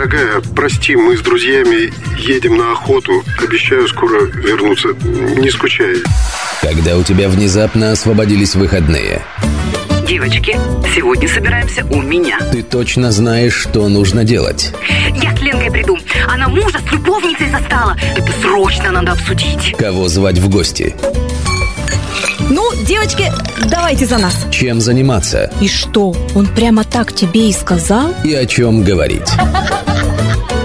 [0.00, 3.22] Дорогая, прости, мы с друзьями едем на охоту.
[3.38, 4.88] Обещаю скоро вернуться.
[4.94, 5.96] Не скучай.
[6.62, 9.20] Когда у тебя внезапно освободились выходные.
[10.08, 10.58] Девочки,
[10.94, 12.38] сегодня собираемся у меня.
[12.50, 14.72] Ты точно знаешь, что нужно делать.
[15.22, 15.98] Я с Ленкой приду.
[16.32, 17.94] Она мужа с любовницей застала.
[18.16, 19.76] Это срочно надо обсудить.
[19.76, 20.96] Кого звать в гости?
[22.48, 23.30] Ну, девочки,
[23.70, 24.46] давайте за нас.
[24.50, 25.52] Чем заниматься?
[25.60, 28.14] И что, он прямо так тебе и сказал?
[28.24, 29.30] И о чем говорить?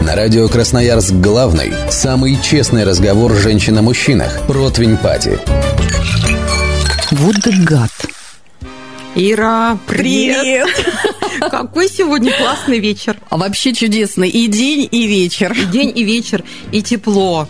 [0.05, 4.45] На радио Красноярск главный, самый честный разговор женщин о мужчинах.
[4.45, 5.39] Противень Пати.
[7.09, 7.91] Вот да гад.
[9.15, 10.69] Ира, привет!
[11.39, 13.17] Какой сегодня классный вечер.
[13.31, 14.29] А вообще чудесный.
[14.29, 15.51] И день, и вечер.
[15.53, 17.47] И день, и вечер, и тепло.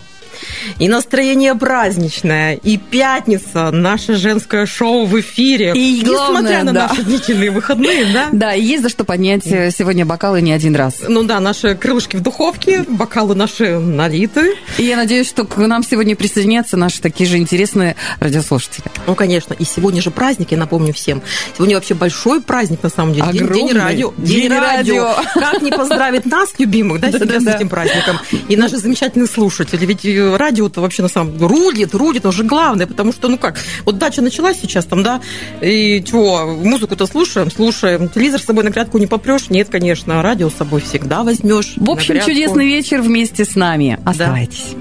[0.78, 5.72] И настроение праздничное, и пятница, наше женское шоу в эфире.
[5.74, 6.88] И главное, Несмотря на да.
[6.88, 8.28] наши длительные выходные, да?
[8.32, 11.02] Да, и есть за что поднять э, сегодня бокалы не один раз.
[11.08, 14.54] Ну да, наши крылышки в духовке, бокалы наши налиты.
[14.78, 18.84] И я надеюсь, что к нам сегодня присоединятся наши такие же интересные радиослушатели.
[19.06, 21.22] Ну, конечно, и сегодня же праздник, я напомню всем.
[21.56, 23.26] Сегодня вообще большой праздник, на самом деле.
[23.32, 23.68] День, Огромный.
[23.68, 24.14] день радио.
[24.16, 25.14] День радио.
[25.34, 27.56] Как не поздравить нас, любимых, да, себя с Да-да-да.
[27.56, 28.18] этим праздником.
[28.48, 29.84] И наши замечательные слушатели.
[29.86, 33.36] Ведь э, радио-то вообще на самом деле рулит, рулит, это уже главное, потому что, ну
[33.36, 35.20] как, вот дача началась сейчас там, да,
[35.60, 38.08] и чего, музыку-то слушаем, слушаем.
[38.08, 39.50] Телевизор с собой на грядку не попрешь?
[39.50, 41.74] Нет, конечно, радио с собой всегда возьмешь.
[41.76, 43.98] В общем, чудесный вечер вместе с нами.
[44.04, 44.74] Оставайтесь.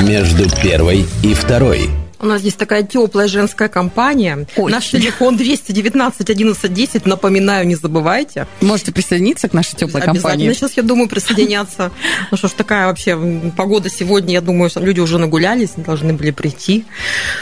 [0.00, 1.90] Между первой и второй.
[2.20, 4.46] У нас здесь такая теплая женская компания.
[4.56, 4.74] Очень.
[4.74, 7.06] Наш телефон 219 11 10.
[7.06, 8.46] Напоминаю, не забывайте.
[8.60, 10.52] Можете присоединиться к нашей теплой компании.
[10.52, 11.92] сейчас, я думаю, присоединяться.
[12.30, 13.16] Ну что ж, такая вообще
[13.56, 16.84] погода сегодня, я думаю, люди уже нагулялись, должны были прийти.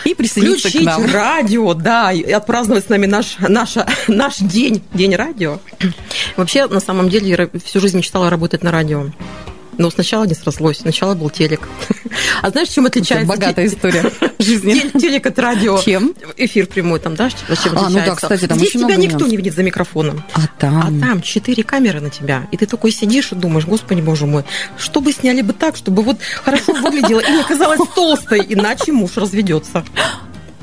[0.04, 1.06] И присоединиться к Включить нам.
[1.10, 5.58] радио, да, и отпраздновать с нами наш, наша, наш день, день радио.
[6.36, 9.06] Вообще, на самом деле, я всю жизнь мечтала работать на радио.
[9.78, 10.78] Но сначала не срослось.
[10.78, 11.68] Сначала был телек.
[12.42, 13.26] А знаешь, чем отличается?
[13.28, 14.74] Богатая те- история жизни.
[14.78, 15.78] Тел- Телек от радио.
[15.78, 16.14] Чем?
[16.36, 17.28] Эфир прямой там, да?
[17.30, 20.22] Чем А, ну да, кстати, там Здесь очень тебя никто не видит за микрофоном.
[20.32, 21.00] А А там...
[21.00, 24.44] там четыре камеры на тебя, и ты такой сидишь и думаешь, господи, боже мой,
[24.78, 29.16] что бы сняли бы так, чтобы вот хорошо выглядело и не казалась толстой, иначе муж
[29.16, 29.84] разведется.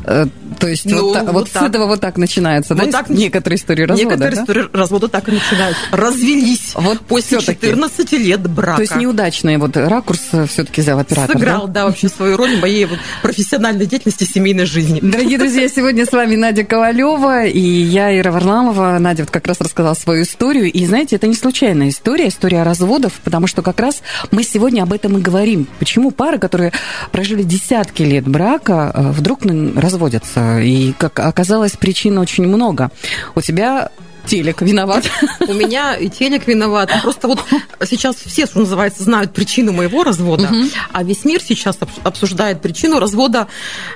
[0.06, 0.26] Э,
[0.60, 1.64] То есть Ну, вот, та- вот вот с так.
[1.70, 2.84] этого вот так начинается, да?
[2.84, 4.42] Вот так нач- Некоторые истории развода, Некоторые да?
[4.44, 5.78] истории развода так и начинают.
[5.92, 7.68] Развелись Вот после всё-таки.
[7.68, 8.78] 14 лет брака.
[8.78, 11.40] То есть неудачный вот ракурс все-таки взял оператор, да?
[11.40, 15.00] Сыграл, да, вообще свою роль в моей вот профессиональной деятельности семейной жизни.
[15.02, 18.98] Дорогие друзья, сегодня с вами Надя Ковалева и я, Ира Варламова.
[19.00, 20.72] Надя вот как раз рассказала свою историю.
[20.72, 24.94] И знаете, это не случайная история, история разводов, потому что как раз мы сегодня об
[24.94, 25.68] этом и говорим.
[25.80, 26.72] Почему пары, которые
[27.12, 30.60] прожили десятки лет брака, э, вдруг м, разводятся?
[30.60, 32.90] И, как оказалось, причин очень много.
[33.36, 33.90] У тебя
[34.26, 35.10] телек виноват.
[35.48, 36.90] У меня и телек виноват.
[37.02, 37.44] Просто вот
[37.86, 40.50] сейчас все, что называется, знают причину моего развода,
[40.92, 43.48] а весь мир сейчас обс- обсуждает причину развода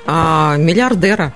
[0.06, 1.34] а, миллиардера.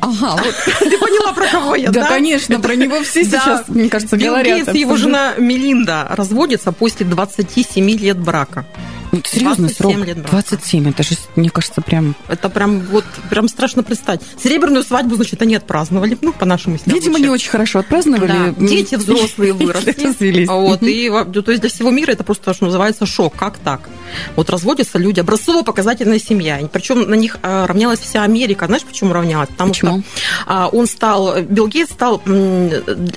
[0.00, 0.54] Ага, вот.
[0.80, 2.00] Ты поняла, про кого я, да?
[2.02, 4.74] Да, конечно, про него все сейчас, мне кажется, Билл говорят.
[4.74, 8.66] И его жена Мелинда разводятся после 27 лет брака.
[9.12, 10.06] Ну, Серьезный 27 срок.
[10.06, 10.30] лет брака.
[10.30, 12.16] 27, это же, мне кажется, прям...
[12.28, 14.22] Это прям вот прям страшно представить.
[14.42, 18.54] Серебряную свадьбу, значит, они отпраздновали, ну, по нашему Видимо, не очень хорошо отпраздновали.
[18.56, 20.46] Да, дети взрослые выросли.
[20.46, 21.10] Вот, и,
[21.42, 23.36] то есть для всего мира это просто, что называется, шок.
[23.36, 23.88] Как так?
[24.36, 26.60] Вот разводятся люди, образцово-показательная семья.
[26.72, 28.66] Причем на них а, равнялась вся Америка.
[28.66, 29.48] Знаешь, почему равнялась?
[29.50, 30.00] Потому Почему?
[30.00, 30.10] что
[30.46, 32.22] а, он стал, Билл Гейтс стал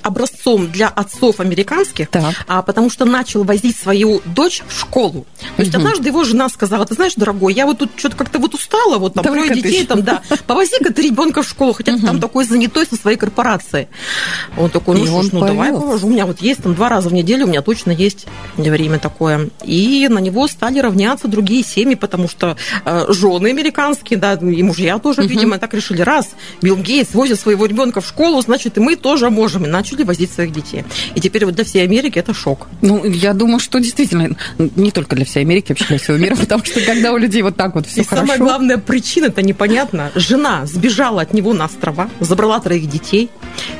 [0.01, 2.33] образцом для отцов американских, Так.
[2.47, 5.25] а, потому что начал возить свою дочь в школу.
[5.55, 8.53] То есть однажды его жена сказала, ты знаешь, дорогой, я вот тут что-то как-то вот
[8.53, 9.87] устала, вот там Давай-ка трое детей, ещё».
[9.87, 13.87] там, да, повози-ка ты ребенка в школу, хотя ты там такой занятой со своей корпорацией.
[14.57, 15.81] Он такой, ну что ж, ну давай повёз.
[15.81, 16.07] положу.
[16.07, 18.25] У меня вот есть там два раза в неделю, у меня точно есть
[18.57, 19.49] время такое.
[19.63, 24.99] И на него стали равняться другие семьи, потому что э, жены американские, да, и мужья
[24.99, 26.29] тоже, видимо, так решили, раз
[26.61, 29.65] Билл Гейтс возит своего ребенка в школу, значит, и мы тоже можем.
[29.65, 30.83] И начали возить своих детей.
[31.15, 32.67] И теперь вот для всей Америки это шок.
[32.81, 36.81] Ну, я думаю, что действительно, не только для всей Америки, вообще всего мира, потому что
[36.81, 38.43] когда у людей вот так вот все и самая хорошо...
[38.43, 40.11] главная причина, это непонятно.
[40.15, 43.29] Жена сбежала от него на острова, забрала троих детей.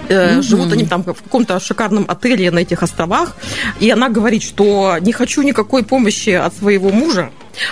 [0.09, 0.41] Мгм.
[0.41, 3.35] Живут они там в каком-то шикарном отеле на этих островах.
[3.79, 7.31] И она говорит, что не хочу никакой помощи от своего мужа.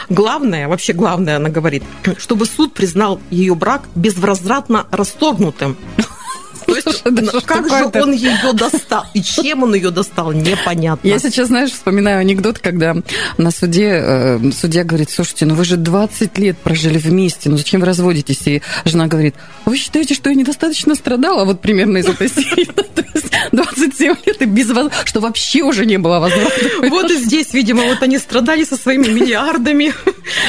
[0.10, 1.84] Главное, вообще главное, она говорит,
[2.18, 5.78] чтобы суд признал ее брак безвозвратно расторгнутым.
[6.66, 9.06] То есть, Слушай, как же он ее достал?
[9.14, 11.08] И чем он ее достал, непонятно.
[11.08, 12.96] Я сейчас, знаешь, вспоминаю анекдот, когда
[13.38, 17.82] на суде э, судья говорит, слушайте, ну вы же 20 лет прожили вместе, ну зачем
[17.82, 18.42] вы разводитесь?
[18.48, 19.36] И жена говорит,
[19.66, 21.46] вы считаете, что я недостаточно страдала?
[21.46, 22.66] Вот примерно из этой серии.
[22.94, 26.54] То есть 27 лет и без воз- что вообще уже не было возврата.
[26.90, 29.94] Вот и здесь, видимо, вот они страдали со своими миллиардами.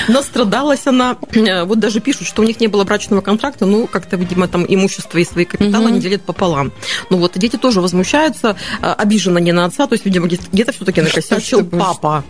[0.08, 1.16] Настрадалась она.
[1.34, 4.64] Э, Вот даже пишут, что у них не было брачного контракта, ну, как-то, видимо, там
[4.68, 5.90] имущество и свои капиталы.
[5.94, 6.72] Они делят пополам.
[7.10, 10.72] Ну вот, дети тоже возмущаются, э, обижены не на отца, то есть, видимо, где- где-то
[10.72, 11.82] все-таки накосячил ты будешь?
[11.82, 12.24] папа.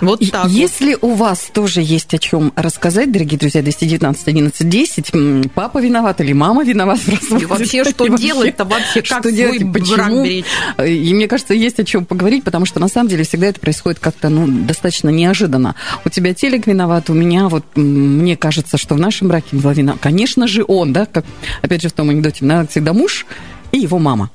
[0.00, 0.44] Вот так.
[0.44, 0.52] вот.
[0.52, 5.78] Если у вас тоже есть о чем рассказать, дорогие друзья, 219 11 10, м, папа
[5.78, 7.44] виноват или мама виноват в разводе?
[7.44, 9.02] И вообще, что делать-то вообще?
[9.02, 10.24] Как что делать почему?
[10.24, 10.44] беречь?
[10.84, 13.98] И мне кажется, есть о чем поговорить, потому что на самом деле всегда это происходит
[13.98, 15.74] как-то ну, достаточно неожиданно.
[16.04, 19.96] У тебя телек виноват, у меня вот мне кажется, что в нашем браке была вина.
[20.00, 21.24] Конечно же, он, да, как
[21.62, 23.26] опять же в том анекдоте, всегда муж
[23.72, 24.30] и его мама.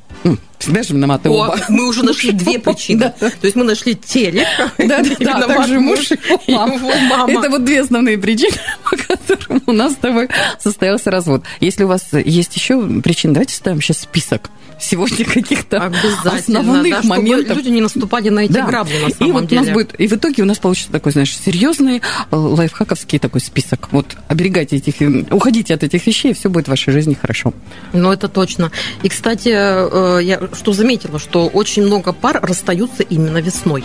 [0.65, 1.59] Же виноваты О, оба.
[1.69, 3.13] мы уже нашли две причины.
[3.19, 3.29] Да.
[3.29, 6.15] То есть мы нашли телек, Да, да, да, также муж и
[6.47, 7.31] и мама.
[7.31, 8.57] Это вот две основные причины,
[8.89, 10.27] по которым у нас с тобой
[10.59, 11.43] состоялся развод.
[11.59, 14.49] Если у вас есть еще причины, давайте ставим сейчас список
[14.79, 15.91] сегодня каких-то
[16.23, 17.57] основных да, моментов.
[17.57, 18.65] люди не наступали на эти Да.
[18.65, 19.61] грабли на и самом вот деле.
[19.61, 23.41] у нас будет, и в итоге у нас получится такой, знаешь, серьезный э, лайфхаковский такой
[23.41, 23.87] список.
[23.91, 27.53] Вот оберегайте этих, э, уходите от этих вещей, и все будет в вашей жизни хорошо.
[27.93, 28.71] Ну, это точно.
[29.01, 33.83] И, кстати, э, я что заметила, что очень много пар расстаются именно весной.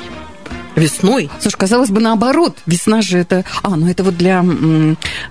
[0.74, 1.30] Весной.
[1.40, 2.56] Слушай, казалось бы, наоборот.
[2.66, 3.44] Весна же это...
[3.62, 4.42] А, ну это вот для,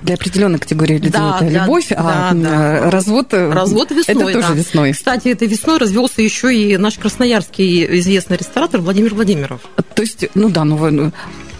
[0.03, 2.77] для определенной категории людей Да, это да, любовь, а да, да.
[2.77, 3.33] э, развод...
[3.33, 4.15] э, Развод весной.
[4.15, 4.53] Это тоже да.
[4.53, 4.93] весной.
[4.93, 9.61] Кстати, этой весной развелся еще и наш красноярский известный ресторатор Владимир Владимиров.
[9.95, 11.11] То есть, ну да, ну, ну,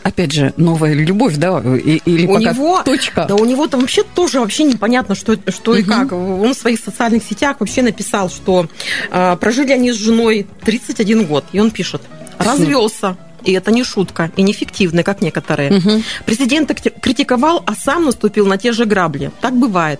[0.03, 3.25] опять же, новая любовь, да, и- или у пока него, точка.
[3.27, 6.11] Да, у него там вообще тоже вообще непонятно, что, что и как.
[6.11, 8.67] Он в своих социальных сетях вообще написал, что
[9.11, 11.45] э, прожили они с женой 31 год.
[11.53, 12.01] И он пишет,
[12.37, 13.17] развелся.
[13.43, 15.71] И это не шутка, и не фиктивно, как некоторые.
[15.71, 16.03] Мгм.
[16.27, 16.71] Президент
[17.01, 19.31] критиковал, а сам наступил на те же грабли.
[19.41, 19.99] Так бывает.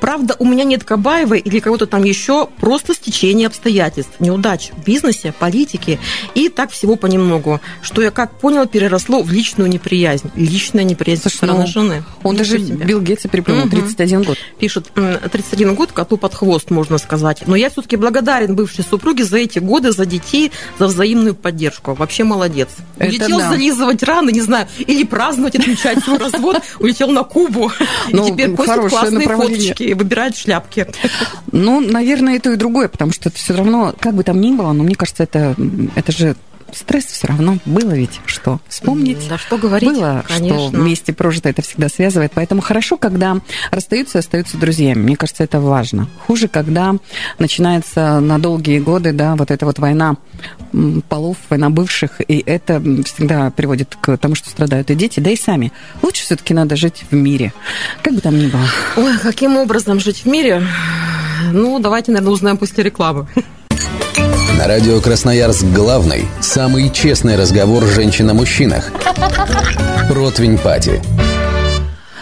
[0.00, 5.32] Правда, у меня нет Кабаева или кого-то там еще, просто стечение обстоятельств, неудач в бизнесе,
[5.38, 5.98] политике
[6.34, 10.30] и так всего понемногу, что я, как понял, переросло в личную неприязнь.
[10.34, 12.04] Личная неприязнь со Слушай, стороны ну, жены.
[12.22, 12.84] Он даже себе.
[12.84, 13.70] Билл Гейтса переплюнул, Мгм.
[13.70, 14.38] 31 год.
[14.58, 17.42] Пишет, м, 31 год коту под хвост, можно сказать.
[17.46, 21.94] Но я все-таки благодарен бывшей супруге за эти годы, за детей, за взаимную поддержку.
[21.94, 22.68] Вообще молодец.
[22.98, 23.48] Это Улетел да.
[23.50, 27.70] зализывать раны, не знаю, или праздновать, отмечать свой развод, улетел на Кубу.
[28.08, 29.57] И Ну, теперь постит классные направление.
[29.58, 30.86] Фоточки и выбирает шляпки.
[31.52, 34.52] Ну, наверное, и то, и другое, потому что это все равно, как бы там ни
[34.52, 35.54] было, но мне кажется, это,
[35.94, 36.36] это же
[36.72, 37.58] стресс все равно.
[37.64, 38.60] Было ведь что?
[38.68, 39.28] Вспомнить.
[39.28, 40.68] Да что говорить, Было, конечно.
[40.68, 42.32] что вместе прожито это всегда связывает.
[42.34, 43.38] Поэтому хорошо, когда
[43.70, 45.02] расстаются и остаются друзьями.
[45.02, 46.08] Мне кажется, это важно.
[46.26, 46.94] Хуже, когда
[47.38, 50.16] начинается на долгие годы, да, вот эта вот война
[51.08, 55.36] полов, война бывших, и это всегда приводит к тому, что страдают и дети, да и
[55.36, 55.72] сами.
[56.02, 57.52] Лучше все-таки надо жить в мире.
[58.02, 58.64] Как бы там ни было.
[58.96, 60.62] Ой, каким образом жить в мире?
[61.52, 63.26] Ну, давайте, наверное, узнаем после рекламы.
[64.58, 68.90] На радио Красноярск главный, самый честный разговор женщин о мужчинах.
[70.08, 71.00] Противень Пати.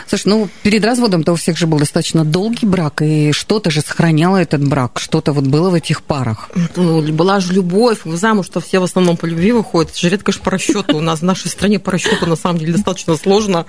[0.06, 4.36] Слушай, ну перед разводом-то у всех же был достаточно долгий брак, и что-то же сохраняло
[4.36, 6.50] этот брак, что-то вот было в этих парах.
[6.76, 9.92] Ну, была же любовь, замуж-то все в основном по любви выходят.
[9.92, 10.98] Это же редко ж по расчету.
[10.98, 13.64] У нас в нашей стране по расчету на самом деле достаточно сложно.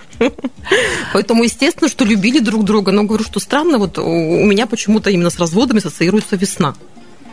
[1.13, 2.91] Поэтому, естественно, что любили друг друга.
[2.91, 6.75] Но говорю, что странно, вот у у меня почему-то именно с разводами ассоциируется весна.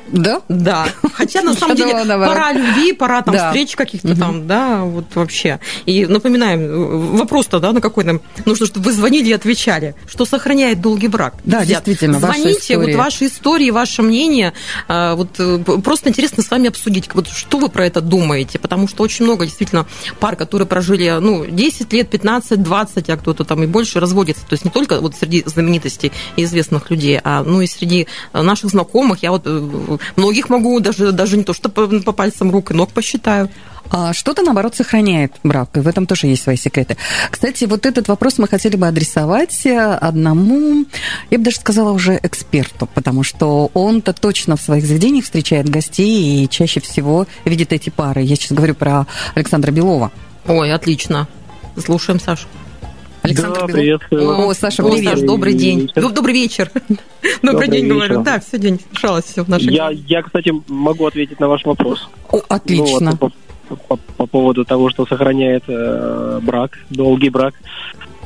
[0.08, 0.42] Да?
[0.48, 0.86] Да.
[1.14, 5.60] Хотя, на самом деле, пора любви, пора там встреч каких-то там, да, вот вообще.
[5.86, 10.80] И напоминаем, вопрос-то, да, на какой нам нужно, чтобы вы звонили и отвечали, что сохраняет
[10.80, 11.34] долгий брак.
[11.44, 14.52] Да, действительно, Звоните, вот ваши истории, ваше мнение,
[14.88, 18.88] а, вот э, просто интересно с вами обсудить, вот что вы про это думаете, потому
[18.88, 19.86] что очень много действительно
[20.20, 24.42] пар, которые прожили, ну, 10 лет, 15, 20, а кто-то там и больше разводится.
[24.46, 28.42] То есть не только вот среди знаменитостей и известных людей, а ну и среди э,
[28.42, 29.22] наших знакомых.
[29.22, 32.74] Я вот э, многих могу даже, даже не то, что по, по пальцам рук и
[32.74, 33.50] ног посчитаю.
[33.90, 36.96] А что-то, наоборот, сохраняет брак, и в этом тоже есть свои секреты.
[37.30, 40.86] Кстати, вот этот вопрос мы хотели бы адресовать э, одному,
[41.30, 46.44] я бы даже сказала, уже эксперту, потому что он-то точно в своих заведениях встречает гостей
[46.44, 48.22] и чаще всего видит эти пары.
[48.22, 50.10] Я сейчас говорю про Александра Белова.
[50.46, 51.28] Ой, отлично.
[51.76, 52.46] Слушаем, Саша.
[53.24, 53.72] Александр да, Белов.
[53.72, 54.48] приветствую.
[54.48, 55.14] О, Саша, привет.
[55.18, 55.80] Саш, добрый день.
[55.80, 56.02] Вечер.
[56.02, 56.70] Ну, Добрый вечер.
[56.74, 56.98] Добрый
[57.42, 57.94] Добрый день, вечер.
[57.94, 58.22] говорю.
[58.22, 62.06] Да, все день смешалось все в нашей Я, я, кстати, могу ответить на ваш вопрос.
[62.30, 63.12] О, отлично.
[63.12, 63.32] Ну, вот
[63.68, 67.54] по, по- по поводу того, что сохраняет э, брак, долгий брак.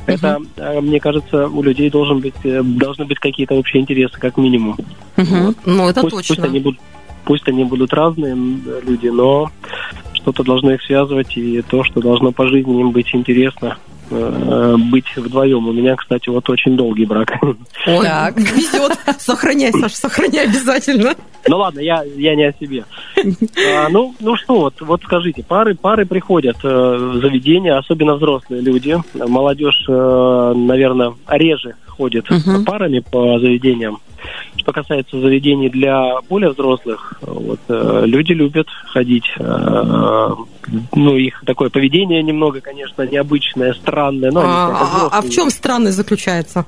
[0.05, 4.35] Это, э, мне кажется, у людей должен быть, э, должны быть какие-то общие интересы, как
[4.35, 4.75] минимум.
[5.15, 5.55] Мгм.
[5.65, 6.35] Ну, это пусть, точно.
[6.35, 6.79] Пусть они, будут,
[7.23, 9.49] пусть они будут разные люди, но
[10.21, 13.77] что-то должно их связывать, и то, что должно по жизни им быть интересно.
[14.11, 15.67] э, быть вдвоем.
[15.67, 17.31] У меня, кстати, вот очень долгий брак.
[17.85, 18.37] Ой, Так.
[18.37, 18.97] везет.
[19.19, 21.13] Сохраняй, Саш, сохраняй обязательно.
[21.47, 22.85] Ну ладно, я, я не о себе.
[23.17, 28.61] А, ну, ну что, вот, вот скажите, пары, пары приходят э, в заведения, особенно взрослые
[28.63, 28.97] люди.
[29.13, 32.65] Молодежь, э, наверное, реже ходит Мгм.
[32.65, 33.99] парами по заведениям.
[34.57, 39.25] Что касается заведений для более взрослых, вот, э, люди любят ходить.
[39.39, 40.29] э,
[40.95, 44.31] ну, их такое поведение немного, конечно, необычное, странное.
[44.31, 46.65] Но А, а- а в чем странность заключается?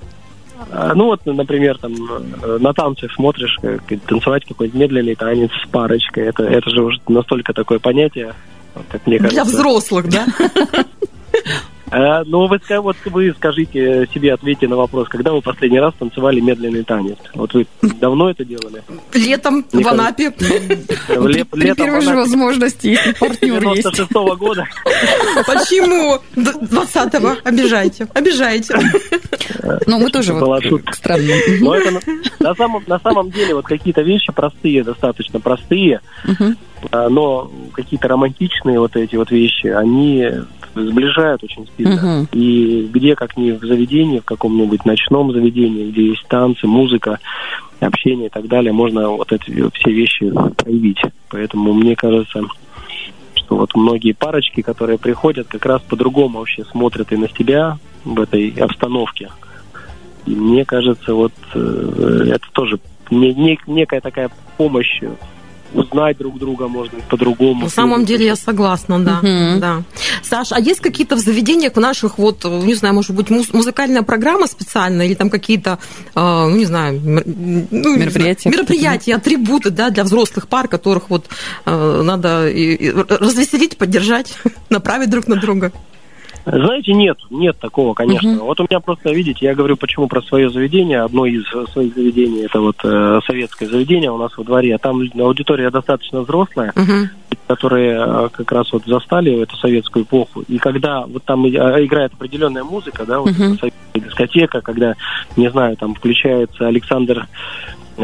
[0.72, 1.94] А, Ну вот, например, там
[2.44, 6.26] э, на танцах смотришь, как танцевать какой-нибудь медленный танец с парочкой.
[6.28, 8.34] Это, это же уже настолько такое понятие,
[8.90, 9.44] как мне кажется.
[9.44, 10.26] Для взрослых, да?
[11.92, 16.40] Э, Ну, вы, вот вы скажите себе, ответьте на вопрос, когда вы последний раз танцевали
[16.40, 17.18] медленный танец?
[17.34, 18.82] Вот вы давно это делали?
[19.14, 20.32] Летом Мне в Анапе.
[20.32, 23.86] При летом первой же возможности, если партнер есть.
[23.88, 24.66] 96-го года.
[25.46, 26.20] Почему?
[26.36, 27.36] Д- 20-го.
[27.44, 28.08] Обижайте.
[28.14, 28.76] Обижайте.
[29.86, 30.94] Ну, мы тоже вот шутка.
[30.94, 31.34] странно.
[31.60, 32.00] Но это
[32.40, 36.00] на, самом, на самом деле вот какие-то вещи простые, достаточно простые,
[36.92, 40.26] а, но какие-то романтичные вот эти вот вещи, они
[40.76, 41.81] сближают очень сильно.
[41.86, 42.28] Мгм.
[42.32, 47.20] И где, как ни в заведении, в каком-нибудь ночном заведении, где есть танцы, музыка,
[47.80, 51.02] общение и так далее, можно вот эти все вещи проявить.
[51.30, 52.42] Поэтому мне кажется,
[53.34, 58.20] что вот многие парочки, которые приходят, как раз по-другому вообще смотрят и на себя в
[58.20, 59.30] этой обстановке.
[60.26, 65.02] И мне кажется, вот э, это тоже не- не- некая такая помощь
[65.74, 67.64] узнать друг друга можно по-другому.
[67.64, 69.20] На самом деле я согласна, да.
[69.22, 69.60] Мгм.
[69.60, 69.84] да.
[70.24, 74.02] Саш, а есть какие-то в заведениях в наших, вот, не знаю, может быть, муз- музыкальная
[74.04, 75.80] программа специальная или там какие-то,
[76.16, 80.68] э, ну, не знаю, мер- ну, не Мероприятия знаю, мероприятия, атрибуты, да, для взрослых пар,
[80.68, 81.26] которых вот
[81.66, 84.34] э, надо и- и развеселить, поддержать,
[84.70, 85.72] направить друг на друга.
[86.46, 88.30] Знаете, нет, нет такого, конечно.
[88.30, 88.40] Мгм.
[88.40, 91.02] Вот у меня просто, видите, я говорю, почему про свое заведение.
[91.02, 94.78] Одно из э, своих заведений, это вот э, советское заведение у нас во дворе.
[94.78, 97.10] Там аудитория достаточно взрослая, Мгм.
[97.48, 100.42] которые э, как раз вот застали эту советскую эпоху.
[100.48, 101.48] И когда вот там а,
[101.84, 103.54] играет определенная музыка, да, вот Мгм.
[103.54, 104.96] эта советская дискотека, когда,
[105.38, 107.28] не знаю, там включается Александр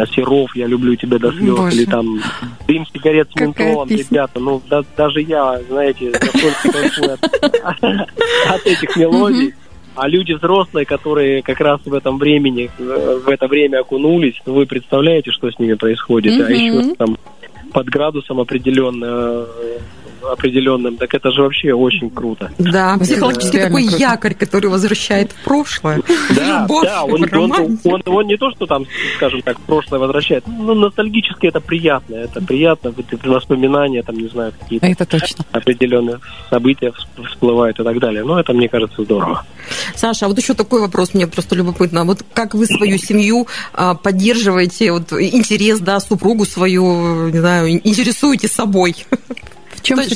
[0.05, 1.75] Серов, я люблю тебя до слез, Боже.
[1.77, 2.19] или там
[2.67, 8.95] дым сигарет с ментолом, ребята, ну да- даже я, знаете, настолько кайфую от, от этих
[8.97, 9.53] мелодий.
[9.95, 14.67] А люди взрослые, которые как раз в этом времени, в это время окунулись, ну, вы
[14.67, 16.33] представляете, что с ними происходит?
[16.39, 17.17] А еще там
[17.73, 19.45] под градусом определенно,
[20.31, 22.51] определенным, так это же вообще очень круто.
[22.57, 24.01] Да, психологически реально такой круто.
[24.03, 26.01] якорь, который возвращает в прошлое.
[26.35, 27.89] Да, любовь, да, он, он, романтику.
[27.89, 28.85] он- он не то, что там,
[29.17, 32.93] скажем так, прошлое возвращает, ну, ностальгически это приятно, это приятно,
[33.23, 35.45] воспоминания, там, не знаю, какие-то Это точно.
[35.51, 36.19] определенные
[36.49, 38.23] события всп- всплывают и так далее.
[38.23, 39.45] Но это, мне кажется, здорово.
[39.95, 42.03] Саша, а вот еще такой вопрос, мне просто любопытно.
[42.05, 48.47] Вот как вы свою семью а, поддерживаете, вот интерес, да, супругу свою, не знаю, интересуете
[48.47, 48.95] собой?
[49.87, 50.15] Чем Что-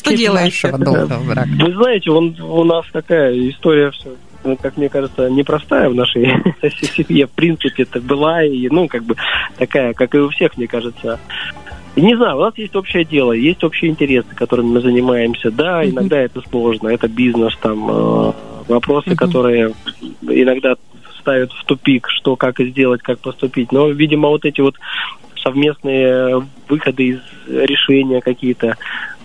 [0.52, 1.50] что долгого брака?
[1.60, 4.10] Вы знаете, он, у нас такая история все,
[4.44, 6.26] ну, как мне кажется, непростая в нашей
[6.96, 7.28] семье.
[7.28, 9.16] В принципе, это была и, ну, как бы
[9.58, 11.20] такая, как и у всех, мне кажется.
[11.96, 15.52] Не знаю, у нас есть общее дело, есть общие интересы, которыми мы занимаемся.
[15.52, 15.92] Да, Мгм.
[15.92, 18.32] иногда это сложно, это бизнес, там э,
[18.68, 19.18] вопросы, Мгм.
[19.18, 19.74] которые
[20.22, 20.76] иногда
[21.20, 23.72] ставят в тупик, что, как сделать, как поступить.
[23.72, 24.76] Но, видимо, вот эти вот
[25.42, 28.78] совместные выходы из решения какие-то,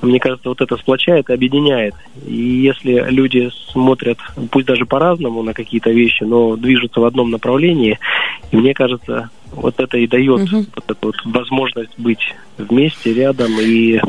[0.02, 1.94] мне кажется, вот это сплочает и объединяет.
[2.26, 4.18] И если люди смотрят,
[4.50, 7.98] пусть даже по-разному на какие-то вещи, но движутся в одном направлении,
[8.50, 10.66] и мне кажется, вот это и дает Мгм.
[10.74, 14.00] вот эту вот возможность быть вместе, рядом и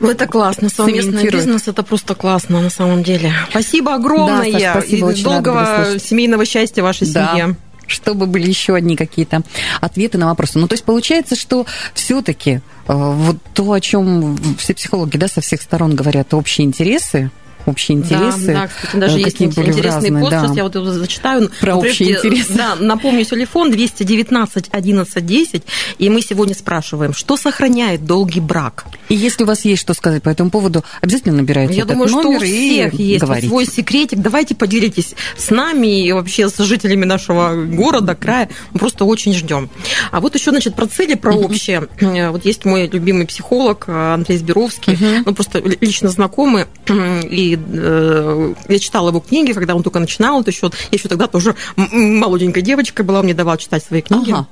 [0.00, 0.68] Ну, это классно.
[0.68, 3.30] Совместный бизнес это просто классно на самом деле.
[3.50, 4.50] Спасибо огромное.
[4.52, 7.30] Да, Саш, спасибо, И долгого семейного счастья вашей Да.
[7.30, 7.56] семье.
[7.92, 9.42] Чтобы были еще одни какие-то
[9.80, 10.58] ответы на вопросы.
[10.58, 15.62] Ну, то есть получается, что все-таки вот то, о чем все психологи да, со всех
[15.62, 17.30] сторон говорят, общие интересы,
[17.66, 18.46] общие интересы.
[18.46, 20.40] Да, да, кстати, даже э, есть интересный разные, пост, да.
[20.46, 21.50] сейчас я вот его зачитаю.
[21.60, 22.52] Про Но общие прежде, интересы.
[22.54, 25.62] Да, напомню, телефон 219 11 10,
[25.98, 28.84] и мы сегодня спрашиваем, что сохраняет долгий брак?
[29.08, 32.08] И если у вас есть что сказать по этому поводу, обязательно набирайте Я этот думаю,
[32.08, 33.48] что у номер всех и есть говорите.
[33.48, 34.18] свой секретик.
[34.20, 38.48] Давайте поделитесь с нами и вообще с жителями нашего города, края.
[38.72, 39.70] Мы просто очень ждем.
[40.10, 41.88] А вот еще, значит, про цели, про общее.
[42.00, 44.96] Э, Вот есть мой любимый психолог э, Андрей Сберовский.
[45.24, 46.66] Ну, просто ли- лично знакомы.
[47.30, 50.40] И э, я читала его книги, когда он только начинал.
[50.40, 54.32] Это еще, я еще тогда тоже молоденькая девочка была, он мне давал читать свои книги.
[54.32, 54.46] Ага.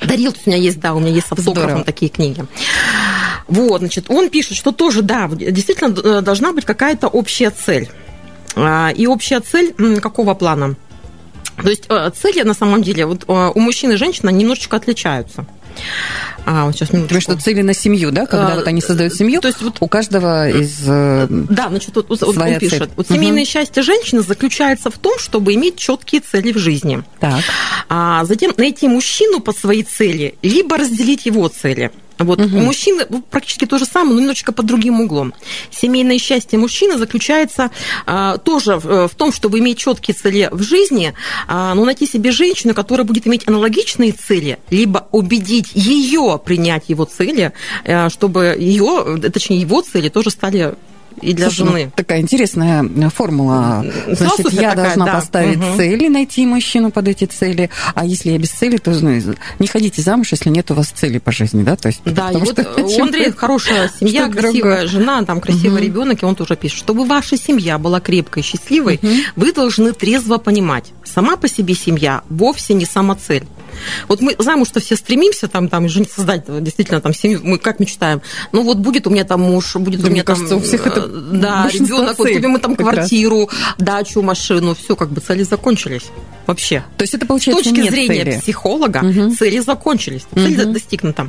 [0.00, 1.84] Дарил, у меня есть, да, у меня есть с автографом Здорово.
[1.84, 2.44] такие книги.
[3.48, 7.88] Вот, значит, он пишет, что тоже, да, действительно э, должна быть какая-то общая цель.
[8.56, 10.76] А, И общая цель какого плана?
[11.62, 15.46] То есть э, цели на самом деле вот, у мужчин и женщин немножечко отличаются.
[16.44, 17.32] А, вот сейчас Потому минуточку.
[17.32, 19.88] что цели на семью, да, когда А, вот они создают семью, то есть вот- у
[19.88, 20.80] каждого из...
[20.86, 22.78] э, Да, значит, вот, вот- он пишет.
[22.78, 22.90] цель.
[22.96, 27.02] Вот семейное счастье женщины заключается в том, чтобы иметь четкие цели в жизни.
[27.20, 27.42] Так.
[27.88, 31.90] А затем найти мужчину по своей цели, либо разделить его цели.
[32.18, 35.34] Вот у мужчины ну, практически то же самое, но немножечко под другим углом.
[35.70, 37.70] Семейное счастье мужчины заключается
[38.06, 41.14] а, тоже в, в том, чтобы иметь четкие цели в жизни,
[41.46, 47.04] а, но найти себе женщину, которая будет иметь аналогичные цели, либо убедить ее принять его
[47.04, 47.52] цели,
[47.84, 50.74] а, чтобы ее, точнее его цели тоже стали
[51.22, 51.92] и для Слушай, ну, жены.
[51.96, 53.84] такая интересная э, формула.
[54.06, 55.12] Значит, Философия я такая, должна да.
[55.14, 55.76] поставить Мгм.
[55.76, 57.70] цели, найти мужчину под эти цели.
[57.94, 61.18] А если я без цели, то ну, не ходите замуж, если нет у вас цели
[61.18, 61.76] по жизни, да?
[61.76, 64.86] То есть, Да, и потому вот что- у Андрея хорошая семья, красивая другое.
[64.86, 65.84] жена, там красивый Мгм.
[65.84, 69.12] ребенок, и он тоже пишет, чтобы ваша семья была крепкой, счастливой, Мгм.
[69.36, 73.44] вы должны трезво понимать, сама по себе семья вовсе не самоцель.
[74.08, 78.22] Вот мы замуж-то все стремимся там, там, жен- создать действительно там семью, мы как мечтаем.
[78.52, 80.58] Ну вот будет у меня там муж, будет Да, у меня мне кажется, там...
[80.58, 82.78] у всех это э, Да, ребенок, вот купим мы там раз.
[82.94, 86.04] квартиру, дачу, машину, все как бы цели закончились.
[86.46, 86.84] Вообще.
[86.96, 88.40] То есть это С получается точки нет зрения цели.
[88.40, 89.34] психолога Мгм.
[89.36, 90.72] цели закончились, цель Мгм.
[90.72, 91.28] достигнута.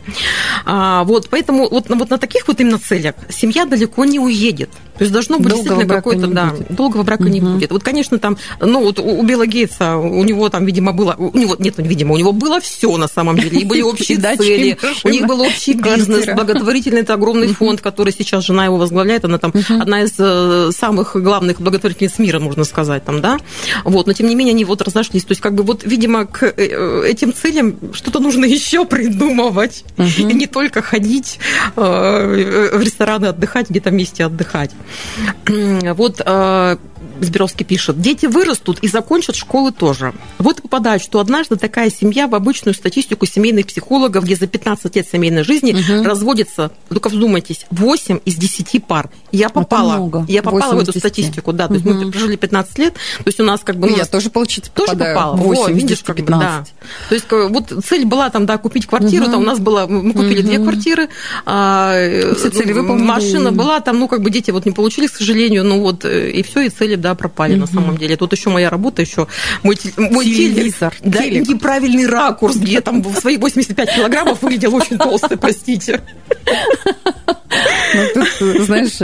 [0.65, 4.69] А, вот, поэтому вот, на- вот на таких вот именно целях семья далеко не уедет.
[4.97, 6.75] То есть должно быть Долгого действительно не да, будет.
[6.75, 7.53] долгого брака не Мгм.
[7.55, 7.71] будет.
[7.71, 11.55] Вот, конечно, там, ну вот у Билла Гейтса, у него там, видимо, было, у него,
[11.59, 15.25] нет, видимо, у него было все на самом деле, и были общие цели, у них
[15.27, 20.03] был общий бизнес, благотворительный, это огромный фонд, который сейчас жена его возглавляет, она там одна
[20.03, 23.37] из э, самых главных благотворительниц мира, можно сказать, там, да,
[23.83, 26.43] вот, но тем не менее они вот разошлись, то есть как бы вот, видимо, к
[26.43, 29.83] э, этим целям что-то нужно еще придумывать,
[30.17, 31.39] и не только ходить
[31.75, 34.71] э, в рестораны отдыхать, где-то вместе отдыхать.
[35.47, 36.77] Вот э,
[37.21, 40.13] Сберовский пишет, дети вырастут и закончат школы тоже.
[40.37, 44.95] Вот и попадает, что однажды такая семья в обычную статистику семейных психологов, где за 15
[44.95, 49.09] лет семейной жизни разводится, только вдумайтесь, 8 из 10 пар.
[49.31, 50.99] Я попала, я попала в 8 из эту 10.
[50.99, 53.89] статистику, да, то есть мы прожили 15 лет, то есть у нас как бы...
[53.89, 55.35] Ну, я тоже, получается, тоже попала.
[55.35, 56.73] 8 Во, из видишь, 10, как бы, 15.
[56.73, 56.87] да.
[57.09, 59.31] То есть э, вот цель была там, да, купить квартиру, Мгм.
[59.31, 60.67] там у нас было, мы купили две Мгм.
[60.67, 61.09] квартиры,
[61.45, 63.05] а, э, Все цели выполнили.
[63.05, 66.31] машина была там, ну как бы дети вот не получили, к сожалению, ну вот э,
[66.31, 68.15] и все, и цели, да, пропали на самом деле.
[68.17, 69.27] Тут еще моя работа, еще
[69.63, 71.47] мой, мой Телевизор, телек, да, телек.
[71.47, 76.01] неправильный ракурс, где там в свои 85 килограммов выглядел очень толстой, простите.
[77.95, 78.99] Ну, тут, знаешь,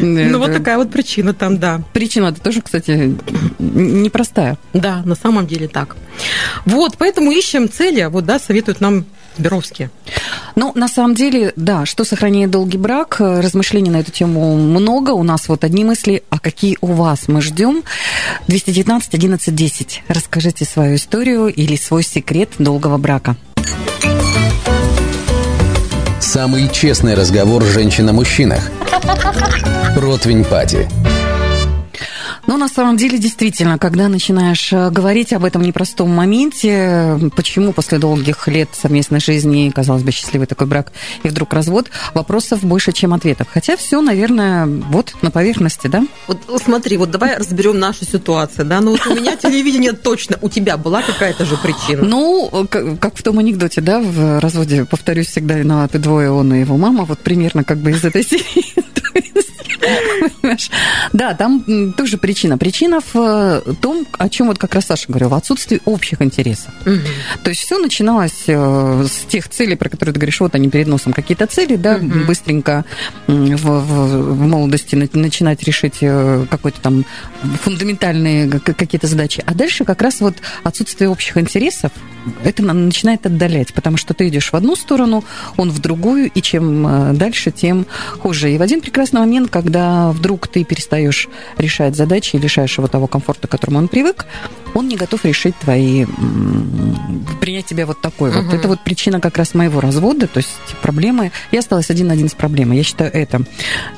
[0.00, 1.82] Ну вот э, такая вот причина там, да.
[1.92, 3.16] причина это тоже, кстати,
[3.58, 4.56] непростая.
[4.72, 5.96] Да, на самом деле так.
[6.64, 9.04] Вот, поэтому ищем цели, вот, да, советуют нам
[9.38, 9.90] Беровские.
[10.56, 15.10] Ну, на самом деле, да, что сохраняет долгий брак, э, размышлений на эту тему много.
[15.10, 17.82] У нас вот одни мысли, а какие у вас мы ждем?
[18.48, 20.02] 219 11 10.
[20.08, 23.36] Расскажите свою историю или свой секрет долгого брака.
[26.20, 28.70] Самый честный разговор женщин о мужчинах.
[29.94, 30.88] Противень Пати.
[32.48, 37.98] Ну, на самом деле, действительно, когда начинаешь э, говорить об этом непростом моменте, почему после
[37.98, 40.90] долгих лет совместной жизни, казалось бы, счастливый такой брак,
[41.24, 43.48] и вдруг развод, вопросов больше, чем ответов.
[43.52, 46.06] Хотя все, наверное, вот на поверхности, да?
[46.26, 50.48] Вот смотри, вот давай разберем нашу ситуацию, да, ну вот у меня телевидение точно, у
[50.48, 52.02] тебя была какая-то же причина.
[52.02, 56.78] Ну, как в том анекдоте, да, в разводе, повторюсь, всегда виноваты двое, он и его
[56.78, 58.74] мама, вот примерно как бы из этой серии.
[61.12, 62.37] Да, там тоже причина.
[62.58, 63.16] Причина в
[63.66, 66.72] э, том, о чем вот как раз Саша говорил, в отсутствии общих интересов.
[66.84, 67.00] Мгм.
[67.42, 70.86] То есть все начиналось э, с тех целей, про которые ты говоришь, вот они перед
[70.86, 72.26] носом какие-то цели, да, Мгм.
[72.26, 72.84] быстренько
[73.26, 77.04] в, в- в молодости на- начинать решить э, какой-то там
[77.62, 79.42] фундаментальные какие-то задачи.
[79.46, 81.92] А дальше как раз вот отсутствие общих интересов,
[82.44, 85.24] это на- начинает отдалять, потому что ты идешь в одну сторону,
[85.56, 87.86] он в другую, и чем дальше, тем
[88.20, 88.52] хуже.
[88.52, 93.06] И в один прекрасный момент, когда вдруг ты перестаешь решать задачи и лишаешь его того
[93.06, 94.26] комфорта, к которому он привык,
[94.74, 96.04] он не готов решить твои,
[97.40, 98.44] принять тебя вот такой вот.
[98.44, 98.54] Мгм.
[98.56, 100.50] Это вот причина как раз моего развода, то есть
[100.82, 101.32] проблемы.
[101.52, 102.76] Я осталась один на один с проблемой.
[102.76, 103.42] Я считаю это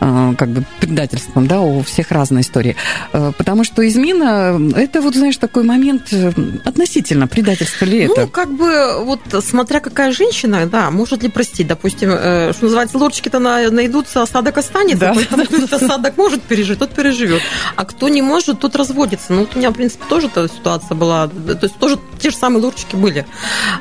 [0.00, 2.76] э, как бы предательством, да, у всех разная история.
[3.12, 6.32] Э, Потому что измена, это вот, знаешь, такой момент э,
[6.64, 8.26] относительно предательства ли Ну, это.
[8.28, 13.38] как бы, вот смотря какая женщина, да, может ли простить, допустим, э, что называется, лодочки-то
[13.38, 15.14] на- найдутся, осадок останется, Да.
[15.14, 17.42] поэтому осадок может пережить, тот переживет,
[17.76, 19.32] а кто не может, тот разводится.
[19.32, 21.28] Ну, вот у меня, в принципе, тоже та ситуация была.
[21.28, 23.26] То есть тоже те же самые лурчики были.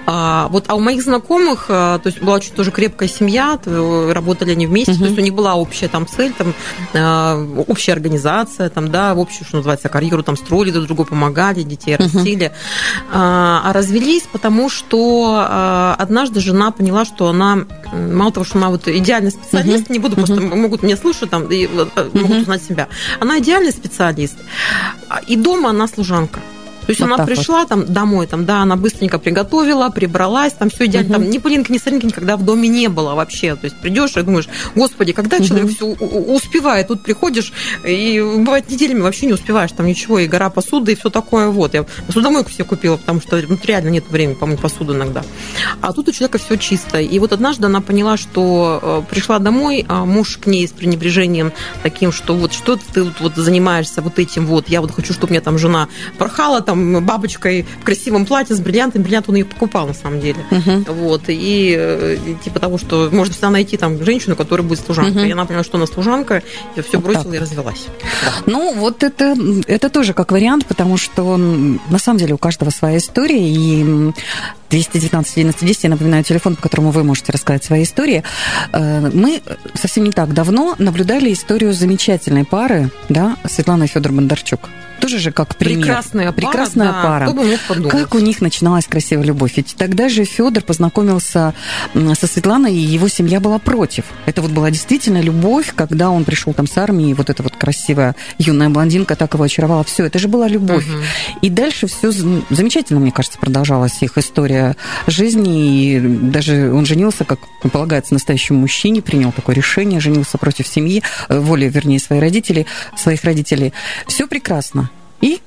[0.06, 4.52] А, вот, а у моих знакомых, а, то есть была очень тоже крепкая семья, работали
[4.52, 5.00] они вместе, угу.
[5.00, 6.54] то есть у них была общая там цель, там,
[6.94, 11.64] а, общая организация, там, да, в общую, что называется, карьеру там строили, друг другу помогали,
[11.64, 12.04] детей угу.
[12.04, 12.52] растили.
[13.12, 18.70] А, а развелись, потому что а, однажды жена поняла, что она, мало того, что она
[18.70, 19.94] вот идеальный специалист, угу.
[19.94, 20.56] не буду, просто угу.
[20.56, 22.36] могут меня слушать там и могут угу.
[22.42, 22.88] узнать себя.
[23.20, 24.29] Она идеальный специалист,
[25.28, 26.40] и дома она служанка.
[26.90, 27.70] То есть вот она пришла вот.
[27.70, 31.22] там домой, там, да, она быстренько приготовила, прибралась, там все идеально, угу.
[31.22, 33.56] там ни пылинки, ни соринки никогда в доме не было вообще.
[33.56, 35.46] То есть придешь и думаешь, господи, когда угу.
[35.46, 37.54] человек все успевает, тут приходишь,
[37.86, 41.76] и бывает неделями вообще не успеваешь, там ничего, и гора посуды, и все такое вот.
[41.76, 45.24] Я посудомойку себе купила, потому что ну, реально нет времени помыть посуду иногда.
[45.82, 47.00] А тут у человека все чисто.
[47.00, 51.54] И вот однажды она поняла, что э, пришла домой, а муж к ней с пренебрежением
[51.84, 55.32] таким, что вот что ты вот занимаешься вот этим вот, я вот хочу, чтобы у
[55.34, 59.04] меня там жена порхала там там бабочкой в красивом платье с бриллиантами.
[59.04, 60.40] Бриллиант он ее покупал, на самом деле.
[60.50, 60.92] Uh-huh.
[60.92, 61.24] Вот.
[61.28, 65.24] И, э, типа того, что можно всегда найти там женщину, которая будет служанкой.
[65.24, 65.30] Uh-huh.
[65.30, 66.44] И она поняла, что она служанка,
[66.76, 67.34] я все вот бросила так.
[67.36, 67.88] и развелась.
[68.24, 68.34] Да.
[68.46, 69.36] Ну, вот это,
[69.68, 74.12] это тоже как вариант, потому что на самом деле у каждого своя история, и
[74.70, 78.24] 219 11 10, я напоминаю, телефон, по которому вы можете рассказать свои истории.
[78.72, 79.42] Э, мы
[79.74, 85.32] совсем не так давно наблюдали историю замечательной пары, да, Светлана и Федор Бондарчук тоже же
[85.32, 85.86] как пример.
[85.86, 86.36] Прекрасная пара.
[86.36, 87.90] Прекрасная да, пара.
[87.90, 89.54] Как у них начиналась красивая любовь.
[89.56, 91.54] Ведь тогда же Федор познакомился
[91.94, 94.06] со Светланой, и его семья была против.
[94.26, 98.16] Это вот была действительно любовь, когда он пришел там с армии, вот эта вот красивая
[98.38, 99.84] юная блондинка так его очаровала.
[99.84, 100.88] Все, это же была любовь.
[100.88, 100.98] Угу.
[101.42, 104.59] И дальше все замечательно, мне кажется, продолжалась их история
[105.08, 105.96] жизни.
[105.96, 107.40] И даже он женился, как
[107.72, 113.24] полагается, настоящему мужчине, принял такое решение, женился против семьи, э, воли, вернее, своих родителей, своих
[113.24, 113.74] родителей.
[114.08, 114.90] Все прекрасно.
[115.22, 115.42] И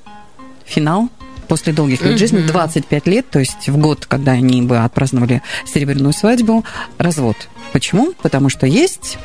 [0.64, 1.08] финал
[1.48, 6.12] после долгих лет жизни, 25 лет, то есть в год, когда они бы отпраздновали серебряную
[6.14, 6.64] свадьбу,
[6.98, 7.36] развод.
[7.72, 8.12] Почему?
[8.22, 9.18] Потому что есть,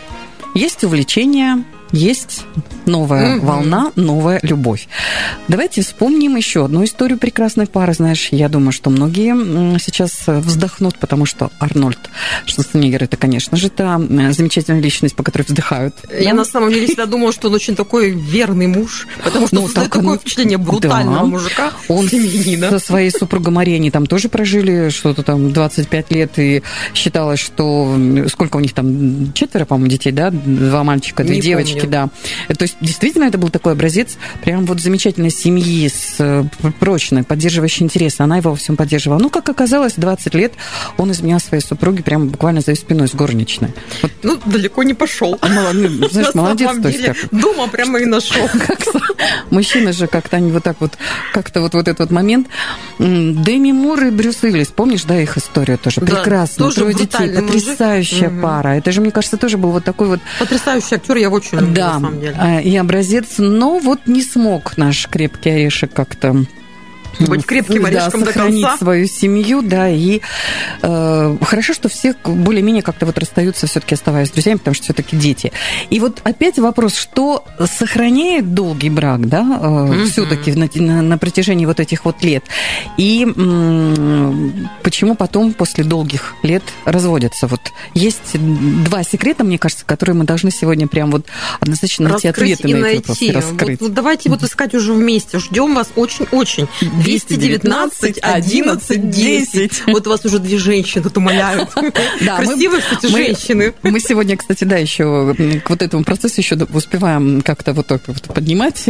[0.53, 2.45] есть увлечение есть
[2.85, 3.45] новая mm-hmm.
[3.45, 4.87] волна, новая любовь.
[5.47, 7.93] Давайте вспомним еще одну историю прекрасной пары.
[7.93, 11.99] Знаешь, я думаю, что многие сейчас вздохнут, потому что Арнольд
[12.45, 15.95] Шварценеггер это, конечно же, та замечательная личность, по которой вздыхают.
[16.17, 16.37] Я да?
[16.37, 19.89] на самом деле всегда думала, что он очень такой верный муж, потому что ну, так,
[19.89, 20.19] такое он...
[20.19, 21.25] впечатление брутального да.
[21.25, 22.69] мужика, он семьянина.
[22.69, 27.95] со своей супругой Марией, там тоже прожили что-то там 25 лет, и считалось, что
[28.29, 30.31] сколько у них там, четверо, по-моему, детей, да?
[30.31, 32.09] Два мальчика, две девочки девочки, да.
[32.55, 36.43] То есть действительно это был такой образец прям вот замечательной семьи с э,
[36.79, 38.21] прочной, поддерживающей интересы.
[38.21, 39.19] Она его во всем поддерживала.
[39.19, 40.53] Ну, как оказалось, 20 лет
[40.97, 43.73] он изменял своей супруге прямо буквально за ее спиной с горничной.
[44.01, 44.11] Вот.
[44.23, 45.37] Ну, далеко не пошел.
[45.41, 46.71] А, ну, знаешь, молодец.
[46.81, 47.17] То есть, как...
[47.31, 48.47] Дома прямо и нашел.
[49.49, 50.93] Мужчины же как-то они вот так вот,
[51.33, 52.47] как-то вот, вот этот вот момент.
[52.99, 56.01] Дэми Мур и Брюс Уиллис, помнишь, да, их историю тоже?
[56.01, 56.71] Прекрасно.
[56.71, 58.69] Трое детей, потрясающая пара.
[58.69, 60.19] Это же, мне кажется, тоже был вот такой вот...
[60.39, 62.35] Потрясающий актер, я очень да, на самом деле.
[62.39, 66.45] А, и образец, но вот не смог наш крепкий орешек как-то
[67.19, 68.77] быть крепким орешком да, до конца.
[68.77, 70.21] свою семью, да, и
[70.81, 75.51] э, хорошо, что все более-менее как-то вот расстаются, все-таки оставаясь друзьями, потому что все-таки дети.
[75.89, 80.05] И вот опять вопрос, что сохраняет долгий брак, да, э, mm-hmm.
[80.07, 82.43] все-таки на, на, на протяжении вот этих вот лет,
[82.97, 87.47] и м- почему потом после долгих лет разводятся?
[87.47, 87.61] Вот
[87.93, 88.35] есть
[88.83, 91.25] два секрета, мне кажется, которые мы должны сегодня прям вот
[91.59, 92.97] однозначно найти Раскрыть ответы и на найти.
[92.97, 93.79] эти вопросы, раскрыть.
[93.81, 96.67] Вот, вот давайте вот искать уже вместе, ждем вас очень-очень.
[97.07, 99.83] 219 11 10.
[99.87, 101.69] Вот у вас уже две женщины тут умоляют.
[102.21, 103.73] Да, Красивые, кстати, женщины.
[103.83, 108.23] Мы сегодня, кстати, да, еще к вот этому процессу еще успеваем как-то вот только вот
[108.23, 108.83] поднимать,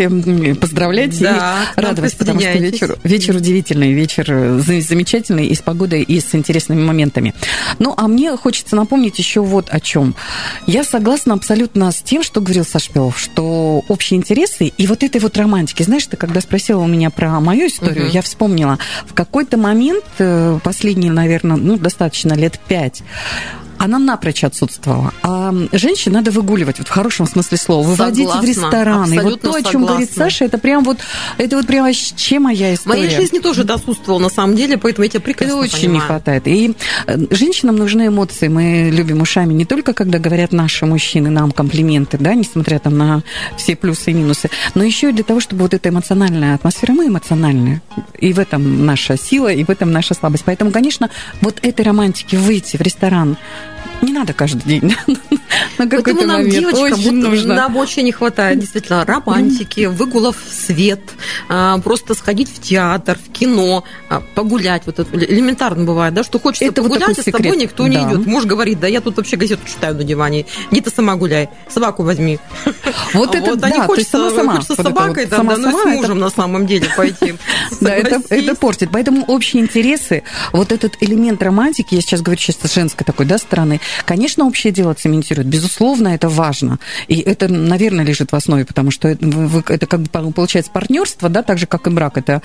[0.59, 1.27] поздравлять и
[1.75, 7.33] радовать, потому что вечер, вечер удивительный, вечер замечательный и с погодой, и с интересными моментами.
[7.79, 10.15] Ну, а мне хочется напомнить еще вот о чем.
[10.65, 15.21] Я согласна абсолютно с тем, что говорил Саш Белов, что общие интересы и вот этой
[15.21, 15.83] вот романтики.
[15.83, 18.15] Знаешь, ты когда спросила у меня про мою историю, угу.
[18.15, 18.77] я вспомнила.
[19.05, 23.03] В какой-то момент, э, последние, наверное, ну, достаточно лет пять,
[23.77, 25.13] она напрочь отсутствовала.
[25.23, 29.15] А женщин надо выгуливать, вот в хорошем смысле слова, выводить согласна, в рестораны.
[29.15, 29.87] И вот то, о чем согласна.
[29.87, 30.97] говорит Саша, это прям вот,
[31.37, 33.01] это вот прям вообще моя история.
[33.01, 35.93] Моей жизни тоже отсутствовала на самом деле, поэтому я тебя прекрасно Это очень понимаю.
[35.93, 36.47] не хватает.
[36.47, 38.47] И э, женщинам нужны эмоции.
[38.47, 43.23] Мы любим ушами не только, когда говорят наши мужчины нам комплименты, да, несмотря там на
[43.57, 47.07] все плюсы и минусы, но еще и для того, чтобы вот эта эмоциональная атмосфера, мы
[47.07, 47.81] эмоциональные.
[48.19, 50.43] И в этом наша сила, и в этом наша слабость.
[50.45, 51.09] Поэтому, конечно,
[51.41, 53.37] вот этой романтики выйти в ресторан,
[54.01, 54.95] не надо каждый день.
[55.77, 57.53] На Поэтому нам, девочкам, вот нужно.
[57.55, 61.01] нам очень не хватает действительно романтики, выгулов в свет,
[61.49, 64.83] а, просто сходить в театр, в кино, а, погулять.
[64.85, 67.61] Вот это элементарно бывает, да, что хочется Это вот погулять, такой а с тобой секрет.
[67.61, 68.09] никто не Да.
[68.11, 68.25] идет.
[68.25, 70.45] Муж говорит, да я тут вообще газету читаю на диване.
[70.71, 72.39] Иди ты сама гуляй, собаку возьми.
[73.13, 74.53] Вот это, а не да, то есть хочется, сама-сама.
[74.55, 76.65] хочется с Вот собакой, вот да, да, ну и с сама-сама, это мужем на самом
[76.67, 77.35] деле пойти.
[77.81, 78.89] Да, это, это портит.
[78.91, 83.79] Поэтому общие интересы, вот этот элемент романтики, я сейчас говорю чисто женской такой да, стороны,
[84.05, 85.47] конечно, общее дело цементирует.
[85.47, 86.79] Безусловно, это важно.
[87.07, 91.57] И это, наверное, лежит в основе, потому что это, как бы получается партнерство, да, так
[91.57, 92.17] же, как и брак.
[92.17, 92.41] Это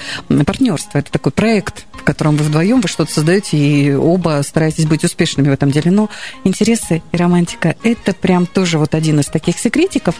[0.46, 5.04] партнерство, это такой проект, в котором вы вдвоем вы что-то создаете, и оба стараетесь быть
[5.04, 5.90] успешными в этом деле.
[5.90, 6.08] Но
[6.44, 10.14] интересы и романтика– это прям тоже вот один из таких секретиков,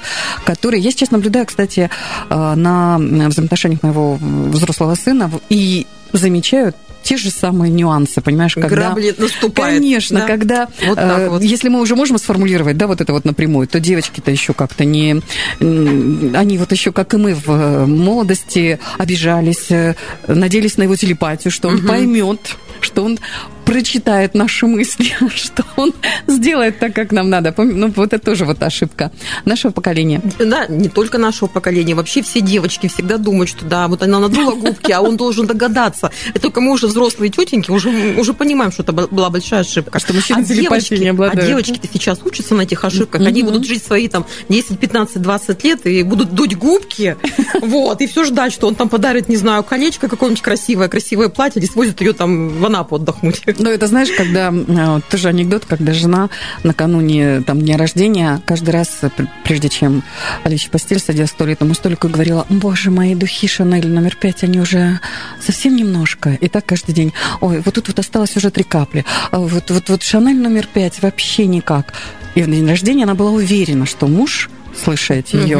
[0.45, 1.91] который я сейчас наблюдаю, кстати,
[2.31, 8.69] э, на взаимоотношениях моего взрослого сына и замечаю те же самые нюансы, понимаешь, когда...
[8.69, 9.79] Грабли наступает.
[9.79, 10.27] Конечно, да.
[10.27, 11.43] когда, Вот так э, вот.
[11.43, 15.23] если мы уже можем сформулировать, да, вот это вот напрямую, то девочки-то еще как-то не,
[15.61, 19.95] они вот еще, как и мы в э, молодости, обижались, э,
[20.27, 23.19] надеялись на его телепатию, что он поймет, что он
[23.65, 25.95] прочитает наши мысли, что он
[26.27, 27.55] сделает так, как нам надо.
[27.57, 29.11] Ну, вот это тоже вот ошибка
[29.45, 30.21] нашего поколения.
[30.39, 34.55] Да, не только нашего поколения, вообще все девочки всегда думают, что да, вот она надула
[34.55, 36.11] губки, а он должен догадаться.
[36.35, 39.99] И только мы уже взрослые тетеньки уже, уже понимаем, что это была большая ошибка.
[39.99, 41.43] Что мужчины телепатией девочки, не обладают.
[41.43, 45.65] а девочки-то сейчас учатся на этих ошибках, они будут жить свои там 10, 15, 20
[45.65, 47.17] лет и будут дуть губки,
[47.61, 51.61] вот, и все ждать, что он там подарит, не знаю, колечко какое-нибудь красивое, красивое платье,
[51.63, 53.43] или свозит ее там в Анапу отдохнуть.
[53.59, 56.31] Ну, это знаешь, когда э, тоже анекдот, когда жена
[56.63, 60.03] накануне там дня рождения каждый раз, э, пр- прежде чем
[60.45, 64.59] лечь в постель, садилась к туалетному столику говорила, боже, мои духи Шанель номер пять, они
[64.59, 65.01] уже
[65.41, 66.31] совсем немножко.
[66.41, 67.13] И так каждый день.
[67.41, 69.05] Ой, вот тут вот осталось уже три капли.
[69.31, 71.93] А Вот, вот, вот Шанель номер пять вообще никак.
[72.35, 74.49] И в день рождения она была уверена, что муж
[74.83, 75.59] слыша эти ее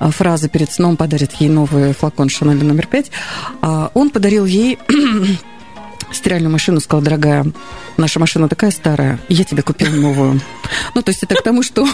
[0.00, 0.10] Мгм.
[0.12, 3.10] фразы перед сном, подарит ей новый флакон Шанель номер пять.
[3.60, 4.78] А Он подарил ей
[6.14, 7.46] стиральную машину, сказал, дорогая,
[7.96, 10.40] наша машина такая старая, я тебе купил новую.
[10.94, 11.86] Ну, то есть это к тому, что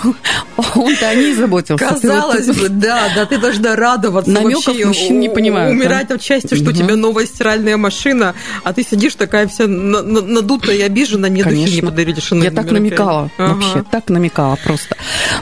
[0.74, 1.85] он-то о ней заботился.
[1.85, 4.33] Казалось бы, да, да, ты должна радоваться.
[4.33, 8.83] Вообще, мужчин не понимают, Умирать от счастья, что у тебя новая стиральная машина, а ты
[8.83, 13.30] сидишь такая вся на- на- надутая и обижена, мне духи не подарили Я так намекала,
[13.38, 14.96] вообще, так намекала просто.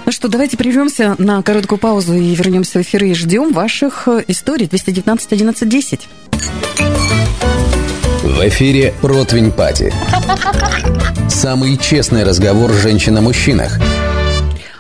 [0.05, 4.25] Ну что, давайте прервемся на короткую паузу и вернемся в эфир и ждем ваших э,
[4.29, 4.67] историй.
[4.67, 6.09] 219 11 10.
[8.29, 9.91] В эфире «Противень Пати».
[11.31, 13.81] Самый честный разговор женщин о мужчинах.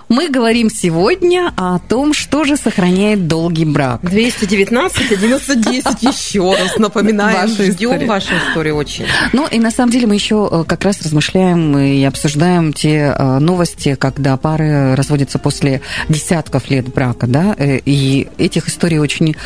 [0.08, 4.00] Мы говорим сегодня о том, что же сохраняет долгий брак.
[4.02, 8.06] 219 11 10 еще раз напоминаем, Ваша ждем история.
[8.06, 9.04] ваши истории очень.
[9.34, 13.38] Ну и на самом деле мы еще э, как раз размышляем и обсуждаем те э,
[13.38, 19.36] новости, когда пары разводятся после десятков лет брака, да, э, и этих историй очень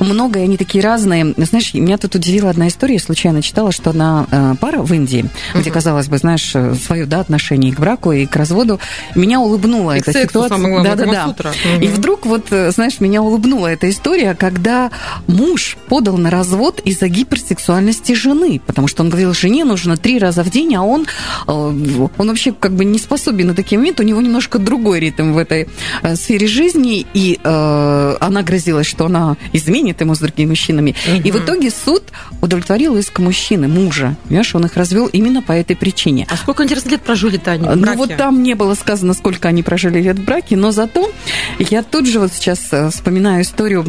[0.00, 1.34] много, и они такие разные.
[1.36, 5.26] Знаешь, меня тут удивила одна история, я случайно читала, что одна э, пара в Индии,
[5.54, 6.54] где, казалось бы, знаешь,
[6.86, 8.80] свое, да, отношение к браку, и к разводу,
[9.14, 10.56] меня улыбнула И к эта сексу, ситуация.
[10.56, 11.84] самое главное, да, да, да.
[11.84, 14.90] И вдруг вот, э, знаешь, меня улыбнула эта история, когда
[15.26, 20.42] муж подал на развод из-за гиперсексуальности жены, потому что он говорил, жене нужно три раза
[20.42, 21.06] в день, а он,
[21.46, 25.32] э, он вообще как бы не способен на такие моменты, у него немножко другой ритм
[25.32, 25.68] в этой
[26.02, 30.94] э, сфере жизни, и э, она грозилась, что она изменит ему с другими мужчинами.
[31.24, 32.02] И в итоге суд
[32.40, 36.26] удовлетворил иск мужчины, мужа, понимаешь, он их развел именно по этой причине.
[36.30, 39.95] А сколько, интересно, лет прожили-то они Ну вот там не было сказано, сколько они прожили
[40.02, 41.10] лет в браке, но зато
[41.58, 43.84] я тут же вот сейчас э, вспоминаю историю,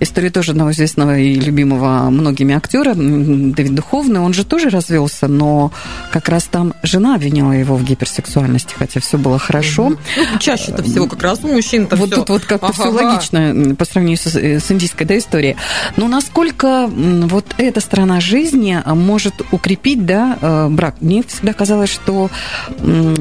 [0.00, 5.72] историю тоже одного известного и любимого многими актера, Давид Духовный, он же тоже развелся, но
[6.10, 9.90] как раз там жена обвиняла его в гиперсексуальности, хотя все было хорошо.
[9.90, 12.16] Ну, чаще-то всего как раз у мужчин-то Вот всё.
[12.16, 13.04] тут вот как-то все Ага-га.
[13.04, 15.56] логично по сравнению с, э, с индийской да, историей.
[15.96, 20.96] Но насколько вот эта сторона жизни а, может укрепить да, э, брак?
[21.00, 22.30] Мне всегда казалось, что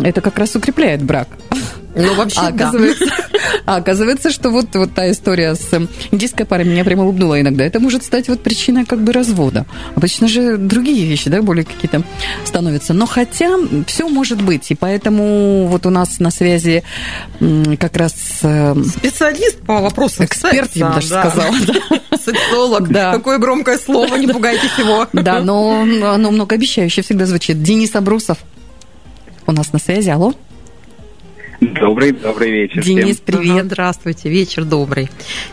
[0.03, 1.27] это как раз укрепляет брак.
[1.95, 2.69] Ну, вообще, А да.
[2.69, 3.05] оказывается,
[3.65, 7.65] а оказывается, что вот, вот та история с эм, индийской парой меня прямо улыбнула иногда.
[7.65, 9.65] Это может стать вот причиной как бы развода.
[9.95, 12.03] Обычно же другие вещи, да, более какие-то
[12.45, 12.93] становятся.
[12.93, 14.71] Но хотя все может быть.
[14.71, 16.83] И поэтому вот у нас на связи
[17.79, 21.29] как раз э, Специалист по вопросам эксперт, я бы даже секса, да.
[21.29, 21.55] сказала.
[21.67, 22.17] да.
[22.23, 22.89] Сексолог.
[22.89, 23.11] Да.
[23.13, 25.07] Какое громкое слово, не пугайтесь его.
[25.13, 27.61] Да, но оно многообещающе всегда звучит.
[27.61, 28.37] Денис Абрусов
[29.47, 30.09] у нас на связи.
[30.09, 30.33] Алло.
[31.61, 32.81] Добрый, добрый вечер.
[32.81, 32.97] всем.
[32.97, 33.51] Денис, привет.
[33.51, 35.09] Ага, здравствуйте, вечер добрый.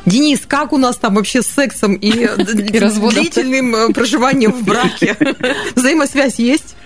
[0.07, 5.15] Денис, как у нас там вообще с сексом и, И длительным э, проживанием в браке?
[5.75, 6.77] Взаимосвязь есть?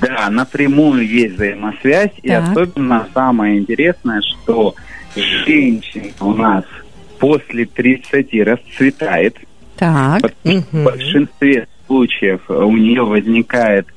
[0.00, 2.12] Да, напрямую есть взаимосвязь.
[2.12, 2.24] Так.
[2.24, 4.74] И особенно самое интересное, что
[5.14, 6.64] женщина у нас
[7.18, 9.36] после 30 расцветает.
[9.76, 10.22] Так.
[10.42, 13.88] В большинстве случаев у нее возникает,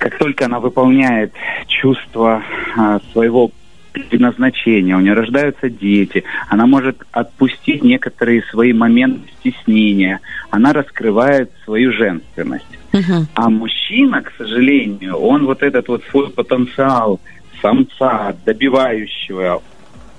[0.00, 1.32] как только она выполняет
[1.68, 2.42] чувство
[2.76, 3.52] а, своего
[3.92, 11.92] предназначения, у нее рождаются дети, она может отпустить некоторые свои моменты стеснения, она раскрывает свою
[11.92, 12.64] женственность.
[12.92, 13.26] Uh-huh.
[13.34, 17.20] А мужчина, к сожалению, он вот этот вот свой потенциал
[17.60, 19.62] самца, добивающего,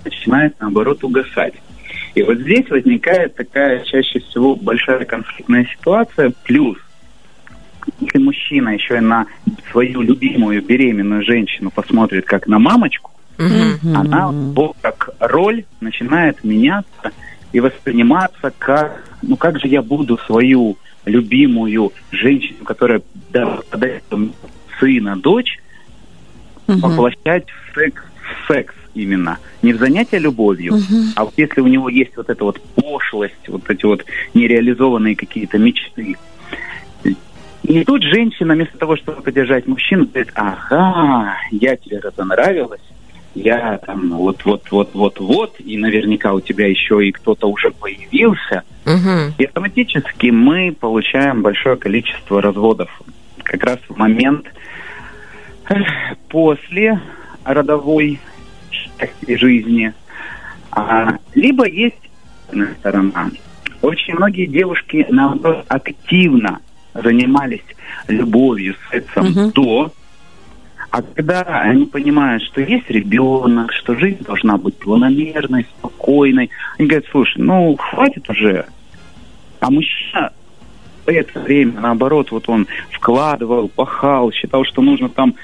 [0.05, 1.55] начинает, наоборот, угасать.
[2.13, 6.33] И вот здесь возникает такая чаще всего большая конфликтная ситуация.
[6.43, 6.77] Плюс,
[7.99, 9.25] если мужчина еще и на
[9.71, 13.95] свою любимую беременную женщину посмотрит как на мамочку, mm-hmm.
[13.95, 17.11] она как роль начинает меняться
[17.51, 24.03] и восприниматься как, ну как же я буду свою любимую женщину, которая да, подает
[24.79, 25.59] сына, дочь,
[26.67, 26.79] mm-hmm.
[26.79, 29.37] воплощать в секс, в секс именно.
[29.61, 31.13] Не в занятие любовью, uh-huh.
[31.15, 35.57] а вот если у него есть вот эта вот пошлость, вот эти вот нереализованные какие-то
[35.57, 36.17] мечты.
[37.63, 42.81] И тут женщина вместо того, чтобы поддержать мужчину, говорит, ага, я тебе разонравилась,
[43.35, 48.63] я там вот-вот-вот-вот-вот, и наверняка у тебя еще и кто-то уже появился.
[48.85, 49.31] Uh-huh.
[49.37, 52.89] И автоматически мы получаем большое количество разводов.
[53.43, 54.47] Как раз в момент
[56.29, 56.99] после
[57.43, 58.19] родовой
[59.27, 59.93] жизни.
[60.71, 62.09] А, либо есть
[62.79, 63.29] сторона.
[63.81, 66.59] Очень многие девушки, наоборот, активно
[66.93, 67.63] занимались
[68.07, 69.51] любовью, сексом угу.
[69.51, 69.93] до,
[70.91, 77.05] а когда они понимают, что есть ребенок, что жизнь должна быть планомерной, спокойной, они говорят,
[77.11, 78.65] слушай, ну, хватит уже.
[79.61, 80.33] А мужчина
[81.05, 85.35] в это время, наоборот, вот он вкладывал, пахал, считал, что нужно там,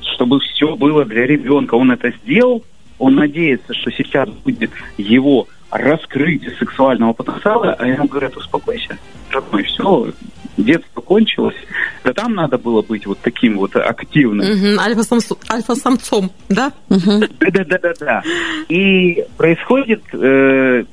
[0.00, 1.74] чтобы все было для ребенка.
[1.74, 2.64] Он это сделал,
[2.98, 8.96] он надеется, что сейчас будет его раскрытие сексуального потенциала, а ему говорят, успокойся,
[9.30, 10.12] родной, все,
[10.56, 11.56] детство кончилось.
[12.04, 14.46] Да там надо было быть вот таким вот активным.
[14.46, 16.72] Угу, альфа-самцом, альфа-самцом, да?
[16.88, 18.22] Да-да-да-да.
[18.68, 20.02] И происходит...
[20.12, 20.84] Э,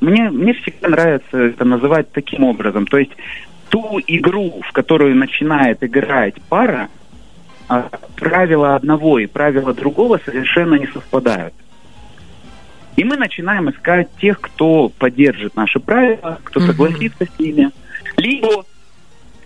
[0.00, 2.86] мне, мне всегда нравится это называть таким образом.
[2.86, 3.10] То есть
[3.68, 6.88] ту игру, в которую начинает играть пара,
[7.68, 11.54] а правила одного и правила другого совершенно не совпадают.
[12.96, 17.70] И мы начинаем искать тех, кто поддержит наши правила, кто согласится с ними.
[18.16, 18.64] Либо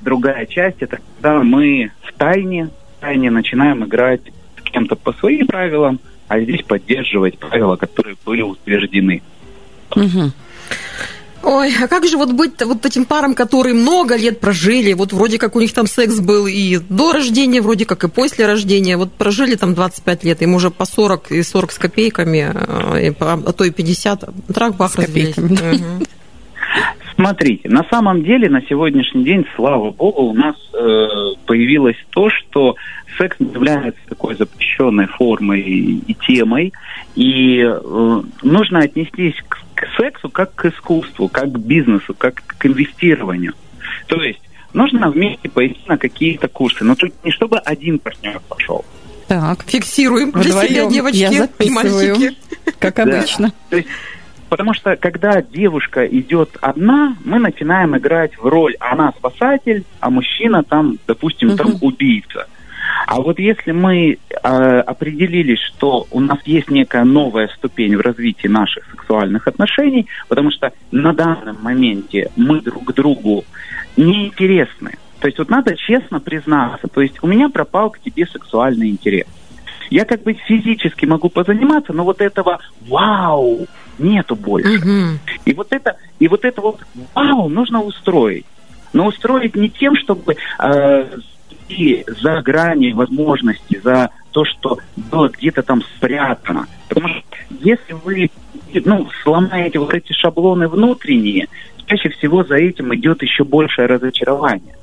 [0.02, 4.22] другая часть, это когда мы в тайне, в тайне начинаем играть
[4.58, 9.22] с кем-то по своим правилам, а здесь поддерживать правила, которые были утверждены.
[9.94, 10.32] Угу.
[11.42, 15.38] Ой, а как же вот быть вот этим парам, которые много лет прожили, вот вроде
[15.38, 19.12] как у них там секс был и до рождения, вроде как и после рождения, вот
[19.12, 23.64] прожили там 25 лет, им уже по 40 и 40 с копейками, э, а то
[23.64, 25.34] и 50, трах бах развелись.
[27.22, 31.06] Смотрите, на самом деле на сегодняшний день, слава богу, у нас э,
[31.46, 32.76] появилось то, что
[33.18, 36.72] секс является такой запрещенной формой и темой,
[37.14, 42.66] и э, нужно отнестись к к сексу как к искусству, как к бизнесу, как к
[42.66, 43.54] инвестированию.
[44.06, 44.40] То есть
[44.72, 48.84] нужно вместе пойти на какие-то курсы, но тут не чтобы один партнер пошел.
[49.26, 50.68] Так, фиксируем для Вдвоем.
[50.68, 52.36] себя девочки Я и мальчики.
[52.78, 53.48] Как обычно.
[53.48, 53.54] Да.
[53.70, 53.88] То есть
[54.52, 60.62] Потому что когда девушка идет одна, мы начинаем играть в роль она спасатель, а мужчина
[60.62, 61.56] там, допустим, uh-huh.
[61.56, 62.46] там убийца.
[63.06, 64.46] А вот если мы э,
[64.80, 70.70] определили, что у нас есть некая новая ступень в развитии наших сексуальных отношений, потому что
[70.90, 73.46] на данном моменте мы друг другу
[73.96, 74.98] неинтересны.
[75.20, 79.28] То есть вот надо честно признаться, то есть у меня пропал к тебе сексуальный интерес.
[79.92, 83.66] Я как бы физически могу позаниматься, но вот этого вау
[83.98, 84.78] нету больше.
[84.78, 85.18] Угу.
[85.44, 86.80] И вот это и вот это вот
[87.14, 88.46] вау нужно устроить.
[88.94, 91.06] Но устроить не тем, чтобы э,
[92.22, 96.66] за грани возможностей, за то, что было где-то там спрятано.
[96.88, 98.30] Потому что если вы
[98.86, 101.48] ну, сломаете вот эти шаблоны внутренние,
[101.84, 104.74] чаще всего за этим идет еще большее разочарование.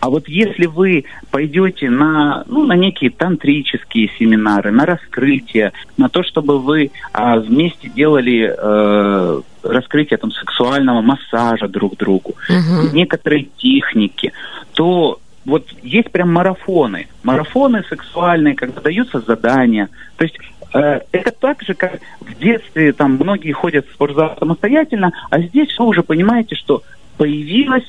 [0.00, 6.22] А вот если вы пойдете на, ну, на некие тантрические семинары, на раскрытие, на то,
[6.22, 12.94] чтобы вы а, вместе делали э, раскрытие там, сексуального массажа друг другу, угу.
[12.94, 14.32] некоторые техники,
[14.72, 19.88] то вот есть прям марафоны, марафоны сексуальные, когда даются задания.
[20.16, 20.38] То есть
[20.74, 25.76] э, это так же, как в детстве там многие ходят в спортзал самостоятельно, а здесь
[25.78, 26.82] вы уже понимаете, что
[27.16, 27.84] появилась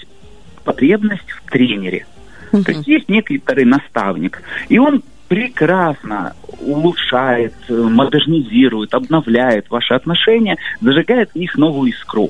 [0.64, 2.06] потребность в тренере.
[2.52, 11.32] То есть есть некоторый наставник, и он прекрасно улучшает, э, модернизирует, обновляет ваши отношения, зажигает
[11.32, 12.30] в них новую искру.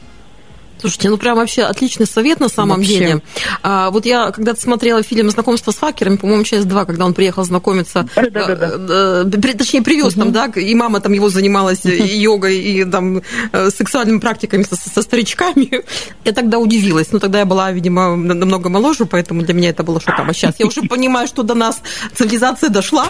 [0.82, 2.98] Слушайте, ну прям вообще отличный совет на самом вообще.
[2.98, 3.22] деле.
[3.62, 7.44] А, вот я когда-то смотрела фильм «Знакомство с факерами», по-моему, часть 2, когда он приехал
[7.44, 9.22] знакомиться, да, да, да, да.
[9.24, 10.22] Э, точнее, привез угу.
[10.22, 13.22] там, да, и мама там его занималась и йогой, и там
[13.52, 15.84] э, сексуальными практиками со, со старичками.
[16.26, 17.12] Я тогда удивилась.
[17.12, 20.30] Ну, тогда я была, видимо, намного моложе, поэтому для меня это было шоком.
[20.30, 21.82] А сейчас я уже понимаю, что до нас
[22.14, 23.10] цивилизация дошла.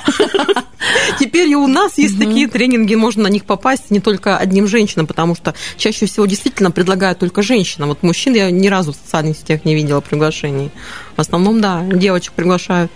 [1.19, 5.07] Теперь и у нас есть такие тренинги, можно на них попасть не только одним женщинам,
[5.07, 7.89] потому что чаще всего действительно предлагают только женщинам женщинам.
[7.89, 10.71] Вот мужчин я ни разу в социальных сетях не видела приглашений.
[11.15, 12.91] В основном, да, девочек приглашают.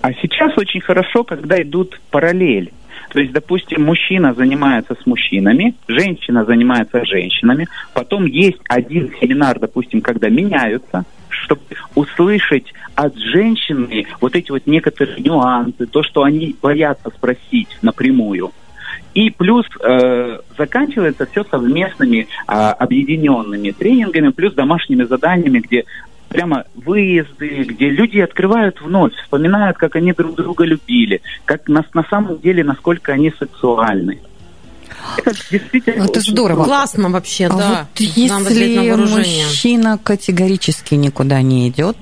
[0.00, 2.72] А сейчас очень хорошо, когда идут параллель.
[3.12, 9.58] То есть, допустим, мужчина занимается с мужчинами, женщина занимается с женщинами, потом есть один семинар,
[9.58, 11.62] допустим, когда меняются, чтобы
[11.94, 18.52] услышать от женщины вот эти вот некоторые нюансы, то, что они боятся спросить напрямую.
[19.18, 25.86] И плюс э, заканчивается все совместными э, объединенными тренингами, плюс домашними заданиями, где
[26.28, 32.04] прямо выезды, где люди открывают вновь, вспоминают, как они друг друга любили, как на, на
[32.04, 34.20] самом деле, насколько они сексуальны.
[35.16, 36.62] Это действительно Это здорово.
[36.62, 37.88] Классно вообще, а да.
[37.90, 41.96] Вот если мужчина категорически никуда не идет,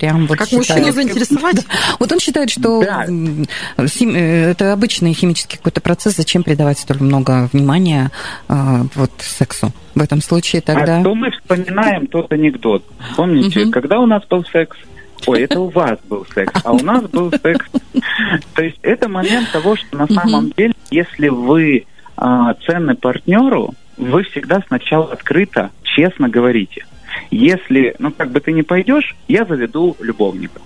[0.00, 0.68] Прям вот как считает.
[0.68, 1.66] мужчину заинтересовать?
[1.98, 3.04] Вот он считает, что да.
[3.06, 8.10] Э, это обычный химический какой-то процесс, зачем придавать столь много внимания
[8.48, 9.72] а, вот сексу?
[9.94, 11.00] В этом случае тогда...
[11.00, 12.82] А то мы вспоминаем тот анекдот.
[13.14, 13.72] Помните, угу.
[13.72, 14.78] когда у нас был секс?
[15.26, 17.66] Ой, это у вас был секс, а у нас был секс.
[18.54, 21.84] То есть это момент того, что на самом деле, если вы
[22.16, 26.86] а, ценны партнеру, вы всегда сначала открыто, честно говорите.
[27.30, 30.60] Если, ну, как бы ты не пойдешь, я заведу любовника.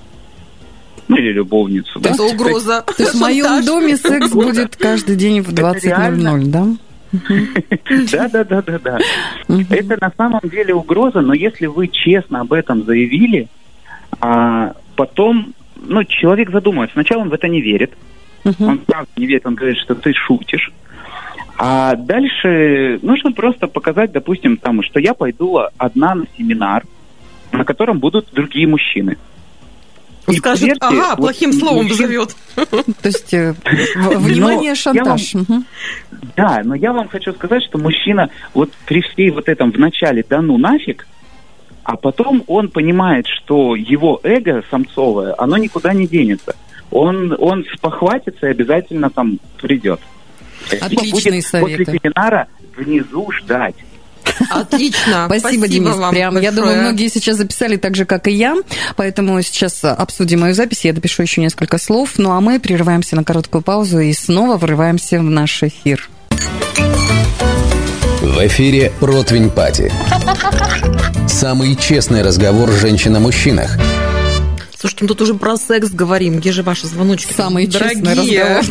[1.09, 2.01] Ну, или любовницу.
[2.01, 2.25] Это да?
[2.25, 2.83] угроза.
[2.83, 6.67] То есть в моем доме секс будет каждый день в 20.00, да?
[8.11, 8.99] Да, да, да, да, да.
[9.71, 13.49] Это на самом деле угроза, но если вы честно об этом заявили,
[14.21, 16.95] а потом, ну, человек задумается.
[16.95, 17.93] Сначала он в это не верит.
[18.59, 20.73] Он правда не верит, он говорит, что ты шутишь.
[21.57, 26.85] А дальше нужно просто показать, допустим, там, что я пойду одна на семинар,
[27.53, 29.17] на котором будут другие мужчины.
[30.27, 32.07] И Скажет, поверьте, ага, вот плохим словом мужчин...
[32.07, 32.37] зовет.
[32.57, 33.55] То есть, э,
[33.95, 35.35] внимание, шантаж.
[36.35, 40.25] Да, но я вам хочу сказать, что мужчина вот при всей вот этом в начале
[40.27, 41.07] да ну нафиг,
[41.83, 46.57] а потом он понимает, что его эго самцовое, оно никуда не денется.
[46.91, 50.01] Он, он спохватится и обязательно там придет.
[50.81, 51.85] Отличные будет советы.
[51.85, 53.77] После семинара внизу ждать.
[54.51, 55.25] Отлично.
[55.27, 55.97] Спасибо, Спасибо Денис.
[55.97, 56.45] Вам прям, большое.
[56.45, 58.57] я думаю, многие сейчас записали так же, как и я,
[58.97, 63.25] поэтому сейчас обсудим мою запись, я допишу еще несколько слов, ну а мы прерываемся на
[63.25, 66.09] короткую паузу и снова врываемся в наш эфир.
[68.23, 69.93] В эфире «Противень Пати».
[71.29, 73.79] Самый честный разговор женщин о мужчинах–
[74.85, 76.41] Слушайте, мы тут уже про секс говорим.
[76.41, 77.33] Где же ваши звоночки?
[77.33, 78.63] Самые дорогие.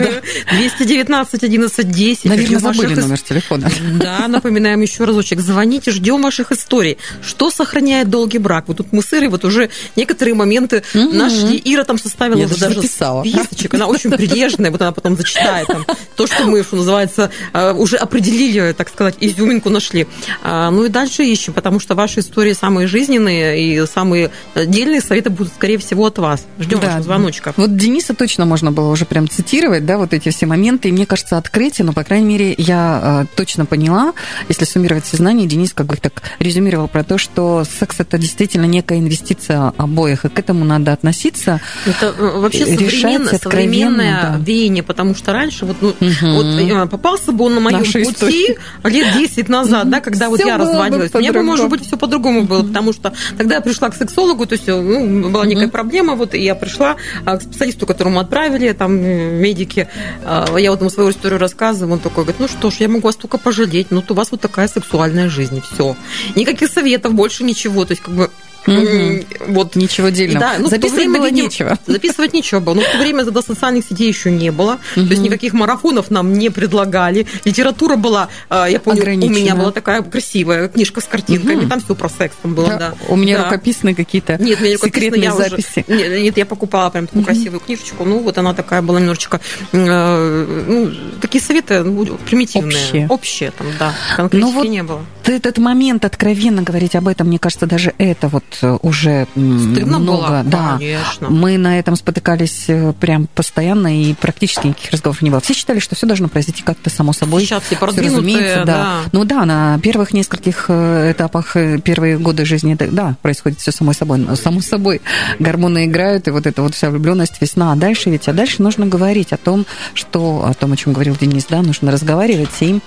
[0.51, 2.25] 219 11 10.
[2.25, 3.71] Наверное, забыли номер телефона.
[3.99, 5.39] Да, напоминаем еще разочек.
[5.39, 6.99] Звоните, ждем ваших историй.
[7.23, 8.65] Что сохраняет долгий брак?
[8.67, 11.59] Вот тут мы с Ирой вот уже некоторые моменты нашли.
[11.65, 13.73] Ира там составила Я даже списочек.
[13.73, 15.83] Она очень прилежная, вот она потом зачитает там
[16.15, 20.05] то, что мы, что называется, э, уже определили, так сказать, изюминку нашли.
[20.43, 25.31] А, ну и дальше ищем, потому что ваши истории самые жизненные и самые дельные советы
[25.31, 26.45] будут, скорее всего, от вас.
[26.59, 26.87] Ждем да.
[26.87, 27.57] ваших звоночков.
[27.57, 30.89] Вот Дениса точно можно было уже прям цитировать, да, вот эти все моменты.
[30.89, 34.13] И мне кажется, открытие, но, по крайней мере, я э, точно поняла,
[34.49, 38.65] если суммировать все знания, Денис как бы так резюмировал про то, что секс это действительно
[38.65, 41.61] некая инвестиция обоих, и к этому надо относиться.
[41.85, 44.37] Это э, вообще современное, современное да.
[44.39, 46.33] веяние, потому что раньше вот, ну, угу.
[46.33, 48.57] вот э, попался бы он на моем пути история.
[48.83, 51.13] лет 10 назад, да, когда вот я разводилась.
[51.13, 54.53] Меня бы, может быть, все по-другому было, потому что тогда я пришла к сексологу, то
[54.53, 58.95] есть ну, была некая проблема проблема, вот, я пришла а, к специалисту, которому отправили, там,
[58.95, 59.89] медики,
[60.23, 63.01] а, я вот ему свою историю рассказываю, он такой говорит, ну что ж, я могу
[63.01, 65.95] вас только пожалеть, ну, у вас вот такая сексуальная жизнь, все.
[66.35, 68.29] Никаких советов, больше ничего, то есть, как бы,
[68.67, 69.53] Угу.
[69.53, 69.75] Вот.
[69.75, 70.39] Ничего дельного.
[70.39, 71.79] Да, ну, записывать время, было видимо, нечего.
[71.87, 72.75] Записывать нечего было.
[72.75, 74.79] Но в то время тогда социальных сетей еще не было.
[74.95, 75.05] Угу.
[75.05, 77.27] То есть никаких марафонов нам не предлагали.
[77.45, 81.63] Литература была, а, я помню, у меня была такая красивая книжка с картинками.
[81.63, 81.69] Угу.
[81.69, 82.77] Там все про секс там было, да.
[82.77, 82.93] да.
[83.09, 83.45] У меня да.
[83.45, 85.85] рукописные какие-то нет, меня секретные я записи.
[85.87, 87.31] Уже, нет, нет, я покупала прям такую угу.
[87.31, 88.03] красивую книжечку.
[88.05, 89.39] Ну, вот она такая была немножечко...
[89.71, 90.91] Э, ну,
[91.21, 92.77] такие советы ну, примитивные.
[92.77, 93.07] Общие.
[93.09, 93.93] Общие там, да.
[94.15, 94.67] Конкретики ну, вот...
[94.67, 95.05] не было.
[95.25, 98.43] этот момент откровенно говорить об этом, мне кажется, даже это вот
[98.81, 100.43] уже м, Стыдно много, было?
[100.45, 100.75] да.
[100.77, 101.29] Конечно.
[101.29, 105.39] Мы на этом спотыкались э, прям постоянно и практически никаких разговоров не было.
[105.41, 107.41] Все считали, что все должно произойти как-то само собой.
[107.43, 108.99] Сейчас все продвинутые, разумеется, да.
[109.11, 113.93] Ну да, на первых нескольких э, этапах, э, первые годы жизни, да, происходит все само
[113.93, 114.19] собой.
[114.19, 115.01] Но Само собой
[115.39, 117.71] гормоны играют, и вот эта вот вся влюбленность, весна.
[117.71, 121.15] А дальше ведь, а дальше нужно говорить о том, что, о том, о чем говорил
[121.19, 122.79] Денис, да, нужно разговаривать и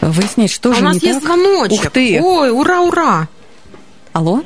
[0.00, 1.28] выяснять, что А же у нас не есть так.
[1.28, 1.84] звоночек.
[1.84, 2.20] Ух ты!
[2.22, 3.28] Ой, ура, ура!
[4.12, 4.42] Алло?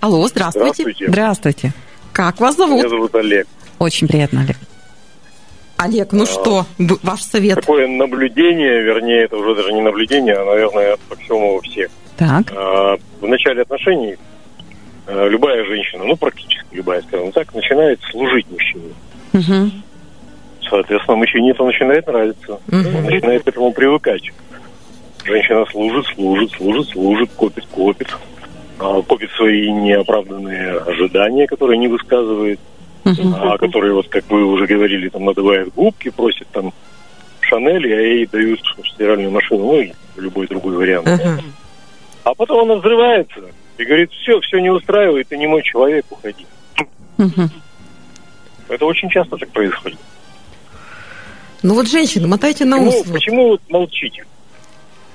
[0.00, 0.72] Алло, здравствуйте.
[0.82, 1.08] Здравствуйте.
[1.08, 1.72] Здравствуйте.
[2.12, 2.78] Как вас зовут?
[2.78, 3.46] Меня зовут Олег.
[3.78, 4.56] Очень приятно, Олег.
[5.76, 7.56] Олег, ну что, б- ваш совет?
[7.60, 11.90] Такое наблюдение, вернее, это уже даже не наблюдение, а, наверное, по всему у всех.
[12.18, 12.52] Так.
[12.54, 14.16] А, В начале отношений
[15.06, 18.92] а, любая женщина, ну, практически любая, скажем так, начинает служить мужчине.
[19.32, 19.82] Мгм.
[20.68, 22.60] Соответственно, мужчине это начинает нравиться.
[22.66, 22.96] Мгм.
[22.96, 24.22] Он начинает к этому привыкать.
[25.24, 28.08] Женщина служит, служит, служит, служит, копит, копит.
[28.80, 32.58] А, Копит свои неоправданные ожидания, которые не высказывает.
[33.02, 33.34] Мгм.
[33.34, 36.72] а, которые, вот как вы уже говорили, там надувает губки, просит там
[37.40, 38.60] Шанель, а ей дают
[38.94, 41.08] стиральную машину, ну и любой другой вариант.
[41.08, 41.40] Ага.
[42.24, 43.40] А потом она взрывается
[43.78, 46.46] и говорит, все, все не устраивает, ты не мой человек, уходи.
[47.16, 47.50] Мгм.
[48.68, 49.98] Это очень часто так происходит.
[51.62, 53.06] Ну вот, женщины, мотайте на Почему, ус.
[53.06, 53.14] вот.
[53.14, 54.24] почему вы молчите?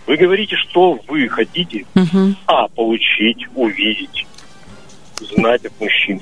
[0.08, 2.36] Вы говорите, что вы хотите, Мгм.
[2.46, 4.26] а, получить, увидеть,
[5.20, 6.22] знать от мужчин.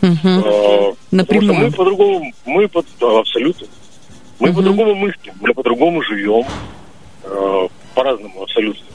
[0.00, 0.18] Мгм.
[0.44, 3.66] А, Потому что мы по-другому, мы под, да, абсолютно.
[4.40, 4.56] Мы Мгм.
[4.56, 6.44] по-другому мыслим, мы по-другому живем,
[7.24, 8.86] э, по-разному абсолютно.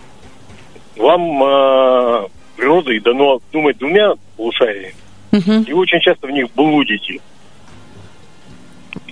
[0.97, 4.95] Вам э, природой дано думать двумя полушариями,
[5.31, 5.63] Мгм.
[5.63, 7.19] и вы очень часто в них блудите.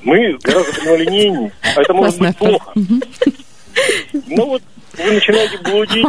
[0.04, 2.72] Мы гораздо прямолинейнее, а это может быть плохо.
[2.74, 4.64] Ну вот
[4.98, 6.08] вы начинаете блудить,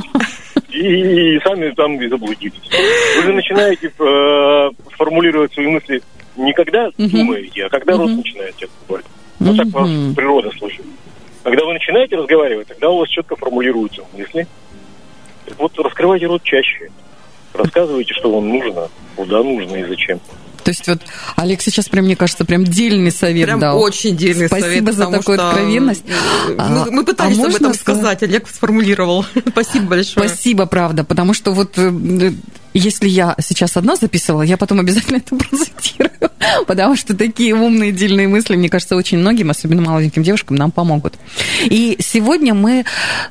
[0.70, 2.70] и сами там и заблудились.
[3.16, 6.02] Вы же начинаете э, формулировать свои мысли
[6.36, 8.18] не когда думаете, а когда рот Мгм.
[8.18, 9.04] начинаете открывать.
[9.40, 10.84] Ну так вас природа слышит.
[11.42, 14.46] Когда вы начинаете разговаривать, тогда у вас четко формулируются мысли.
[15.46, 16.90] Так вот, раскрывайте рот чаще.
[17.54, 20.20] Рассказывайте, что вам нужно, куда нужно и зачем.
[20.68, 21.00] То есть вот
[21.36, 23.80] Олег сейчас прям, мне кажется, прям дельный совет Прям дал.
[23.80, 24.84] очень дельный Спасибо совет.
[24.84, 26.04] за потому такую что, откровенность.
[26.58, 28.22] А- Мы, мы пытались а об этом сказать?
[28.22, 29.24] Олег сформулировал.
[29.48, 30.28] Спасибо большое.
[30.28, 32.32] Спасибо, правда, потому что вот э,
[32.78, 36.30] если я сейчас одна записывала, я потом обязательно это процитирую,
[36.66, 41.14] потому что такие умные, дельные мысли, мне кажется, очень многим, особенно маленьким девушкам, нам помогут.
[41.64, 42.84] И сегодня мы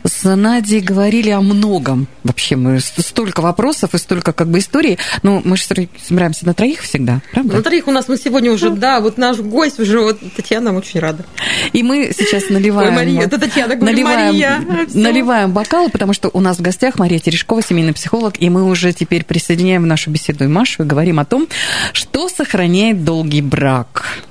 [0.03, 2.07] с Надей говорили о многом.
[2.23, 4.97] Вообще, мы столько вопросов и столько как бы историй.
[5.23, 7.57] Ну, мы же собираемся на троих всегда, правда?
[7.57, 10.99] На троих у нас мы сегодня уже, да, вот наш гость уже, вот Татьяна, очень
[10.99, 11.25] рада.
[11.73, 12.89] И мы сейчас наливаем...
[12.89, 14.87] Ой, Мария, это Татьяна, говорю, наливаем, Мария.
[14.93, 18.93] Наливаем бокал, потому что у нас в гостях Мария Терешкова, семейный психолог, и мы уже
[18.93, 21.47] теперь присоединяем в нашу беседу и Машу и говорим о том,
[21.93, 24.23] что сохраняет долгий брак.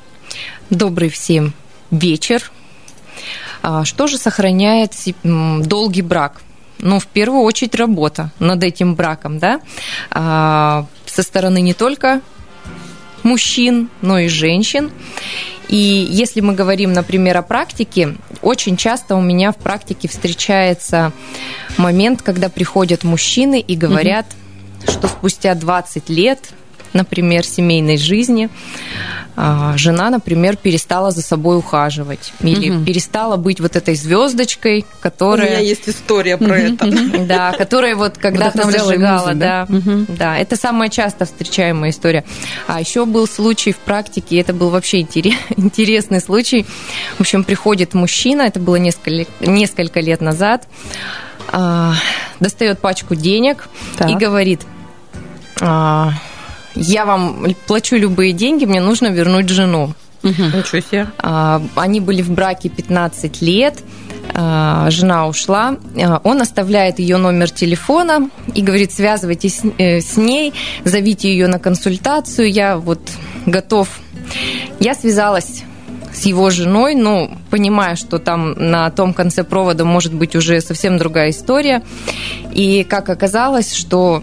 [0.68, 1.52] Добрый всем
[1.92, 2.50] вечер.
[3.62, 6.40] А, Что же сохраняет долгий брак?
[6.80, 9.60] Ну, в первую очередь, работа над этим браком, да,
[10.10, 12.20] А, со стороны не только
[13.22, 14.90] мужчин, но и женщин.
[15.68, 15.76] И
[16.10, 21.12] если мы говорим, например, о практике, очень часто у меня в практике встречается
[21.76, 24.26] момент, когда приходят мужчины и говорят,
[24.88, 26.40] что спустя 20 лет,
[26.92, 28.48] например, семейной жизни,
[29.38, 32.86] а, жена, например, перестала за собой ухаживать или Мгм.
[32.86, 35.50] перестала быть вот этой звездочкой, У которая...
[35.50, 36.90] меня есть история про это.
[37.26, 39.66] Да, которая вот когда-то зажигала, да.
[40.08, 40.38] да?
[40.38, 42.24] Это самая часто встречаемая история.
[42.66, 46.64] А еще был случай в практике, это был вообще интере- интересный случай.
[47.18, 50.66] В общем, приходит мужчина, это было несколько, несколько лет назад,
[51.52, 51.92] а,
[52.40, 53.68] достает пачку денег
[54.08, 54.62] и говорит,
[55.60, 59.94] я вам плачу любые деньги, мне нужно вернуть жену.
[60.22, 61.06] Ничего себе.
[61.18, 63.78] А, Они были в браке 15 лет.
[64.34, 65.76] а, Жена ушла.
[66.02, 70.52] А, Он оставляет ее номер телефона и говорит, связывайтесь э, с ней,
[70.84, 72.50] зовите ее на консультацию.
[72.50, 73.00] Я вот
[73.46, 73.88] готов.
[74.80, 75.62] Я связалась
[76.12, 80.98] с его женой, ну, понимая, что там на том конце провода может быть уже совсем
[80.98, 81.82] другая история.
[82.52, 84.22] И как оказалось, что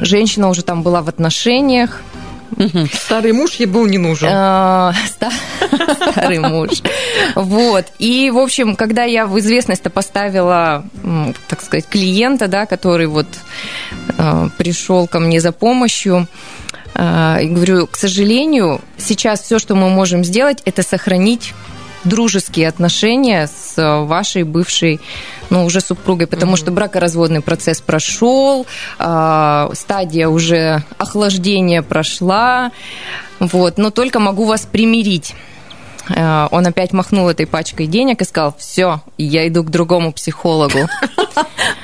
[0.00, 2.02] женщина уже там была в отношениях,
[2.92, 4.28] Старый муж ей был не нужен.
[4.30, 5.30] а, ста-
[6.10, 6.82] Старый муж.
[7.36, 7.86] Вот.
[8.00, 10.84] И, в общем, когда я в известность-то поставила,
[11.48, 13.28] так сказать, клиента, да, который вот
[14.58, 16.26] пришел ко мне за помощью,
[16.94, 21.54] а, и говорю, к сожалению, сейчас все, что мы можем сделать, это сохранить
[22.04, 23.74] дружеские отношения с
[24.04, 25.00] вашей бывшей,
[25.50, 28.66] ну, уже супругой, потому что бракоразводный процесс прошел,
[28.98, 32.70] а, стадия уже охлаждения прошла,
[33.40, 35.34] вот, но только могу вас примирить.
[36.16, 40.88] А, Он опять махнул этой пачкой денег и сказал, все, я иду к другому психологу.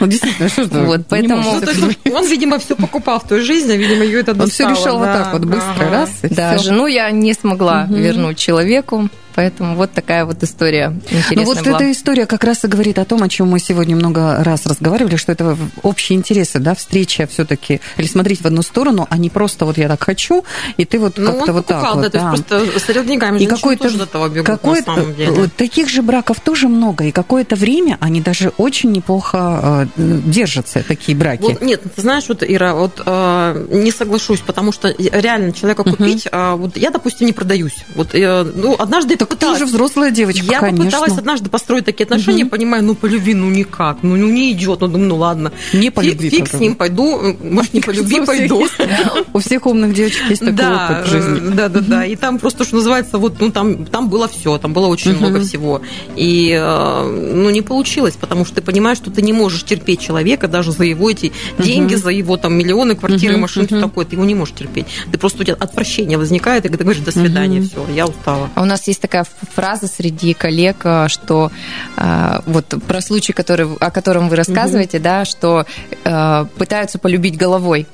[0.01, 1.55] Ну, действительно, что же Вот, поэтому...
[1.55, 4.69] Ну, то есть он, видимо, все покупал в той жизни, видимо, ее это Он все
[4.69, 9.93] решил вот так вот быстро, раз, Да, жену я не смогла вернуть человеку, поэтому вот
[9.93, 11.77] такая вот история интересная Ну вот была.
[11.77, 15.17] эта история как раз и говорит о том, о чем мы сегодня много раз разговаривали,
[15.17, 19.65] что это общие интересы, да, встреча все-таки, или смотреть в одну сторону, а не просто
[19.67, 20.45] вот я так хочу,
[20.77, 22.13] и ты вот Ну, как-то он вот так покупал, вот.
[22.13, 25.15] да, то есть просто с деньгами И какой-то, тоже до этого бегут, какое-то- на самом
[25.15, 25.31] деле.
[25.33, 30.83] вот таких же браков тоже много, и какое-то время они даже очень неплохо э, держатся,
[30.87, 31.43] такие браки.
[31.43, 36.27] Вот, нет, ты знаешь, вот, Ира, вот э, не соглашусь, потому что реально человека купить,
[36.31, 37.85] э, вот я, допустим, не продаюсь.
[37.95, 40.85] Вот, э, ну, однажды я Так ты попыталась- уже взрослая девочка, Я конечно.
[40.85, 42.51] попыталась однажды построить такие отношения, Мгм.
[42.51, 45.53] понимаю, ну, по любви, ну, никак, ну, ну не идет, ну, думаю, ну, ладно.
[45.73, 48.67] Не по Фиг- любви, Фиг с ним, пойду, может, не по любви пойду.
[49.33, 51.37] У всех умных девочек есть такой Да, опыт в жизни.
[51.53, 52.05] э, да, да, да.
[52.05, 55.41] И там просто, что называется, вот, ну, там, там было все, там было очень много
[55.41, 55.81] всего.
[56.17, 60.49] И, э, ну, не получилось, потому что ты понимаешь, что ты не можешь терпеть человека
[60.49, 64.05] даже за его эти деньги, за его там миллионы, квартиры, машины, все такое.
[64.05, 64.87] Ты его не можешь терпеть.
[65.11, 68.51] Ты просто у тебя отвращение возникает, и ты говоришь, до свидания, все, я устала.
[68.55, 71.51] А у нас есть такая ф- фраза среди коллег, э, что
[71.97, 75.65] э, вот про случай, который, о котором вы рассказываете, да, что
[76.05, 77.87] э, пытаются полюбить головой.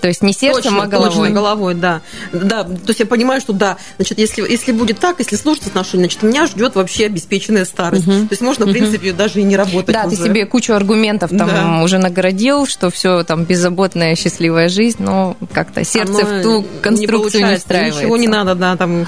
[0.00, 1.10] То есть не сердцем, точно, а головой.
[1.14, 2.00] Точно, головой, да.
[2.32, 6.04] Да, то есть я понимаю, что да, значит, если, если будет так, если сложатся отношения,
[6.04, 8.04] значит, меня ждет вообще обеспеченная старость.
[8.04, 10.24] То есть можно, в принципе, даже и не работать Да, ты уже.
[10.24, 11.80] себе кучу аргументов там Да.
[11.82, 16.66] уже нагородил, что все там беззаботная, счастливая жизнь, но как-то сердце Оно в ту не
[16.80, 18.00] конструкцию не, получается, встраивается.
[18.00, 19.06] Ничего не надо, да, там...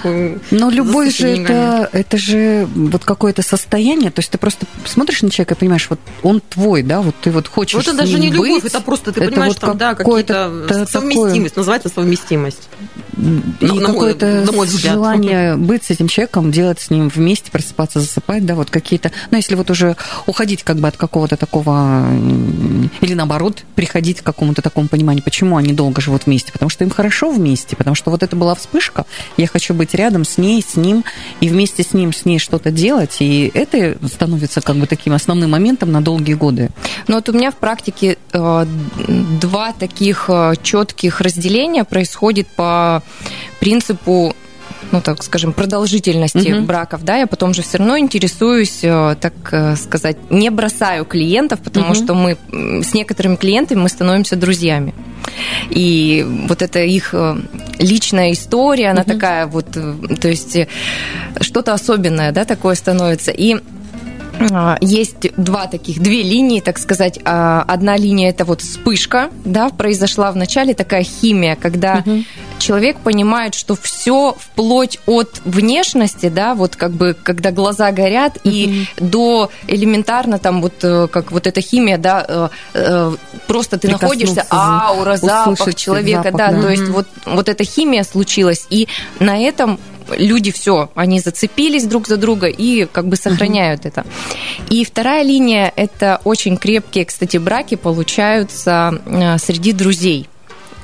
[0.51, 5.31] Но любовь же это, это же вот какое-то состояние, то есть ты просто смотришь на
[5.31, 8.13] человека и понимаешь, вот он твой, да, вот ты вот хочешь Вот это с даже
[8.13, 8.73] ним не любовь, быть.
[8.73, 10.36] это просто, ты Это понимаешь, вот там, да, какое-то какие-то
[10.69, 12.69] та- совместимость, называется совместимость.
[13.61, 14.95] И на какое-то на мой взгляд.
[14.95, 19.39] желание быть с этим человеком, делать с ним вместе, просыпаться, засыпать, да, вот какие-то, ну,
[19.39, 22.07] если вот уже уходить как бы от какого-то такого,
[23.01, 26.91] или наоборот, приходить к какому-то такому пониманию, почему они долго живут вместе, потому что им
[26.91, 29.07] хорошо вместе, потому что вот это была вспышка,
[29.37, 31.05] я хочу быть рядом с ней, с ним,
[31.41, 35.51] и вместе с ним, с ней что-то делать, и это становится как бы таким основным
[35.51, 36.71] моментом на долгие годы.
[37.09, 38.67] Но вот у меня в практике э,
[39.41, 40.26] два таких
[40.63, 43.03] четких разделения происходит по
[43.61, 44.35] принципу
[44.93, 46.67] ну, так скажем, продолжительности Мгм.
[46.67, 51.61] браков, да, я потом же все равно интересуюсь, э, так э, сказать, не бросаю клиентов,
[51.61, 51.95] потому Мгм.
[51.95, 52.37] что мы
[52.83, 54.95] с некоторыми клиентами мы становимся друзьями.
[55.71, 57.37] И вот это их э,
[57.79, 59.11] личная история, она Мгм.
[59.11, 60.57] такая вот, то есть
[61.41, 63.33] что-то особенное, да, такое становится.
[63.33, 63.57] И
[64.81, 67.19] есть два таких, две линии, так сказать.
[67.25, 72.05] А, Одна линия это вот вспышка, да, произошла в начале такая химия, когда
[72.59, 78.87] человек понимает, что все вплоть от внешности, да, вот как бы, когда глаза горят, и
[78.99, 83.17] до элементарно там вот э, как вот эта химия, да, э, э,
[83.47, 86.63] просто ты находишься, аура, запах человека, запах, да, да.
[86.63, 88.89] то есть вот, вот эта химия случилась, и
[89.21, 89.79] на этом
[90.17, 94.05] люди все, они зацепились друг за друга и как бы сохраняют это.
[94.71, 100.29] И вторая линия– это очень крепкие, кстати, браки получаются э, среди друзей.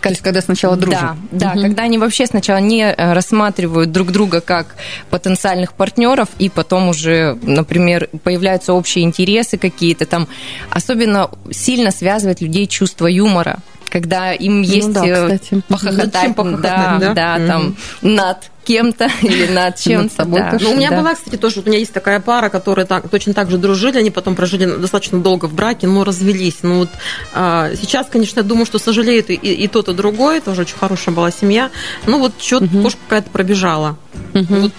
[0.00, 1.00] То есть, когда сначала дружат.
[1.00, 1.62] Да, да, Мгм.
[1.62, 4.74] когда они вообще сначала не э, рассматривают друг друга как
[5.10, 10.26] потенциальных партнеров, и потом уже, например, появляются общие интересы какие-то там.
[10.70, 13.58] Особенно сильно связывает людей чувство юмора
[13.92, 15.62] когда им есть Ну да, э, кстати.
[15.68, 17.14] похохотать, похохотать, да, да?
[17.14, 17.46] да, Мгм.
[17.46, 20.24] там над кем-то или над чем-то.
[20.24, 20.56] да.
[20.58, 21.00] Ну, у меня Да.
[21.00, 23.98] была, кстати, тоже, вот у меня есть такая пара, которые так, точно так же дружили,
[23.98, 26.58] они потом прожили достаточно долго в браке, но развелись.
[26.62, 26.88] Ну вот
[27.34, 31.14] а, сейчас, конечно, я думаю, что сожалеют и, и тот, и другой, тоже очень хорошая
[31.14, 31.70] была семья.
[32.06, 32.82] Ну вот что-то Мгм.
[32.84, 33.96] кошка какая-то пробежала.
[34.32, 34.62] Мгм.
[34.62, 34.72] Вот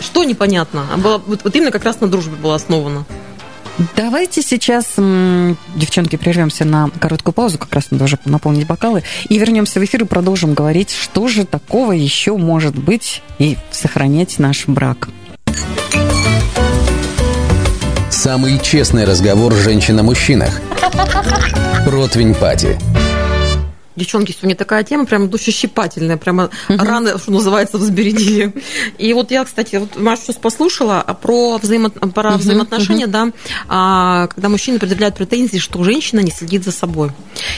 [0.00, 0.84] что непонятно?
[0.92, 3.06] А была, вот, вот именно как раз на дружбе была основана.
[3.96, 4.96] Давайте сейчас,
[5.74, 10.02] девчонки, прервемся на короткую паузу, как раз надо уже наполнить бокалы, и вернемся в эфир
[10.02, 15.08] и продолжим говорить, что же такого еще может быть и сохранять наш брак.
[18.10, 20.60] Самый честный разговор женщин о мужчинах.
[21.86, 22.78] Ротвень Пати.
[23.96, 28.54] Девчонки, сегодня такая тема прям душещипательная, прямо раны, что называется, взбередили.
[28.98, 31.90] И вот я, кстати, вот Маша сейчас послушала а про, взаимо...
[31.90, 33.30] про взаимоотношения, да,
[33.68, 37.10] а, когда мужчина предъявляет претензии, что женщина не следит за собой.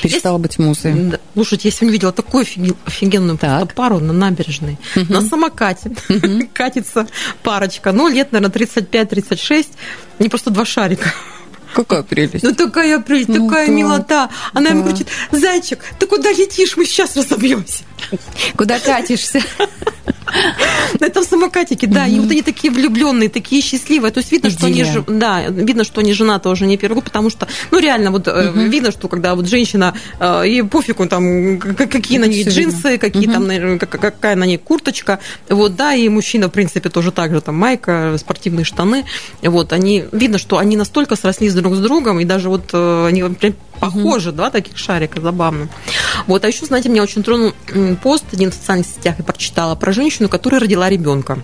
[0.02, 0.94] Перестала быть музой.
[0.94, 1.18] Да.
[1.34, 4.78] Слушайте, я сегодня видела такую офиге- офигенную просто пару на набережной.
[4.94, 5.92] На самокате
[6.54, 7.06] катится
[7.42, 7.92] парочка.
[7.92, 9.66] Ну, лет, наверное, 35-36.
[10.18, 11.12] Они просто два шарика.
[11.74, 12.42] Какая прелесть.
[12.42, 14.30] Ну, такая прелесть, Ну, такая да, милота.
[14.52, 14.90] Она ему да.
[14.90, 16.76] кричит, зайчик, ты куда летишь?
[16.76, 17.84] Мы сейчас разобьемся.
[18.56, 19.42] Куда катишься?
[21.00, 22.06] На этом самокатике, да.
[22.06, 24.12] И вот они такие влюбленные, такие счастливые.
[24.12, 27.30] То есть видно, что они, да, видно, что они женаты уже не первый год, потому
[27.30, 32.18] что, ну, реально, вот э, видно, что когда вот женщина, э, ей пофигу там, какие
[32.18, 35.18] на ней джинсы, какие там, какая на ней курточка,
[35.48, 39.04] вот, да, и мужчина, в принципе, тоже так же, там, майка, спортивные штаны,
[39.42, 43.22] вот, они, видно, что они настолько срослись друг с другом, и даже вот э, они
[43.82, 45.68] прям похожи, два таких шарика, забавно.
[46.26, 47.52] Вот, а еще, знаете, меня очень тронул
[48.02, 51.38] пост один в социальных сетях, я прочитала про женщину, которая родила ребенка.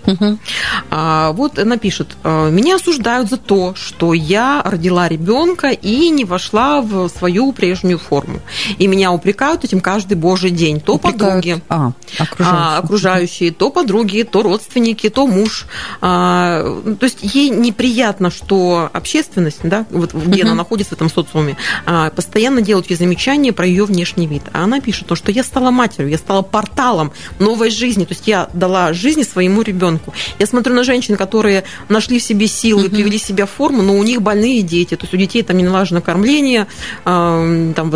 [0.89, 6.25] А, вот она пишет, «А, меня осуждают за то, что я родила ребенка и не
[6.25, 8.39] вошла в свою прежнюю форму.
[8.77, 10.79] И меня упрекают этим каждый божий день.
[10.79, 11.19] То Упрекают.
[11.19, 12.77] подруги, А, а, окружающие.
[12.79, 15.65] окружающие, то подруги, то родственники, то муж.
[16.01, 21.57] А, то есть ей неприятно, что общественность, да, вот где она находится в этом социуме,
[21.85, 22.28] а, постоянно
[22.61, 24.43] делают ей замечания про ее внешний вид.
[24.53, 28.27] А она пишет, то, что я стала матерью, я стала порталом новой жизни, то есть
[28.27, 30.13] я дала жизни своему ребенку.
[30.39, 34.03] Я смотрю на женщин, которые нашли в себе силы, привели себя в форму, но у
[34.03, 36.67] них больные дети, то есть у детей там не налажено кормление,
[37.03, 37.91] там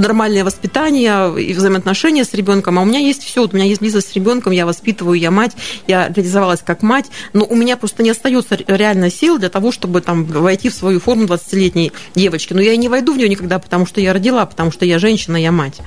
[0.00, 3.80] нормальное воспитание и взаимоотношения с ребенком, а у меня есть все, вот у меня есть
[3.80, 5.52] близость с ребенком, я воспитываю, я мать,
[5.86, 10.00] я реализовалась как мать, но у меня просто не остается реально сил для того, чтобы
[10.00, 12.52] там войти в свою форму 20-летней девочки.
[12.52, 14.98] Но я и не войду в нее никогда, потому что я родила, потому что я
[14.98, 15.80] женщина, я мать.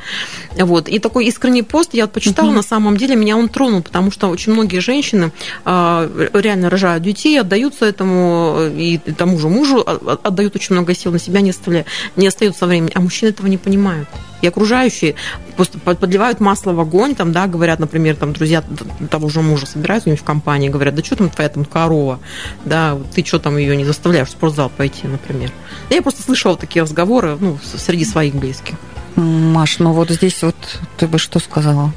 [0.57, 0.87] Вот.
[0.89, 4.27] И такой искренний пост я вот почитала, на самом деле меня он тронул, потому что
[4.27, 5.31] очень многие женщины
[5.63, 11.11] а, реально рожают детей, отдаются этому и тому же мужу, а- отдают очень много сил,
[11.11, 11.85] на себя не, оставляя,
[12.15, 14.07] не остается времени, а мужчины этого не понимают.
[14.45, 15.15] И окружающие
[15.55, 18.63] просто под- подливают масло в огонь, там, да, говорят, например, там, друзья
[19.09, 22.19] того же мужа собираются у него в компании, говорят, да что там твоя там корова,
[22.63, 25.51] да, ты что там ее не заставляешь в спортзал пойти, например.
[25.89, 28.75] Я просто слышала такие разговоры, ну, среди своих близких.
[29.15, 30.55] Маш, ну вот здесь вот
[30.97, 31.91] ты бы что сказала?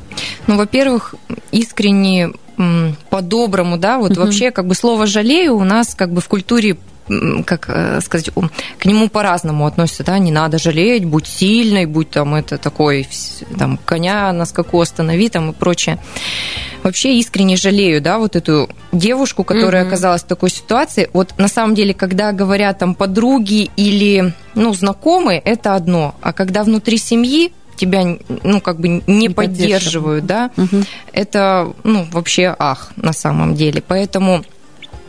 [0.46, 1.16] Ну, во-первых,
[1.51, 2.32] искренне,
[3.11, 6.76] по-доброму, да, вот вообще как бы слово «жалею» у нас как бы в культуре
[7.44, 8.30] как э, сказать,
[8.78, 13.09] к нему по-разному относятся, да, не надо жалеть, будь сильной, будь там это такой,
[13.59, 15.98] там, коня на скаку останови там и прочее.
[16.82, 19.88] Вообще искренне жалею, да, вот эту девушку, которая Мгм.
[19.88, 21.11] оказалась в такой ситуации.
[21.12, 26.62] Вот на самом деле, когда говорят там подруги или, ну, знакомые, это одно, а когда
[26.62, 28.04] внутри семьи тебя,
[28.42, 30.50] ну, как бы не, Не поддерживают, да,
[31.12, 33.82] это, ну, вообще ах, на самом деле.
[33.86, 34.42] Поэтому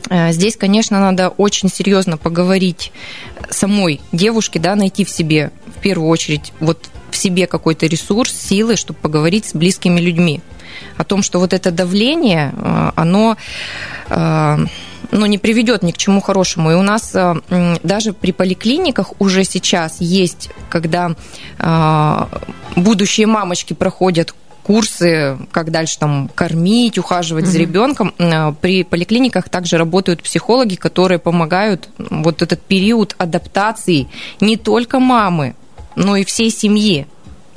[0.10, 2.92] здесь, конечно, надо очень серьезно поговорить
[3.50, 8.76] самой девушке, да, найти в себе, в первую очередь, вот в себе какой-то ресурс, силы,
[8.76, 10.42] чтобы поговорить с близкими людьми
[10.98, 13.38] о том, что вот это давление, э, оно
[14.10, 14.58] э,
[15.12, 16.72] ну, не приведет ни к чему хорошему.
[16.72, 17.36] И у нас э,
[17.84, 21.16] даже при поликлиниках уже сейчас есть, когда
[21.58, 22.26] э,
[22.76, 24.34] будущие мамочки проходят
[24.70, 28.14] курсы, как дальше там кормить, ухаживать за ребенком.
[28.20, 34.10] Э, При поликлиниках также работают психологи, которые помогают вот этот период адаптации
[34.40, 35.56] не только мамы,
[35.96, 37.08] но и всей семьи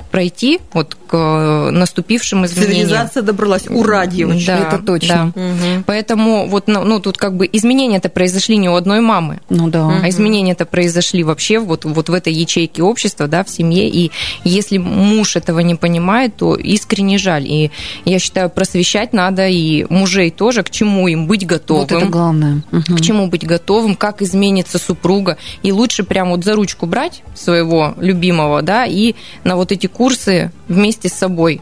[0.09, 2.87] пройти вот к э, наступившим изменениям.
[2.87, 3.67] Цивилизация добралась.
[3.69, 4.47] Ура, девочки.
[4.47, 5.31] Да, это точно.
[5.35, 5.83] да.
[5.85, 9.99] Поэтому вот, ну, ну, тут как бы изменения-то произошли не у одной мамы, Ну да.
[10.03, 13.87] а изменения-то произошли вообще вот, вот в этой ячейке общества, да, в семье.
[13.89, 14.09] И
[14.43, 17.45] если муж этого не понимает, то искренне жаль.
[17.45, 17.69] И
[18.05, 21.83] я считаю, просвещать надо и мужей тоже, к чему им быть готовым.
[21.83, 22.63] Вот это главное.
[22.71, 22.97] Мгм.
[22.97, 25.37] К чему быть готовым, как изменится супруга.
[25.61, 30.51] И лучше прям вот за ручку брать своего любимого, да, и на вот эти курсы
[30.67, 31.61] вместе с собой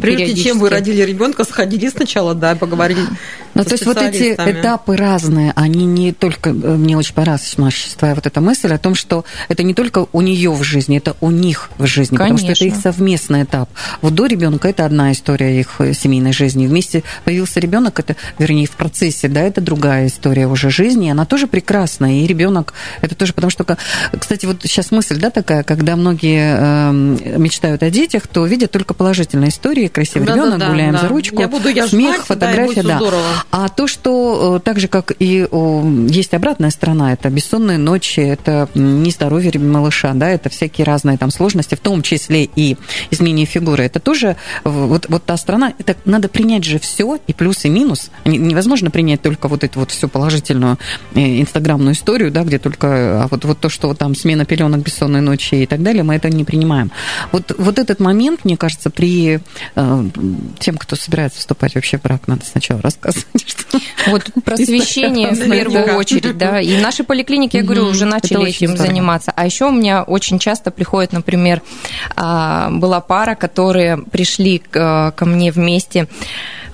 [0.00, 3.00] Прежде чем вы родили ребенка, сходили сначала, да, поговорили.
[3.58, 7.96] Ну, то есть вот эти этапы разные, они не только, э, мне очень понравилась, Маша,
[7.96, 11.16] твоя вот эта мысль о том, что это не только у нее в жизни, это
[11.20, 12.92] у них в жизни, потому что это их Конечно.
[12.92, 13.68] совместный этап.
[14.00, 18.66] Вот до ребенка это одна история их э, семейной жизни, вместе появился ребенок, это, вернее,
[18.66, 23.16] в процессе, да, это другая история уже жизни, и она тоже прекрасная, и ребенок, это
[23.16, 23.64] тоже, потому что,
[24.18, 28.94] кстати, вот сейчас мысль, да, такая, когда многие эм, мечтают о детях, то видят только
[28.94, 31.00] положительные истории, красивый Да-да-да, ребенок, гуляем да.
[31.00, 33.00] за ручку, Я буду, я смех, мать, да, и фотография, да.
[33.50, 35.48] А то, что э, так же, как и
[36.08, 41.74] есть обратная сторона, это бессонные ночи, это нездоровье малыша, да, это всякие разные там сложности,
[41.74, 42.76] в том числе и
[43.10, 47.64] изменение фигуры, это тоже вот, вот та сторона, это надо принять же все, и плюс,
[47.64, 48.10] и минус.
[48.26, 50.78] Невозможно принять только вот эту вот всю положительную
[51.14, 55.22] э, инстаграмную историю, да, где только, а вот, вот то, что там смена пеленок, бессонные
[55.22, 56.90] ночи и так далее, мы это не принимаем.
[57.32, 59.40] Вот, вот этот момент, мне кажется, при
[59.74, 60.04] э,
[60.58, 63.37] тем, кто собирается вступать вообще в брак, надо сначала рассказывать.
[64.06, 66.60] Вот просвещение в первую очередь, да.
[66.60, 69.32] И наши поликлиники, я говорю, уже начали этим заниматься.
[69.34, 71.62] А еще у меня очень часто приходит, например,
[72.16, 76.08] а, была пара, которые пришли ко мне вместе.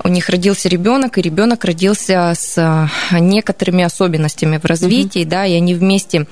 [0.03, 5.55] У них родился ребенок, и ребенок родился с а, некоторыми особенностями в развитии, да, и
[5.55, 6.27] они вместе,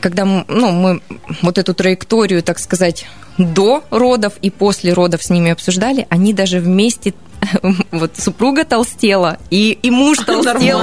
[0.00, 1.00] когда ну, мы
[1.42, 6.60] вот эту траекторию, так сказать, до родов и после родов с ними обсуждали, они даже
[6.60, 7.14] вместе
[7.90, 10.80] вот супруга толстела, и, и муж толстел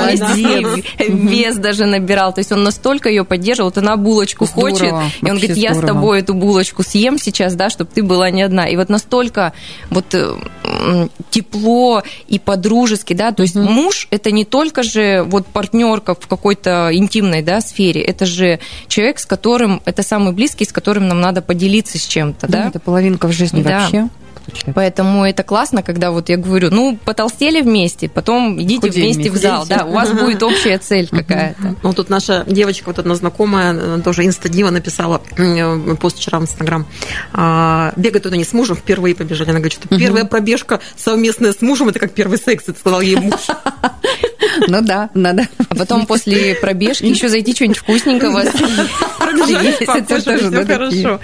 [1.08, 2.34] вес даже набирал.
[2.34, 5.74] То есть он настолько ее поддерживал, вот она булочку здорово, хочет, и он говорит, я
[5.74, 5.92] здорово.
[5.92, 8.68] с тобой эту булочку съем сейчас, да, чтобы ты была не одна.
[8.68, 9.54] И вот настолько
[9.90, 16.16] вот э, тепло и по-дружески, да, то есть муж это не только же вот партнерка
[16.16, 21.08] в какой-то интимной, да, сфере, это же человек, с которым, это самый близкий, с которым
[21.08, 22.64] нам надо поделиться с чем-то, да.
[22.64, 22.68] да?
[22.70, 23.82] Это половинка в жизни да.
[23.82, 24.10] вообще
[24.46, 24.74] случается.
[24.74, 29.36] Поэтому это классно, когда вот я говорю, ну, потолстели вместе, потом идите Худее вместе в
[29.38, 31.76] зал, да, у вас будет общая цель какая-то.
[31.84, 36.86] Ну, тут наша девочка, вот одна знакомая, тоже инстадива написала э, пост вчера в Инстаграм.
[37.34, 39.50] А, бегать туда не с мужем, впервые побежали.
[39.50, 43.16] Она говорит, что первая пробежка совместная с мужем, это как первый секс, это сказал ей
[43.16, 43.40] муж.
[44.68, 45.48] Ну да, надо.
[45.70, 48.40] А потом после пробежки еще зайти что-нибудь вкусненького.
[48.40, 51.20] Это тоже хорошо.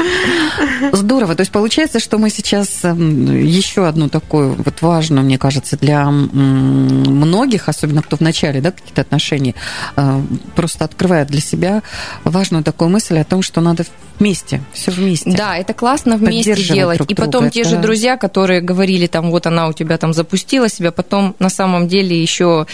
[0.91, 1.35] Здорово.
[1.35, 6.09] То есть получается, что мы сейчас эм, еще одну такую вот важную, мне кажется, для
[6.09, 9.55] многих, особенно кто в начале, да, какие-то отношения,
[9.95, 10.21] э,
[10.55, 11.83] просто открывает для себя
[12.23, 13.85] важную такую мысль о том, что надо
[14.21, 15.31] вместе, все вместе.
[15.31, 16.97] Да, это классно вместе делать.
[16.97, 17.69] Друг и потом друга, те это...
[17.71, 21.87] же друзья, которые говорили, там, вот она у тебя там запустила себя, потом на самом
[21.87, 22.67] деле еще,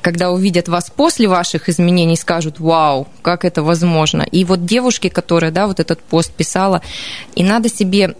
[0.00, 4.22] когда увидят вас после ваших изменений, скажут, вау, как это возможно.
[4.22, 6.82] И вот девушки, которая, да, вот этот пост писала,
[7.34, 8.14] и надо себе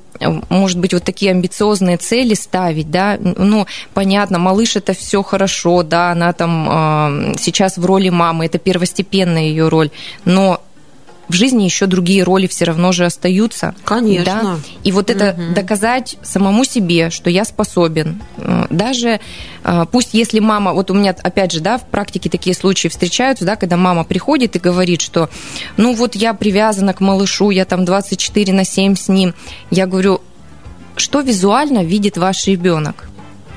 [0.49, 6.12] может быть, вот такие амбициозные цели ставить, да, ну, понятно, малыш это все хорошо, да,
[6.12, 9.91] она там э, сейчас в роли мамы, это первостепенная ее роль,
[10.24, 10.62] но
[11.29, 13.74] в жизни еще другие роли все равно же остаются.
[13.85, 14.24] Конечно.
[14.24, 14.57] Да?
[14.85, 15.55] И вот это угу.
[15.55, 18.22] доказать самому себе, что я способен.
[18.37, 19.20] Э, даже
[19.64, 23.45] э, пусть если мама, вот у меня опять же, да, в практике такие случаи встречаются,
[23.45, 25.29] да, когда мама приходит и говорит, что
[25.77, 29.35] ну вот я привязана к малышу, я там 24 на 7 с ним.
[29.70, 30.20] Я говорю,
[30.97, 33.09] что визуально видит ваш ребенок?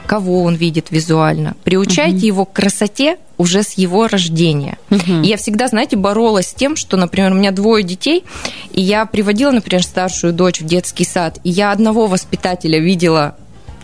[0.09, 1.55] кого он видит визуально.
[1.63, 2.25] Приучайте угу.
[2.25, 4.77] его к красоте уже с его рождения.
[4.91, 5.23] Угу.
[5.23, 8.25] И я всегда, знаете, боролась с тем, что, например, у меня двое детей,
[8.71, 13.35] и я приводила, например, старшую дочь в детский сад, и я одного воспитателя видела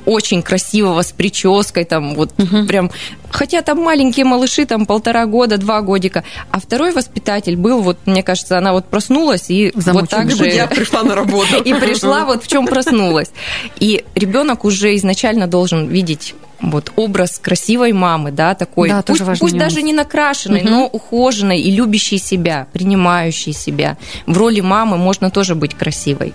[0.05, 2.65] очень красивого, с прической, там вот угу.
[2.67, 2.91] прям,
[3.31, 8.23] хотя там маленькие малыши, там полтора года, два годика, а второй воспитатель был, вот, мне
[8.23, 10.01] кажется, она вот проснулась и Замучена.
[10.01, 10.47] вот так же...
[10.47, 11.55] Я пришла на работу.
[11.65, 13.31] И пришла вот в чем проснулась.
[13.79, 19.57] И ребенок уже изначально должен видеть вот образ красивой мамы, да, такой, да, пусть, пусть
[19.57, 20.69] даже не накрашенной, угу.
[20.69, 23.97] но ухоженной и любящей себя, принимающей себя.
[24.25, 26.33] В роли мамы можно тоже быть красивой.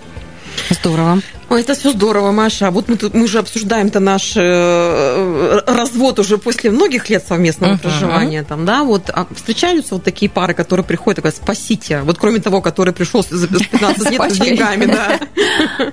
[0.69, 1.21] Здорово.
[1.49, 2.69] Ой, это все здорово, Маша.
[2.69, 7.75] А вот мы тут мы же обсуждаем-то наш э, развод уже после многих лет совместного
[7.75, 7.79] uh-huh.
[7.79, 8.45] проживания.
[8.45, 12.03] Там, да, вот а встречаются вот такие пары, которые приходят и говорят, спасите.
[12.03, 15.21] Вот кроме того, который пришел за 15 лет с деньгами, да.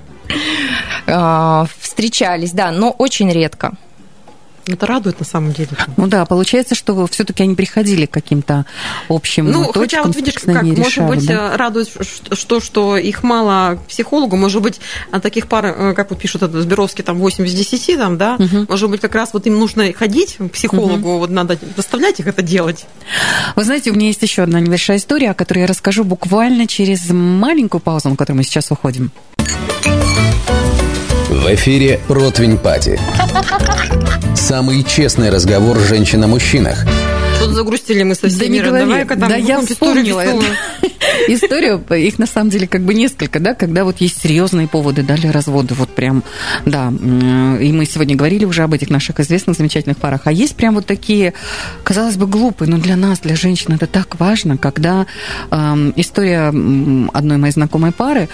[1.10, 3.72] А, встречались, да, но очень редко.
[4.74, 5.70] Это радует на самом деле.
[5.96, 8.66] Ну да, получается, что все-таки они приходили к каким-то
[9.08, 9.82] общим ну, точкам.
[9.82, 11.56] Хотя вот видишь, как, решали, может быть, да?
[11.56, 11.88] радует,
[12.32, 14.80] что, что их мало к психологу, может быть,
[15.22, 18.66] таких пар, э, как вот пишут Сберовский, там 8 из 10, там, да, угу.
[18.68, 21.18] может быть, как раз вот им нужно ходить к психологу, угу.
[21.18, 22.86] вот надо заставлять их это делать.
[23.56, 27.08] Вы знаете, у меня есть еще одна небольшая история, о которой я расскажу буквально через
[27.10, 29.10] маленькую паузу, на которую мы сейчас уходим.
[31.38, 33.00] В эфире «Противень Пати».
[34.34, 36.84] Самый честный разговор женщин о мужчинах.
[37.38, 38.58] Что-то загрустили мы со всеми.
[38.58, 40.24] Да Давай-ка там да я вспомнила
[41.28, 41.84] историю.
[41.90, 45.30] Их на самом деле как бы несколько, да, когда вот есть серьезные поводы, да, для
[45.30, 45.74] развода.
[45.74, 46.24] Вот прям,
[46.66, 46.88] да.
[46.90, 50.22] И мы сегодня говорили уже об этих наших известных замечательных парах.
[50.24, 51.32] А есть прям вот такие,
[51.84, 55.06] казалось бы, глупые, но для нас, для женщин это так важно, когда
[55.50, 58.28] э, история одной моей знакомой пары,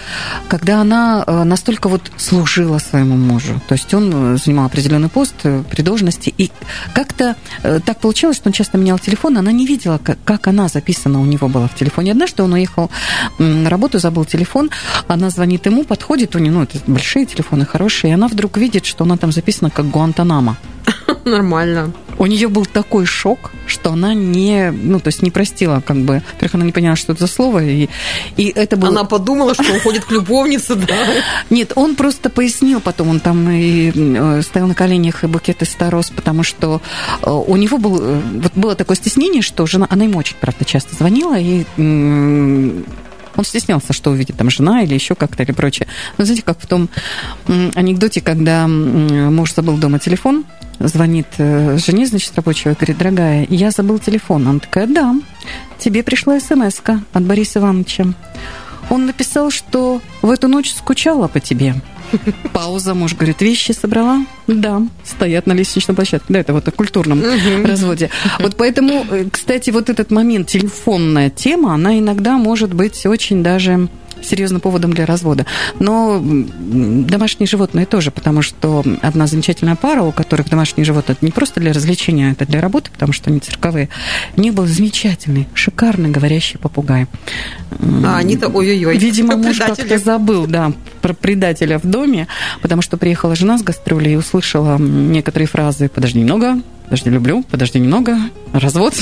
[0.48, 3.60] когда она э, настолько вот служила своему мужу.
[3.68, 6.50] То есть он занимал определенный пост при должности, и
[6.94, 10.68] как-то э, так получилось, что он часто менял телефон, она не видела, как, как она
[10.68, 12.12] записана у него была в телефоне.
[12.12, 12.90] Однажды он уехал
[13.38, 14.70] на работу, забыл телефон,
[15.08, 18.84] она звонит ему, подходит, у него, ну, это большие телефоны, хорошие, и она вдруг видит,
[18.86, 20.56] что она там записана как Гуантанамо.
[21.30, 21.92] Нормально.
[22.18, 26.22] У нее был такой шок, что она не, ну, то есть не простила, как бы,
[26.32, 27.88] во-первых, она не поняла, что это за слово, и,
[28.36, 28.90] и это было...
[28.90, 30.94] Она подумала, что он ходит к любовнице, да?
[31.50, 35.70] Нет, он просто пояснил потом, он там и э, стоял на коленях и букет из
[35.70, 36.80] старос, потому что
[37.22, 40.64] э, у него был, э, вот было такое стеснение, что жена, она ему очень, правда,
[40.64, 41.64] часто звонила, и
[43.36, 45.88] он стеснялся, что увидит там жена или еще как-то или прочее.
[46.18, 46.88] Но знаете, как в том
[47.46, 50.44] анекдоте, когда муж забыл дома телефон,
[50.80, 54.48] звонит э, жене, значит, рабочего, говорит, дорогая, я забыл телефон.
[54.48, 55.14] Она такая, да,
[55.78, 56.80] тебе пришла смс
[57.12, 58.06] от Бориса Ивановича.
[58.90, 61.74] Он написал, что в эту ночь скучала по тебе.
[62.52, 64.24] Пауза, муж говорит, вещи собрала?
[64.46, 66.26] Да, стоят на лестничной площадке.
[66.28, 67.22] Да, это вот о культурном
[67.64, 68.10] разводе.
[68.38, 73.88] Вот поэтому, э, кстати, вот этот момент, телефонная тема, она иногда может быть очень даже
[74.26, 75.46] серьезным поводом для развода.
[75.78, 81.32] Но домашние животные тоже, потому что одна замечательная пара, у которых домашние животные, это не
[81.32, 83.88] просто для развлечения, это для работы, потому что они цирковые.
[84.36, 87.06] У них был замечательный, шикарный говорящий попугай.
[88.04, 88.96] А они-то ой-ой-ой.
[88.98, 90.72] Видимо, муж как-то забыл, да,
[91.02, 92.26] про предателя в доме,
[92.62, 97.78] потому что приехала жена с гастролей и услышала некоторые фразы «подожди немного», подожди, люблю, подожди
[97.78, 98.16] немного,
[98.52, 98.94] развод.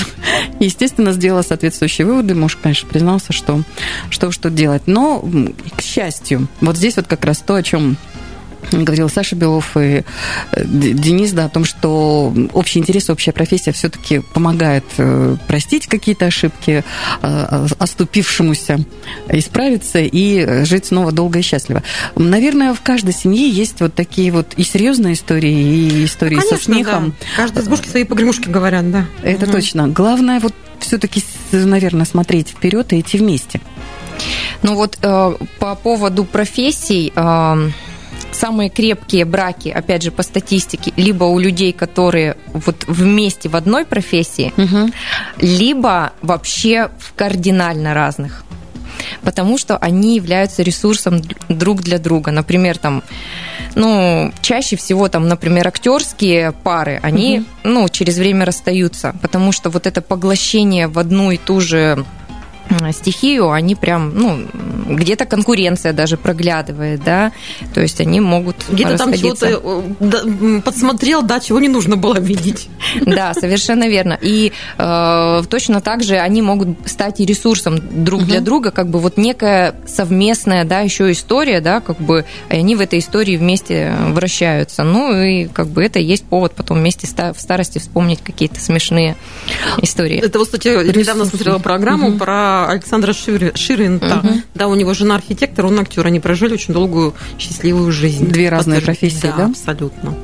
[0.60, 2.34] Естественно, сделала соответствующие выводы.
[2.34, 3.62] Муж, конечно, признался, что
[4.10, 4.82] что тут делать.
[4.86, 5.24] Но,
[5.76, 7.96] к счастью, вот здесь вот как раз то, о чем
[8.70, 10.04] говорил Саша Белов и
[10.52, 16.26] э, Денис, да, о том, что общий интерес, общая профессия все-таки помогает э, простить какие-то
[16.26, 16.84] ошибки,
[17.22, 18.80] э, оступившемуся
[19.28, 21.82] исправиться и жить снова долго и счастливо.
[22.16, 26.58] Наверное, в каждой семье есть вот такие вот и серьезные истории, и истории ну, конечно,
[26.58, 27.10] со смехом.
[27.10, 27.26] Да.
[27.36, 29.06] Каждой избушке свои погремушки говорят, да.
[29.22, 29.52] Это угу.
[29.52, 29.88] точно.
[29.88, 33.60] Главное вот все-таки, наверное, смотреть вперед и идти вместе.
[34.62, 37.12] Ну вот э, по поводу профессий...
[37.14, 37.70] Э,
[38.32, 43.84] самые крепкие браки, опять же, по статистике, либо у людей, которые вот вместе в одной
[43.84, 44.90] профессии, угу.
[45.38, 48.44] либо вообще в кардинально разных
[49.22, 52.30] потому что они являются ресурсом друг для друга.
[52.30, 53.02] Например, там,
[53.74, 57.46] ну, чаще всего там, например, актерские пары, они, угу.
[57.64, 62.04] ну, через время расстаются, потому что вот это поглощение в одну и ту же
[62.92, 64.46] стихию, они прям, ну,
[64.88, 67.32] где-то конкуренция даже проглядывает, да,
[67.74, 69.46] то есть они могут Где-то там чего-то
[70.00, 72.68] э, подсмотрел, да, чего не нужно было видеть.
[73.12, 74.18] Да, совершенно верно.
[74.20, 78.28] И э, точно так же они могут стать и ресурсом друг угу.
[78.28, 82.80] для друга, как бы вот некая совместная, да, еще история, да, как бы они в
[82.80, 84.82] этой истории вместе вращаются.
[84.82, 89.16] Ну и как бы это есть повод потом вместе в старости вспомнить какие-то смешные
[89.80, 90.18] истории.
[90.18, 92.18] Это вот, кстати, недавно смотрела программу угу.
[92.18, 94.20] про Александра Ширинта.
[94.22, 94.32] Угу.
[94.54, 96.06] Да, у него жена архитектор, он актер.
[96.06, 98.26] Они прожили очень долгую счастливую жизнь.
[98.26, 99.00] Две разные Подтвержд...
[99.00, 99.46] профессии, да, да?
[99.46, 100.14] абсолютно.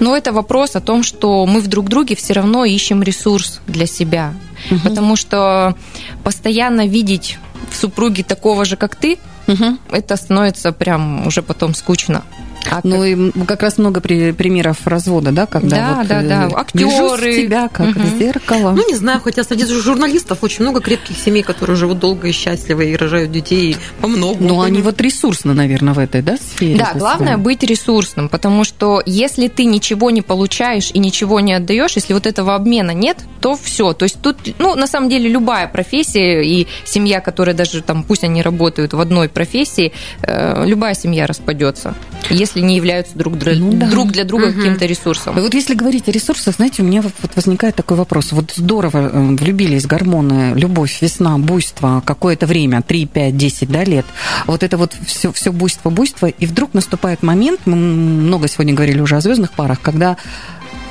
[0.00, 3.86] Но это вопрос о том, что мы в друг друге все равно ищем ресурс для
[3.86, 4.34] себя.
[4.70, 4.80] Угу.
[4.84, 5.74] Потому что
[6.22, 7.38] постоянно видеть
[7.70, 9.78] в супруге такого же, как ты, угу.
[9.90, 12.22] это становится прям уже потом скучно.
[12.70, 16.50] А ну и как раз много при, примеров развода, да, когда да, вот да, да,
[16.56, 18.18] актеры тебя как угу.
[18.18, 18.72] зеркало.
[18.72, 22.82] Ну не знаю, хотя среди журналистов очень много крепких семей, которые живут долго и счастливо
[22.82, 24.42] и рожают детей по много.
[24.42, 26.78] Но они вот ресурсно, наверное, в этой, да, сфере.
[26.78, 31.92] Да, главное быть ресурсным, потому что если ты ничего не получаешь и ничего не отдаешь,
[31.96, 33.92] если вот этого обмена нет, то все.
[33.92, 38.24] То есть тут, ну на самом деле любая профессия и семья, которая даже там, пусть
[38.24, 39.92] они работают в одной профессии,
[40.22, 41.94] э, любая семья распадется,
[42.30, 43.90] если не являются друг, для, ну, да.
[43.90, 44.54] друг для друга угу.
[44.54, 45.34] каким-то ресурсом.
[45.34, 48.32] Вот если говорить о ресурсах, знаете, у меня вот возникает такой вопрос.
[48.32, 54.06] Вот здорово э, влюбились гормоны, любовь, весна, буйство, какое-то время, 3, 5, 10 да, лет.
[54.46, 59.00] Вот это вот все, все буйство, буйство, и вдруг наступает момент, мы много сегодня говорили
[59.00, 60.16] уже о звездных парах, когда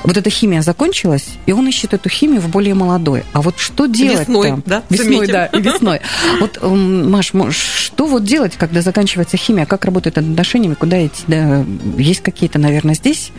[0.04, 3.24] вот эта химия закончилась, и он ищет эту химию в более молодой.
[3.34, 4.84] А вот что делать Весной, да?
[4.90, 5.34] Весной, Заметим.
[5.34, 6.02] да, и весной.
[6.40, 9.66] Вот, м, Маш, что вот делать, когда заканчивается химия?
[9.66, 10.74] Как работают отношениями?
[10.74, 11.24] Куда идти?
[11.28, 11.64] Да,
[11.98, 13.32] есть какие-то, наверное, здесь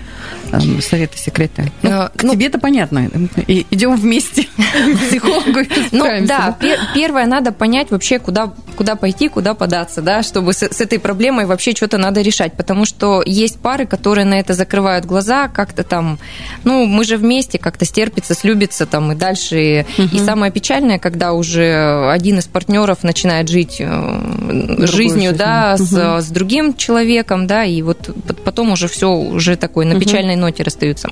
[0.53, 1.71] эм, советы, секреты?
[1.83, 3.09] Ну, к ну- тебе это понятно.
[3.47, 8.97] И идем вместе к психологу и Ну да, пе- первое надо понять вообще, куда, куда
[8.97, 13.23] пойти, куда податься, да, чтобы с, с этой проблемой вообще что-то надо решать, потому что
[13.25, 16.19] есть пары, которые на это закрывают глаза, как-то там,
[16.63, 19.85] ну, мы же вместе, как-то стерпится, слюбится там и дальше.
[19.99, 25.37] И самое печальное, когда уже один из партнеров начинает жить э, жизнью, жизнь.
[25.39, 26.21] да, с, Мгм.
[26.21, 28.11] с другим человеком, да, и вот
[28.45, 31.11] потом уже все уже такой на печальной ноте расстаются.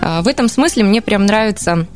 [0.00, 1.86] А, В этом смысле мне прям нравится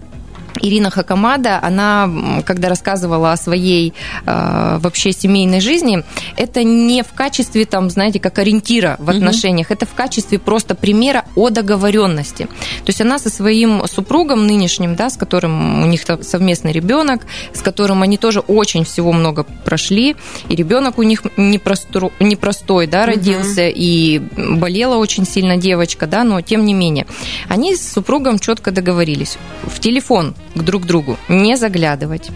[0.61, 3.95] Ирина Хакамада, она, когда рассказывала о своей
[4.27, 6.03] э, вообще семейной жизни,
[6.37, 11.25] это не в качестве, там, знаете, как ориентира в отношениях, это в качестве просто примера
[11.35, 12.45] о договоренности.
[12.45, 17.63] То есть она со своим супругом нынешним, да, с которым у них совместный ребенок, с
[17.63, 20.17] которым они тоже очень всего много прошли,
[20.49, 26.41] и ребенок у них непросто- непростой, да, родился, и болела очень сильно девочка, да, но
[26.41, 27.07] тем не менее.
[27.49, 29.39] Они с супругом четко договорились.
[29.65, 32.29] В телефон к друг другу не заглядывать.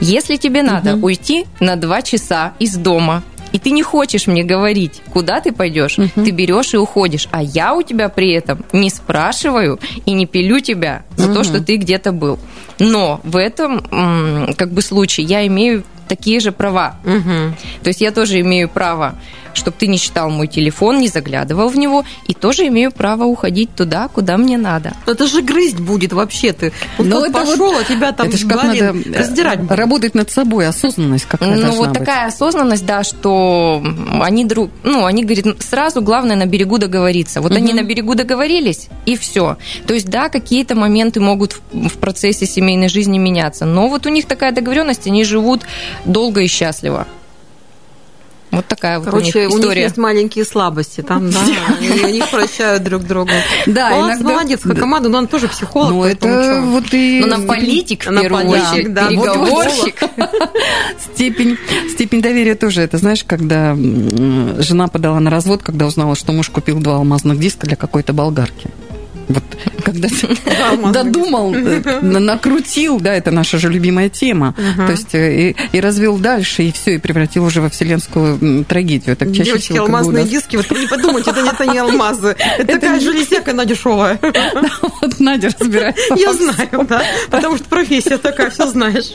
[0.00, 5.02] Если тебе надо уйти на два часа из дома, и ты не хочешь мне говорить,
[5.12, 7.26] куда ты пойдешь, ты берешь и уходишь.
[7.32, 11.60] А я у тебя при этом не спрашиваю и не пилю тебя за то, что
[11.60, 12.38] ты где-то был.
[12.78, 16.96] Но в этом как бы случае я имею такие же права.
[17.02, 19.16] То есть я тоже имею право,
[19.54, 23.74] чтобы ты не читал мой телефон, не заглядывал в него, и тоже имею право уходить
[23.74, 24.92] туда, куда мне надо.
[25.06, 26.72] Ну, Это же грызть будет вообще ты.
[26.98, 29.60] Вот Ну, как это вот- пошел, а тебя там это ж как надо э, раздирать
[29.60, 29.72] будет.
[29.72, 31.98] работать над собой, осознанность какая Ну, вот быть.
[31.98, 33.82] такая осознанность, да, что
[34.20, 37.40] они друг, ну, они говорят, сразу главное на берегу договориться.
[37.40, 39.56] Вот они на берегу договорились, и все.
[39.86, 44.08] То есть, да, какие-то моменты могут в, в процессе семейной жизни меняться, но вот у
[44.08, 45.62] них такая договоренность, они живут
[46.04, 47.06] долго и счастливо.
[48.50, 49.82] Вот такая вот Короче, у них у них история.
[49.82, 51.38] есть маленькие слабости там, да,
[51.80, 53.32] и они прощают друг друга.
[53.66, 55.90] Да, Молодец, иногда- молодец, Хакамада, но он тоже психолог.
[55.90, 57.20] Ну, это вот и...
[57.24, 60.00] Ну, на политик, в Она первую очередь, да, переговорщик.
[61.14, 61.56] Степень,
[61.94, 62.82] степень доверия тоже.
[62.82, 67.66] Это знаешь, когда жена подала на развод, когда узнала, что муж купил два алмазных диска
[67.66, 68.70] для какой-то болгарки.
[69.32, 69.44] Вот
[69.84, 70.08] когда
[70.92, 74.54] додумал, на- накрутил, да, это наша же любимая тема.
[74.76, 79.16] То есть э, и, развел дальше, и все, и превратил уже во вселенскую трагедию.
[79.16, 82.36] Так чаще Девочки, алмазные диски, вот не подумайте, это не, алмазы.
[82.58, 84.18] Это такая железяка, она дешевая.
[85.00, 86.14] Вот Надя разбирается.
[86.16, 89.12] Я знаю, да, потому что профессия такая, все знаешь.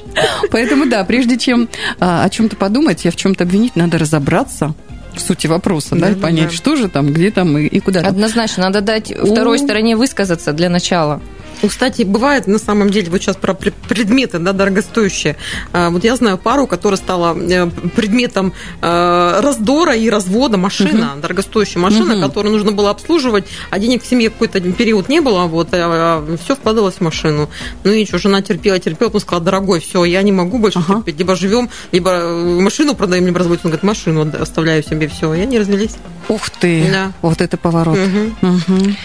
[0.51, 4.73] Поэтому да, прежде чем а, о чем-то подумать и в чем-то обвинить, надо разобраться
[5.17, 6.55] в сути вопроса, да, Да, и понять, да.
[6.55, 8.01] что же там, где там и, и куда.
[8.01, 11.21] Однозначно, надо дать второй стороне высказаться для начала.
[11.61, 15.35] Ну, кстати, бывает на самом деле, вот сейчас про пре- предметы, да, дорогостоящие.
[15.73, 21.81] А, Вот я знаю пару, которая стала э, предметом э, раздора и развода машина, дорогостоящая
[21.81, 22.21] машина, Мгм.
[22.27, 26.95] которую нужно было обслуживать, а денег в семье какой-то период не было, вот, все вкладывалось
[26.95, 27.49] в машину.
[27.83, 30.95] Ну и что, жена терпела, терпела, потом сказала, дорогой, все, я не могу больше Ага.
[30.95, 33.61] терпеть, либо живем, либо э, машину продаем, либо разводим.
[33.65, 35.95] Он говорит, машину оставляю себе, все, и они развелись.
[36.27, 37.11] Ух ты, Да.
[37.21, 37.97] вот это поворот.
[37.97, 38.35] Мгм.
[38.41, 38.97] Мгм.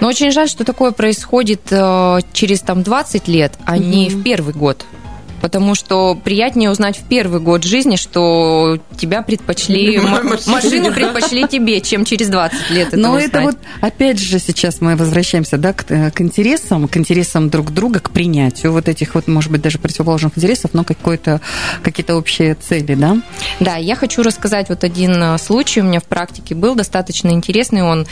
[0.00, 1.76] Но очень жаль, что такое происходит э,
[2.32, 4.84] через там 20 лет, а не в первый год.
[5.40, 9.98] Потому что приятнее узнать в первый год жизни, что тебя предпочли,
[10.46, 12.88] Машину, предпочли тебе, чем через 20 лет.
[12.88, 16.96] это Но это вот, опять же, сейчас мы возвращаемся да, к, э, к интересам, к
[16.96, 21.40] интересам друг друга, к принятию вот этих вот, может быть, даже противоположных интересов, но какой-то,
[21.82, 23.18] какие-то общие цели, да?
[23.60, 27.82] Да, я хочу рассказать вот один э, случай у меня в практике был достаточно интересный.
[27.82, 28.06] Он э,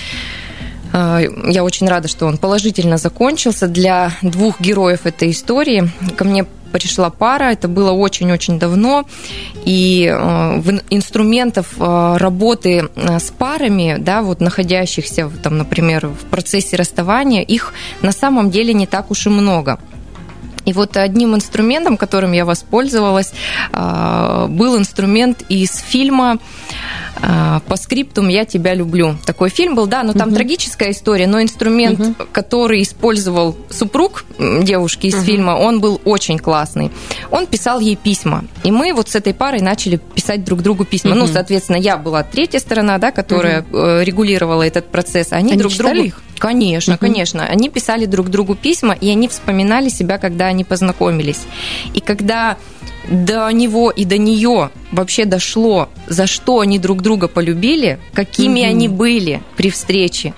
[0.95, 5.91] я очень рада, что он положительно закончился для двух героев этой истории.
[6.17, 9.05] Ко мне пришла пара, это было очень-очень давно,
[9.65, 17.43] и ин- инструментов э, работы с парами, да, вот находящихся, там, например, в процессе расставания,
[17.43, 19.79] их на самом деле не так уж и много.
[20.65, 23.33] И вот одним инструментом, которым я воспользовалась,
[23.73, 26.39] а, был инструмент из фильма
[27.21, 29.17] а, «По скриптум я тебя люблю».
[29.25, 35.23] Такой фильм был, да, но там трагическая история, но инструмент, который использовал супруг девушки из
[35.23, 36.91] фильма, он был очень классный.
[37.31, 38.45] Он писал ей письма.
[38.63, 41.15] И мы вот с этой парой начали писать друг другу письма.
[41.15, 45.33] Ну, соответственно, я была третья сторона, да, которая э, регулировала этот процесс.
[45.33, 45.97] а Они, Они друг другу...
[45.97, 46.24] их?
[46.39, 47.45] Конечно, конечно.
[47.45, 51.41] Они писали друг другу письма, и они вспоминали себя, когда они познакомились.
[51.95, 52.57] И когда
[53.09, 58.89] до него и до нее вообще дошло, за что они друг друга полюбили, какими они
[58.89, 60.35] были при встрече,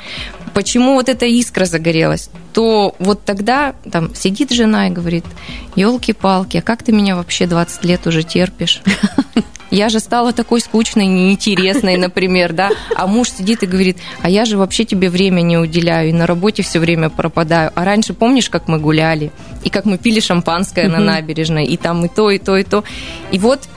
[0.57, 5.27] почему вот эта искра загорелась, то вот тогда там сидит жена и говорит,
[5.75, 8.81] елки-палки, а как ты меня вообще 20 лет уже терпишь?
[9.71, 14.45] Я же стала такой скучной, неинтересной, например, да, а муж сидит и говорит, а я
[14.45, 17.73] же вообще тебе время не уделяю, и на работе все время пропадаю.
[17.75, 19.33] А раньше помнишь, как мы гуляли,
[19.65, 22.85] и как мы пили шампанское на набережной, и там и то, и то, и то.
[23.33, 23.69] И вот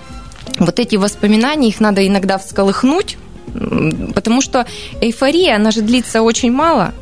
[0.60, 3.18] вот эти воспоминания, их надо иногда всколыхнуть,
[4.14, 4.66] потому что
[5.02, 6.94] эйфория, она же длится очень мало,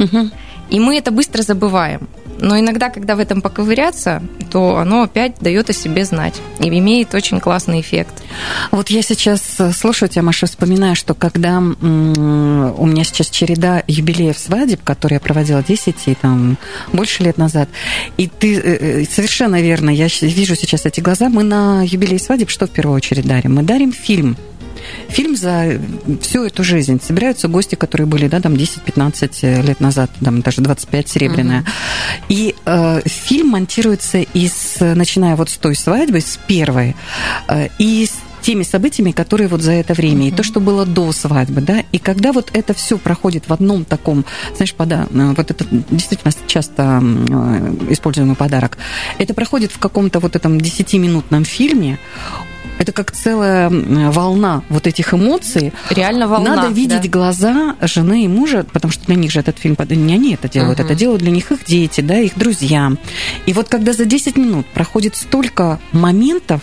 [0.69, 2.07] и мы это быстро забываем.
[2.39, 4.21] Но иногда, когда в этом поковыряться,
[4.51, 8.23] то оно опять дает о себе знать и имеет очень классный эффект.
[8.71, 11.61] Вот я сейчас э, слушаю тебя, Маша, вспоминаю, что когда у
[12.85, 16.57] меня сейчас череда юбилеев свадеб, которые я проводила 10 и там
[16.93, 17.69] больше лет назад,
[18.17, 22.49] и ты э, э, совершенно верно, я вижу сейчас эти глаза, мы на юбилей свадеб
[22.49, 23.55] что в первую очередь дарим?
[23.55, 24.37] Мы дарим фильм
[25.09, 25.79] фильм за
[26.21, 26.99] всю эту жизнь.
[27.01, 31.61] Собираются гости, которые были, да, там 10-15 лет назад, там даже 25 серебряная.
[31.61, 31.67] Угу.
[32.29, 36.95] И э, фильм монтируется из, начиная вот с той свадьбы, с первой,
[37.47, 38.13] э, и с
[38.47, 40.29] теми событиями, которые вот за это время, mm-hmm.
[40.29, 43.83] и то, что было до свадьбы, да, и когда вот это все проходит в одном
[43.83, 44.23] таком,
[44.55, 48.77] знаешь, пода, э, вот это действительно часто э, используемый подарок,
[49.17, 51.99] это проходит в каком-то вот этом 10-минутном фильме,
[52.77, 55.73] это как целая волна вот этих эмоций.
[55.89, 56.55] Реально волна.
[56.55, 57.09] Надо видеть да.
[57.09, 60.79] глаза жены и мужа, потому что для них же этот фильм, не они это делают,
[60.79, 60.87] угу.
[60.87, 62.91] это делают для них их дети, да, их друзья.
[63.45, 66.61] И вот когда за 10 минут проходит столько моментов,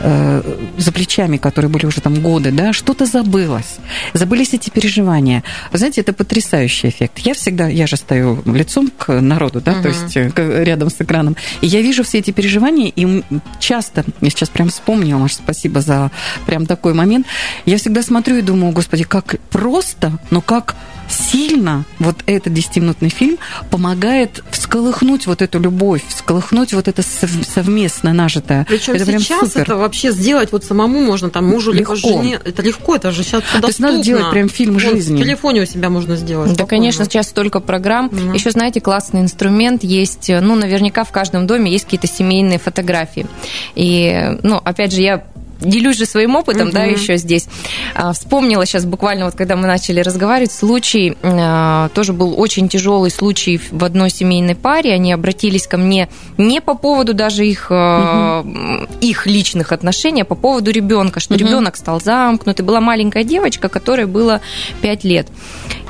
[0.00, 0.42] э,
[0.76, 3.76] за плечами, которые были уже там годы, да, что-то забылось.
[4.12, 5.42] Забылись эти переживания.
[5.72, 7.18] Вы знаете, это потрясающий эффект.
[7.18, 9.82] Я всегда, я же стою лицом к народу, да, угу.
[9.82, 13.22] то есть э, рядом с экраном, и я вижу все эти переживания, и
[13.58, 16.10] часто, я сейчас прям вспомнила, Маша, спасибо за
[16.46, 17.26] прям такой момент,
[17.66, 20.74] я всегда смотрю и думаю, господи, как просто, но как
[21.08, 23.38] сильно вот этот 10-минутный фильм
[23.70, 28.66] помогает всколыхнуть вот эту любовь, всколыхнуть вот это совместно нажитое.
[28.68, 29.62] Причем это сейчас супер.
[29.62, 31.94] это вообще сделать вот самому можно, там мужу легко.
[31.94, 32.40] либо жене.
[32.44, 33.60] Это легко, это же сейчас доступно.
[33.60, 35.16] То есть надо делать прям фильм вот, жизни.
[35.16, 36.50] В телефоне у себя можно сделать.
[36.50, 36.80] Да, спокойно.
[36.80, 38.06] конечно, сейчас столько программ.
[38.06, 38.32] Угу.
[38.32, 40.28] Еще, знаете, классный инструмент есть.
[40.28, 43.26] Ну, наверняка в каждом доме есть какие-то семейные фотографии.
[43.74, 45.24] И, ну, опять же, я
[45.60, 46.74] делюсь же своим опытом, угу.
[46.74, 47.46] да, еще здесь.
[47.94, 53.10] А, вспомнила сейчас буквально, вот когда мы начали разговаривать, случай, а, тоже был очень тяжелый
[53.10, 54.92] случай в одной семейной паре.
[54.92, 56.08] Они обратились ко мне
[56.38, 58.88] не по поводу даже их, угу.
[59.00, 61.40] их личных отношений, а по поводу ребенка, что угу.
[61.40, 62.64] ребенок стал замкнутый.
[62.64, 64.40] Была маленькая девочка, которой было
[64.82, 65.28] 5 лет.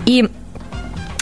[0.07, 0.28] И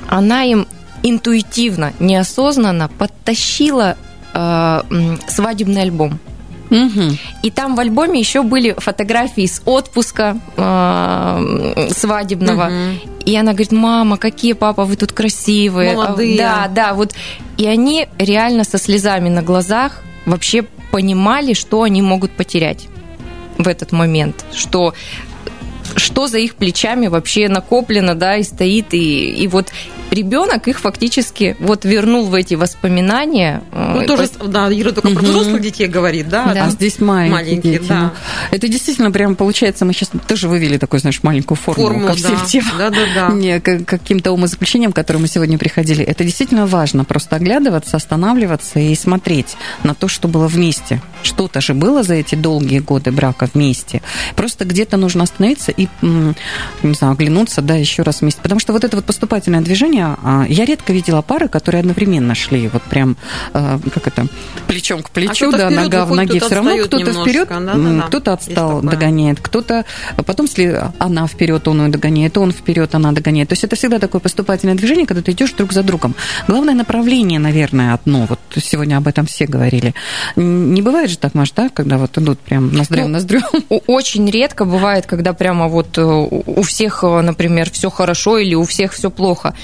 [0.08, 0.66] она им
[1.02, 3.96] интуитивно, неосознанно подтащила
[4.32, 6.18] свадебный альбом.
[6.72, 7.16] Угу.
[7.42, 12.66] И там в альбоме еще были фотографии с отпуска э, свадебного.
[12.66, 13.10] Угу.
[13.26, 15.94] И она говорит, мама, какие папа, вы тут красивые.
[15.94, 16.38] Молодые.
[16.38, 17.12] Да, да, вот.
[17.58, 22.88] И они реально со слезами на глазах вообще понимали, что они могут потерять
[23.58, 24.94] в этот момент, что
[25.94, 29.72] что за их плечами вообще накоплено, да, и стоит, и, и вот
[30.12, 33.62] ребенок их фактически вот вернул в эти воспоминания.
[33.72, 34.46] Ну, э, тоже, по...
[34.46, 35.16] да, Ира только угу.
[35.16, 36.52] про взрослых детей говорит, да?
[36.52, 36.66] да.
[36.66, 37.88] А здесь маленькие, маленькие дети.
[37.88, 38.00] Да.
[38.00, 38.10] Ну,
[38.50, 42.36] это действительно прям получается, мы сейчас тоже вывели такую, знаешь, маленькую формулу Форму, ко всем
[42.36, 42.44] да.
[42.46, 43.28] тем да, да, да.
[43.34, 46.04] Не, каким-то умозаключениям, к которым мы сегодня приходили.
[46.04, 51.00] Это действительно важно, просто оглядываться, останавливаться и смотреть на то, что было вместе.
[51.22, 54.02] Что-то же было за эти долгие годы брака вместе.
[54.36, 58.40] Просто где-то нужно остановиться и, не знаю, оглянуться, да, еще раз вместе.
[58.42, 62.68] Потому что вот это вот поступательное движение, а, я редко видела пары, которые одновременно шли,
[62.68, 63.16] вот прям,
[63.52, 64.26] а, как это,
[64.66, 66.40] плечом к плечу, а да, нога в ноге.
[66.40, 68.02] Все равно кто-то вперед, да, да, да.
[68.02, 69.84] кто-то отстал, догоняет, кто-то,
[70.16, 73.48] потом, если она вперед, он ее догоняет, он вперед, она догоняет.
[73.48, 76.14] То есть это всегда такое поступательное движение, когда ты идешь друг за другом.
[76.48, 78.26] Главное направление, наверное, одно.
[78.28, 79.94] Вот сегодня об этом все говорили.
[80.36, 83.40] Не бывает же так, Маш, да, когда вот идут прям ноздрю ну, ноздрю?
[83.86, 88.64] Очень редко бывает, когда прямо вот э, у всех, э, например, все хорошо или у
[88.64, 89.54] всех все плохо.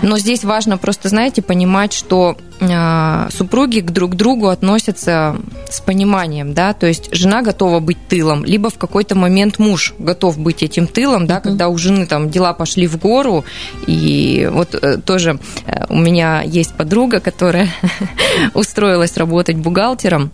[0.00, 5.36] Но здесь важно просто, знаете, понимать, что э, супруги друг к другу относятся
[5.68, 10.38] с пониманием, да, то есть жена готова быть тылом, либо в какой-то момент муж готов
[10.38, 11.42] быть этим тылом, да, mm-hmm.
[11.42, 13.44] когда у жены там дела пошли в гору,
[13.86, 17.68] и вот э, тоже э, у меня есть подруга, которая
[18.54, 20.30] устроилась работать бухгалтером,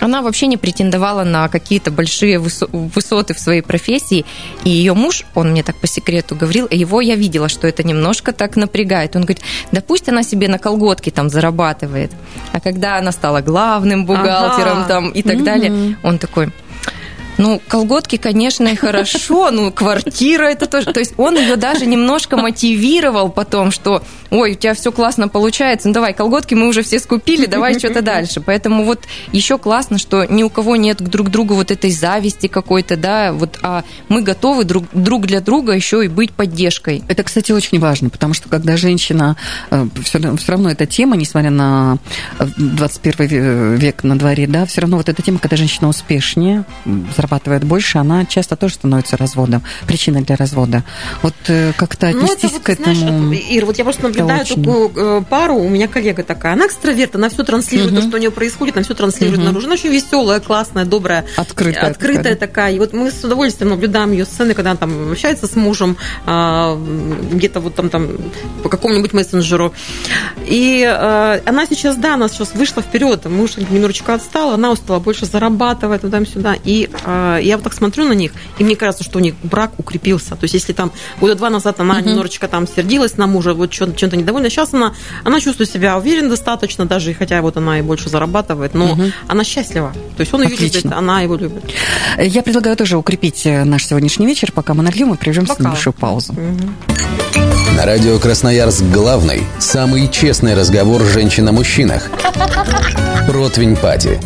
[0.00, 4.24] она вообще не претендовала на какие-то большие высоты в своей профессии.
[4.64, 8.32] И ее муж, он мне так по секрету говорил, его я видела, что это немножко
[8.32, 9.16] так напрягает.
[9.16, 9.42] Он говорит,
[9.72, 12.12] да пусть она себе на колготки там зарабатывает.
[12.52, 14.88] А когда она стала главным бухгалтером ага.
[14.88, 15.44] там и так угу.
[15.44, 16.52] далее, он такой,
[17.38, 20.92] Ну, колготки, конечно, и хорошо, ну, квартира это тоже.
[20.92, 25.88] То есть он ее даже немножко мотивировал потом, что, ой, у тебя все классно получается,
[25.88, 28.40] ну давай, колготки мы уже все скупили, давай что-то дальше.
[28.40, 29.00] Поэтому вот
[29.32, 33.58] еще классно, что ни у кого нет друг другу вот этой зависти какой-то, да, вот,
[33.62, 37.02] а мы готовы друг, друг для друга еще и быть поддержкой.
[37.08, 39.36] Это, кстати, очень важно, потому что когда женщина,
[40.04, 41.98] все, э, все равно эта тема, несмотря на
[42.38, 46.64] 21 век на дворе, да, все равно вот эта тема, когда женщина успешнее,
[47.16, 50.84] зарабатывает больше, она часто тоже становится разводом, причиной для развода.
[51.22, 52.94] Вот э, как-то отнестись ну, это вот, к этому.
[52.94, 54.62] Знаешь, Ир, вот я просто наблюдаю очень...
[54.62, 58.00] такую э, пару, у меня коллега такая, она экстраверт, она все транслирует, угу.
[58.00, 59.46] то, что у нее происходит, она все транслирует угу.
[59.46, 59.66] наружу.
[59.66, 62.36] Она очень веселая, классная, добрая, открытая, открытая такая.
[62.36, 62.74] такая.
[62.74, 65.96] И вот мы с удовольствием наблюдаем ее сцены, когда она там общается с мужем,
[66.26, 66.78] а,
[67.32, 68.08] где-то вот там, там
[68.62, 69.72] по какому-нибудь мессенджеру.
[70.46, 75.26] И э, она сейчас, да, она сейчас вышла вперед, муж немножечко отстал, она устала больше
[75.26, 76.56] зарабатывать туда-сюда.
[76.64, 79.72] И э, я вот так смотрю на них, и мне кажется, что у них брак
[79.78, 80.30] укрепился.
[80.30, 82.08] То есть, если там года два назад она uh-huh.
[82.08, 83.70] немножечко там сердилась на мужа, вот
[84.08, 84.94] чем-то недовольна, сейчас она,
[85.24, 89.12] она чувствует себя уверенно достаточно, даже хотя вот она и больше зарабатывает, но uh-huh.
[89.28, 89.92] она счастлива.
[90.16, 90.78] То есть он ее Отлично.
[90.78, 91.64] любит, она его любит.
[92.18, 95.94] Я предлагаю тоже укрепить э, наш сегодняшний вечер, пока мы нальем и прервемся на небольшую
[95.94, 96.32] паузу.
[96.32, 97.76] Uh-huh.
[97.76, 102.10] На радио Красноярск главный, самый честный разговор женщин о мужчинах.
[103.26, 104.18] Противень Пати.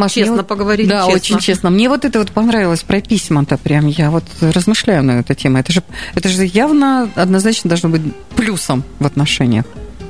[0.00, 0.88] Маш, честно вот, поговорить.
[0.88, 1.14] Да, честно.
[1.14, 1.70] очень честно.
[1.70, 3.86] Мне вот это вот понравилось про письма-то прям.
[3.86, 5.58] Я вот размышляю на эту тему.
[5.58, 5.82] Это же,
[6.14, 8.02] это же явно однозначно должно быть
[8.34, 9.66] плюсом в отношениях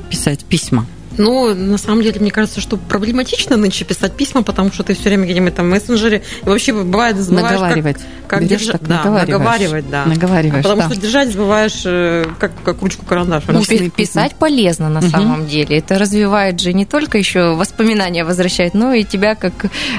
[0.09, 0.87] писать письма.
[1.19, 5.05] Ну, на самом деле, мне кажется, что проблематично нынче писать письма, потому что ты все
[5.05, 6.23] время где-нибудь там в мессенджере.
[6.43, 7.97] И вообще бывает забываешь, наговаривать.
[8.27, 8.81] как, как держать.
[8.81, 10.05] Так, да, наговаривать, да.
[10.05, 10.91] Наговариваешь, а потому да.
[10.91, 13.45] что держать забываешь э, как, как ручку карандаш.
[13.49, 15.09] Ну, писать полезно на угу.
[15.09, 15.79] самом деле.
[15.79, 19.53] Это развивает же не только еще воспоминания возвращает, но и тебя как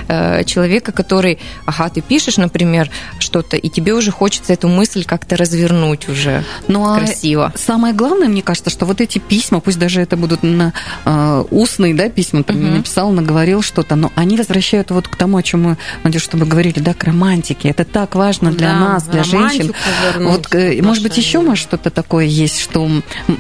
[0.08, 2.90] э, человека, который, ага, ты пишешь, например,
[3.20, 7.52] что-то, и тебе уже хочется эту мысль как-то развернуть уже ну, а красиво.
[7.56, 10.74] Самое главное, мне кажется, что вот эти письма, пусть даже это будут на
[11.12, 12.54] э, устные, да, письма, угу.
[12.54, 16.80] написал, наговорил что-то, но они возвращают вот к тому, о чем мы, Надюш, чтобы говорили,
[16.80, 17.70] да, к романтике.
[17.70, 19.74] Это так важно для да, нас, для женщин.
[20.20, 22.90] Вот, э, может быть, еще, может, что-то такое есть, что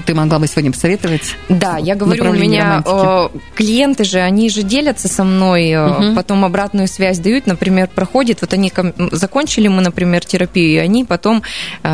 [0.05, 1.35] ты могла бы сегодня посоветовать?
[1.49, 6.15] Да, я говорю, у меня э, клиенты же, они же делятся со мной, угу.
[6.15, 8.71] потом обратную связь дают, например, проходит, вот они
[9.11, 11.43] закончили мы, например, терапию, и они потом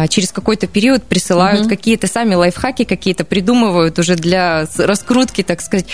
[0.09, 1.69] через какой-то период присылают угу.
[1.69, 5.87] какие-то сами лайфхаки какие-то придумывают уже для раскрутки, так сказать,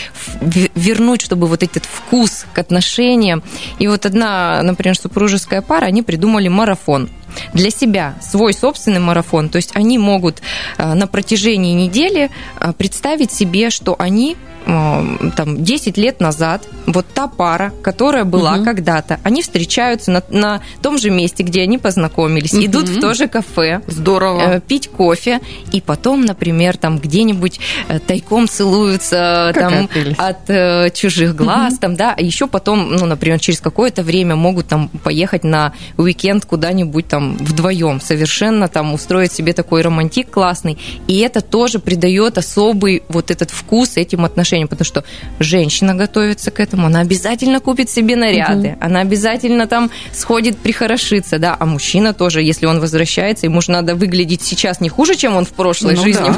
[0.75, 3.43] вернуть, чтобы вот этот вкус к отношениям.
[3.79, 7.09] И вот одна, например, супружеская пара, они придумали марафон
[7.53, 9.49] для себя свой собственный марафон.
[9.49, 10.41] То есть они могут
[10.77, 12.29] э, на протяжении недели
[12.59, 18.65] э, представить себе, что они там 10 лет назад вот та пара, которая была угу.
[18.65, 22.65] когда-то, они встречаются на, на том же месте, где они познакомились, угу.
[22.65, 25.39] идут в то же кафе, здорово, э, пить кофе,
[25.71, 31.81] и потом, например, там где-нибудь э, тайком целуются там от э, чужих глаз, угу.
[31.81, 36.45] там, да, а еще потом, ну, например, через какое-то время могут там поехать на уикенд
[36.45, 40.77] куда-нибудь там вдвоем, совершенно там устроить себе такой романтик классный,
[41.07, 45.03] и это тоже придает особый вот этот вкус этим отношениям отношениям, потому что
[45.39, 48.77] женщина готовится к этому, она обязательно купит себе наряды, угу.
[48.79, 53.95] она обязательно там сходит прихорошиться, да, а мужчина тоже, если он возвращается, ему же надо
[53.95, 56.31] выглядеть сейчас не хуже, чем он в прошлой ну, жизни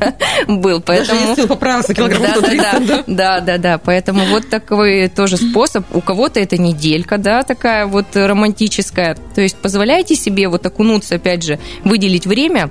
[0.00, 0.14] да.
[0.48, 1.20] был, поэтому...
[1.20, 5.08] Даже если он поправился килограмм да, 130, да, да, да, да, да, поэтому вот такой
[5.08, 10.64] тоже способ, у кого-то это неделька, да, такая вот романтическая, то есть позволяйте себе вот
[10.66, 12.70] окунуться, опять же, выделить время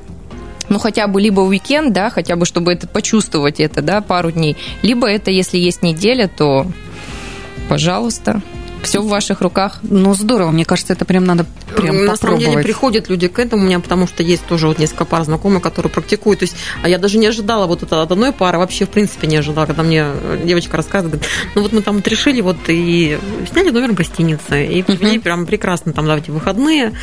[0.69, 4.57] ну, хотя бы либо уикенд, да, хотя бы, чтобы это почувствовать это, да, пару дней,
[4.81, 6.67] либо это, если есть неделя, то,
[7.69, 8.41] пожалуйста,
[8.83, 9.79] все в ваших руках.
[9.83, 11.45] Ну, здорово, мне кажется, это прям надо
[11.75, 14.79] прям На самом деле приходят люди к этому у меня, потому что есть тоже вот
[14.79, 16.39] несколько пар знакомых, которые практикуют.
[16.39, 19.27] То есть а я даже не ожидала вот это от одной пары, вообще в принципе
[19.27, 20.05] не ожидала, когда мне
[20.43, 23.17] девочка рассказывает, говорит, ну вот мы там вот решили вот и
[23.51, 25.19] сняли номер в гостинице, и uh-huh.
[25.19, 26.93] прям прекрасно там давайте выходные,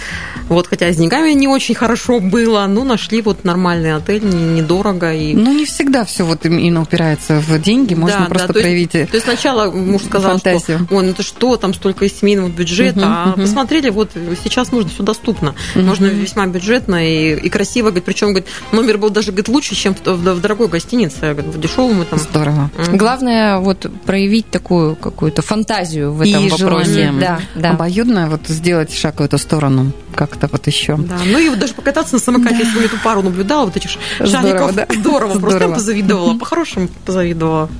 [0.48, 5.12] вот хотя с деньгами не очень хорошо было, но нашли вот нормальный отель, недорого.
[5.12, 5.34] И...
[5.34, 8.94] Ну не всегда все вот именно упирается в деньги, можно да, просто да, то проявить
[8.94, 10.86] есть, То есть сначала муж сказал, фантазию.
[10.86, 14.10] что ой, ну это что, там столько из семейного бюджета, uh-huh, а посмотрели, вот
[14.44, 15.82] сейчас можно все доступно, uh-huh.
[15.82, 19.94] можно весьма бюджетно и, и красиво, говорит, причем говорит, номер был даже говорит, лучше, чем
[19.94, 22.18] в, в, в дорогой гостинице, говорит, в дешевом там.
[22.18, 22.70] Здорово.
[22.76, 22.96] Uh-huh.
[22.98, 26.92] Главное вот проявить такую какую-то фантазию в этом и вопросе.
[26.92, 27.12] Желание.
[27.18, 27.70] Да, да.
[27.70, 29.90] Обоюдно вот сделать шаг в эту сторону.
[30.14, 30.96] Как-то вот еще.
[30.96, 32.64] Да, ну и вот даже покататься на самокате, да.
[32.64, 34.86] если эту пару наблюдала, вот этих шариков, Здорово, да?
[34.90, 35.74] здорово, просто Здорово.
[35.74, 37.70] позавидовала, по-хорошему позавидовала.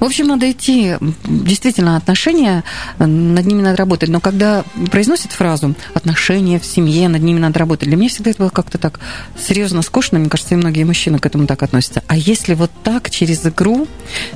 [0.00, 2.64] В общем, надо идти, действительно, отношения,
[2.98, 4.08] над ними надо работать.
[4.08, 8.40] Но когда произносят фразу «отношения в семье, над ними надо работать», для меня всегда это
[8.40, 9.00] было как-то так
[9.38, 10.18] серьезно скучно.
[10.18, 12.02] Мне кажется, и многие мужчины к этому так относятся.
[12.06, 13.86] А если вот так, через игру,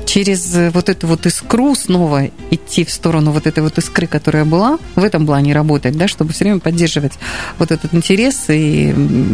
[0.06, 4.78] через вот эту вот искру снова идти в сторону вот этой вот искры, которая была,
[4.94, 7.12] в этом плане работать, да, чтобы все время поддерживать
[7.58, 8.90] вот этот интерес и,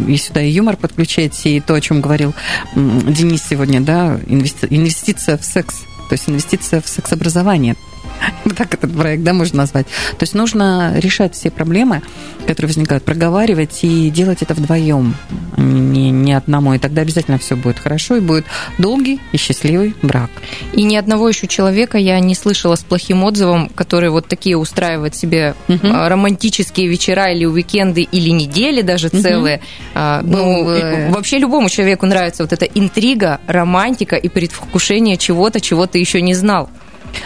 [0.07, 2.33] и сюда и юмор подключать, и то, о чем говорил
[2.75, 5.75] Денис сегодня, да, инвести- инвестиция в секс,
[6.09, 7.75] то есть инвестиция в секс-образование.
[8.57, 9.85] Так этот проект, да, можно назвать.
[9.85, 12.01] То есть нужно решать все проблемы,
[12.47, 15.15] которые возникают, проговаривать и делать это вдвоем,
[15.57, 16.73] не, не одному.
[16.73, 18.45] И тогда обязательно все будет хорошо, и будет
[18.77, 20.29] долгий и счастливый брак.
[20.73, 25.15] И ни одного еще человека я не слышала с плохим отзывом, который вот такие устраивает
[25.15, 29.61] себе а, романтические вечера или уикенды, или недели даже целые.
[29.93, 35.59] А, Ну, Ну, э, вообще любому человеку нравится вот эта интрига, романтика и предвкушение чего-то,
[35.61, 36.69] чего ты еще не знал.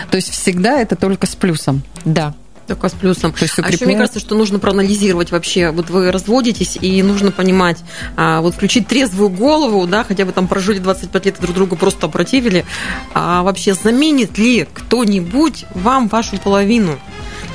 [0.09, 1.83] То есть всегда это только с плюсом.
[2.05, 2.33] Да.
[2.67, 3.33] Только с плюсом.
[3.33, 5.71] То есть А еще мне кажется, что нужно проанализировать вообще.
[5.71, 7.83] Вот вы разводитесь, и нужно понимать,
[8.15, 11.75] а, вот включить трезвую голову, да, хотя бы там прожили 25 лет и друг другу
[11.75, 12.65] просто опротивили,
[13.13, 16.99] а вообще заменит ли кто-нибудь вам вашу половину?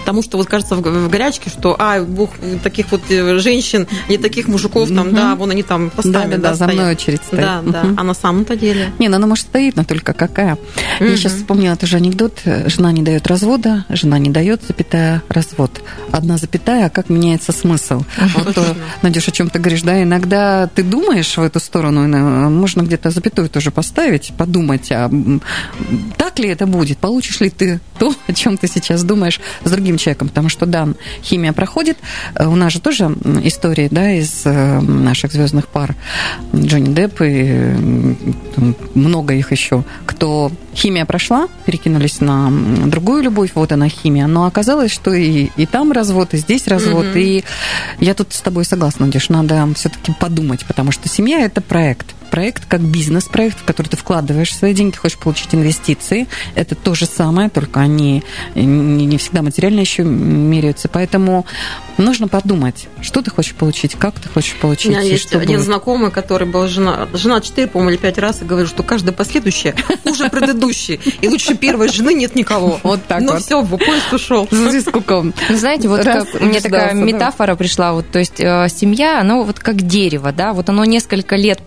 [0.00, 2.30] Потому что вот кажется в, в горячке, что а, бог,
[2.62, 6.54] таких вот э, женщин, не таких мужиков, там, да, вон они там постами, Да-да-да, да,
[6.54, 6.74] за стоят.
[6.74, 7.40] мной очередь стоит.
[7.40, 7.84] Да, да.
[7.96, 8.92] А на самом-то деле.
[8.98, 10.58] Не, ну она может стоит, но только какая.
[11.00, 12.40] Я сейчас вспомнила тоже анекдот.
[12.44, 15.82] Жена не дает развода, жена не дает, запятая, развод.
[16.10, 18.02] Одна запятая, а как меняется смысл?
[18.34, 18.74] Вот, Точно.
[19.02, 23.10] Надюш, о чем ты говоришь, да, иногда ты думаешь в эту сторону, э, можно где-то
[23.10, 25.10] запятую тоже поставить, подумать, а
[26.16, 29.97] так ли это будет, получишь ли ты то, о чем ты сейчас думаешь с другим
[29.98, 30.88] человеком, потому что, да,
[31.22, 31.98] химия проходит,
[32.34, 33.04] Э, у нас же тоже
[33.42, 35.94] истории, да, из э, наших звездных пар,
[36.54, 37.74] Джонни Депп и
[38.54, 42.50] там много их еще, кто химия прошла, перекинулись на
[42.86, 47.06] другую любовь, вот она химия, но оказалось, что и, и там развод, и здесь развод,
[47.06, 47.18] Мгм.
[47.18, 47.44] и
[48.00, 52.14] я тут с тобой согласна, Надюш, надо все-таки подумать, потому что семья– это проект.
[52.30, 56.26] Проект как бизнес-проект, в который ты вкладываешь свои деньги, хочешь получить инвестиции.
[56.54, 58.22] Это то же самое, только они
[58.54, 60.88] не, не всегда материально еще меряются.
[60.88, 61.46] Поэтому
[61.96, 64.90] нужно подумать, что ты хочешь получить, как ты хочешь У получить.
[64.90, 65.64] меня и есть что один будет.
[65.66, 69.74] знакомый, который был жена, жена 4, по-моему, или 5 раз, и говорит, что каждая последующая
[70.04, 71.00] хуже предыдущей.
[71.20, 72.78] И лучше первой жены нет никого.
[72.82, 73.42] Вот так Ну вот.
[73.42, 74.48] все, поезд ушел.
[74.82, 75.34] Скуком.
[75.48, 76.04] Вы знаете, вот
[76.40, 80.68] мне такая метафора пришла, вот, то есть э, семья, она вот как дерево, да, вот
[80.68, 81.60] оно несколько лет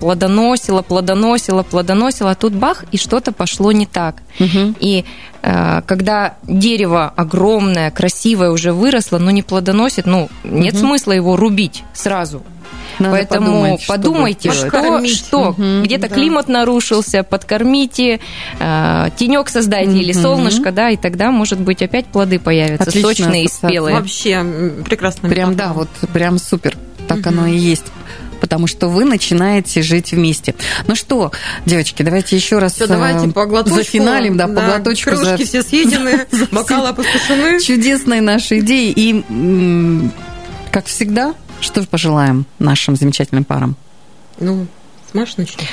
[0.51, 4.15] плодоносило, плодоносило, плодоносило, а тут бах, и что-то пошло не так.
[4.39, 4.75] Мгм.
[4.79, 5.05] И
[5.41, 10.81] э, когда дерево огромное, красивое уже выросло, но не плодоносит, ну, нет Мгм.
[10.81, 12.43] смысла его рубить сразу.
[12.99, 16.15] Надо Поэтому подумать, подумайте, что, что Мгм, где-то да.
[16.15, 18.19] климат нарушился, подкормите,
[18.59, 20.21] э, тенек создайте или Мгм.
[20.21, 23.95] солнышко, да, и тогда, может быть, опять плоды появятся, Отличная сочные и спелые.
[23.95, 24.45] Вообще
[24.85, 25.29] прекрасно.
[25.29, 26.77] Прям, да, вот прям супер.
[27.07, 27.85] Так оно и есть.
[28.41, 30.55] Потому что вы начинаете жить вместе.
[30.87, 31.31] Ну что,
[31.65, 33.77] девочки, давайте еще раз Все, давайте э, по глоточку.
[33.77, 35.15] зафиналим, да, по глоточку.
[35.15, 37.59] за Кружки все съедены, за бокалы опустошены.
[37.61, 38.91] чудесные наши идеи.
[38.95, 40.09] И,
[40.71, 43.75] как всегда, что пожелаем нашим замечательным парам?
[44.39, 44.65] Ну,
[45.11, 45.67] с Машей начнем.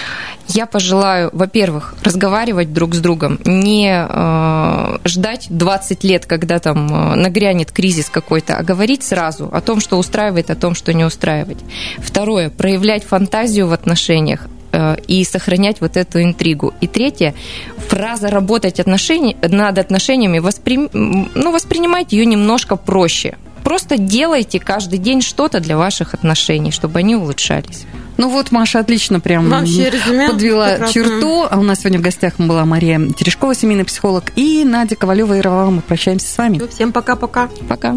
[0.49, 7.15] Я пожелаю, во-первых, разговаривать друг с другом, не э, ждать 20 лет, когда там э,
[7.17, 11.59] нагрянет кризис какой-то, а говорить сразу о том, что устраивает, о том, что не устраивает.
[11.99, 16.75] Второе, проявлять фантазию в отношениях э, и сохранять вот эту интригу.
[16.81, 17.35] И третье,
[17.77, 20.89] фраза «работать отношения, над отношениями», воспри...
[20.93, 23.37] ну, воспринимайте ее немножко проще.
[23.65, 27.85] Просто делайте каждый день что-то для ваших отношений, чтобы они улучшались.
[28.19, 31.05] Ну вот, Маша отлично прям Вообще резюме подвела прекрасное.
[31.05, 31.47] черту.
[31.49, 35.39] А у нас сегодня в гостях была Мария Терешкова, семейный психолог, и Надя Ковалева и
[35.41, 36.61] Ира Мы прощаемся с вами.
[36.69, 37.49] Всем пока-пока.
[37.69, 37.97] Пока.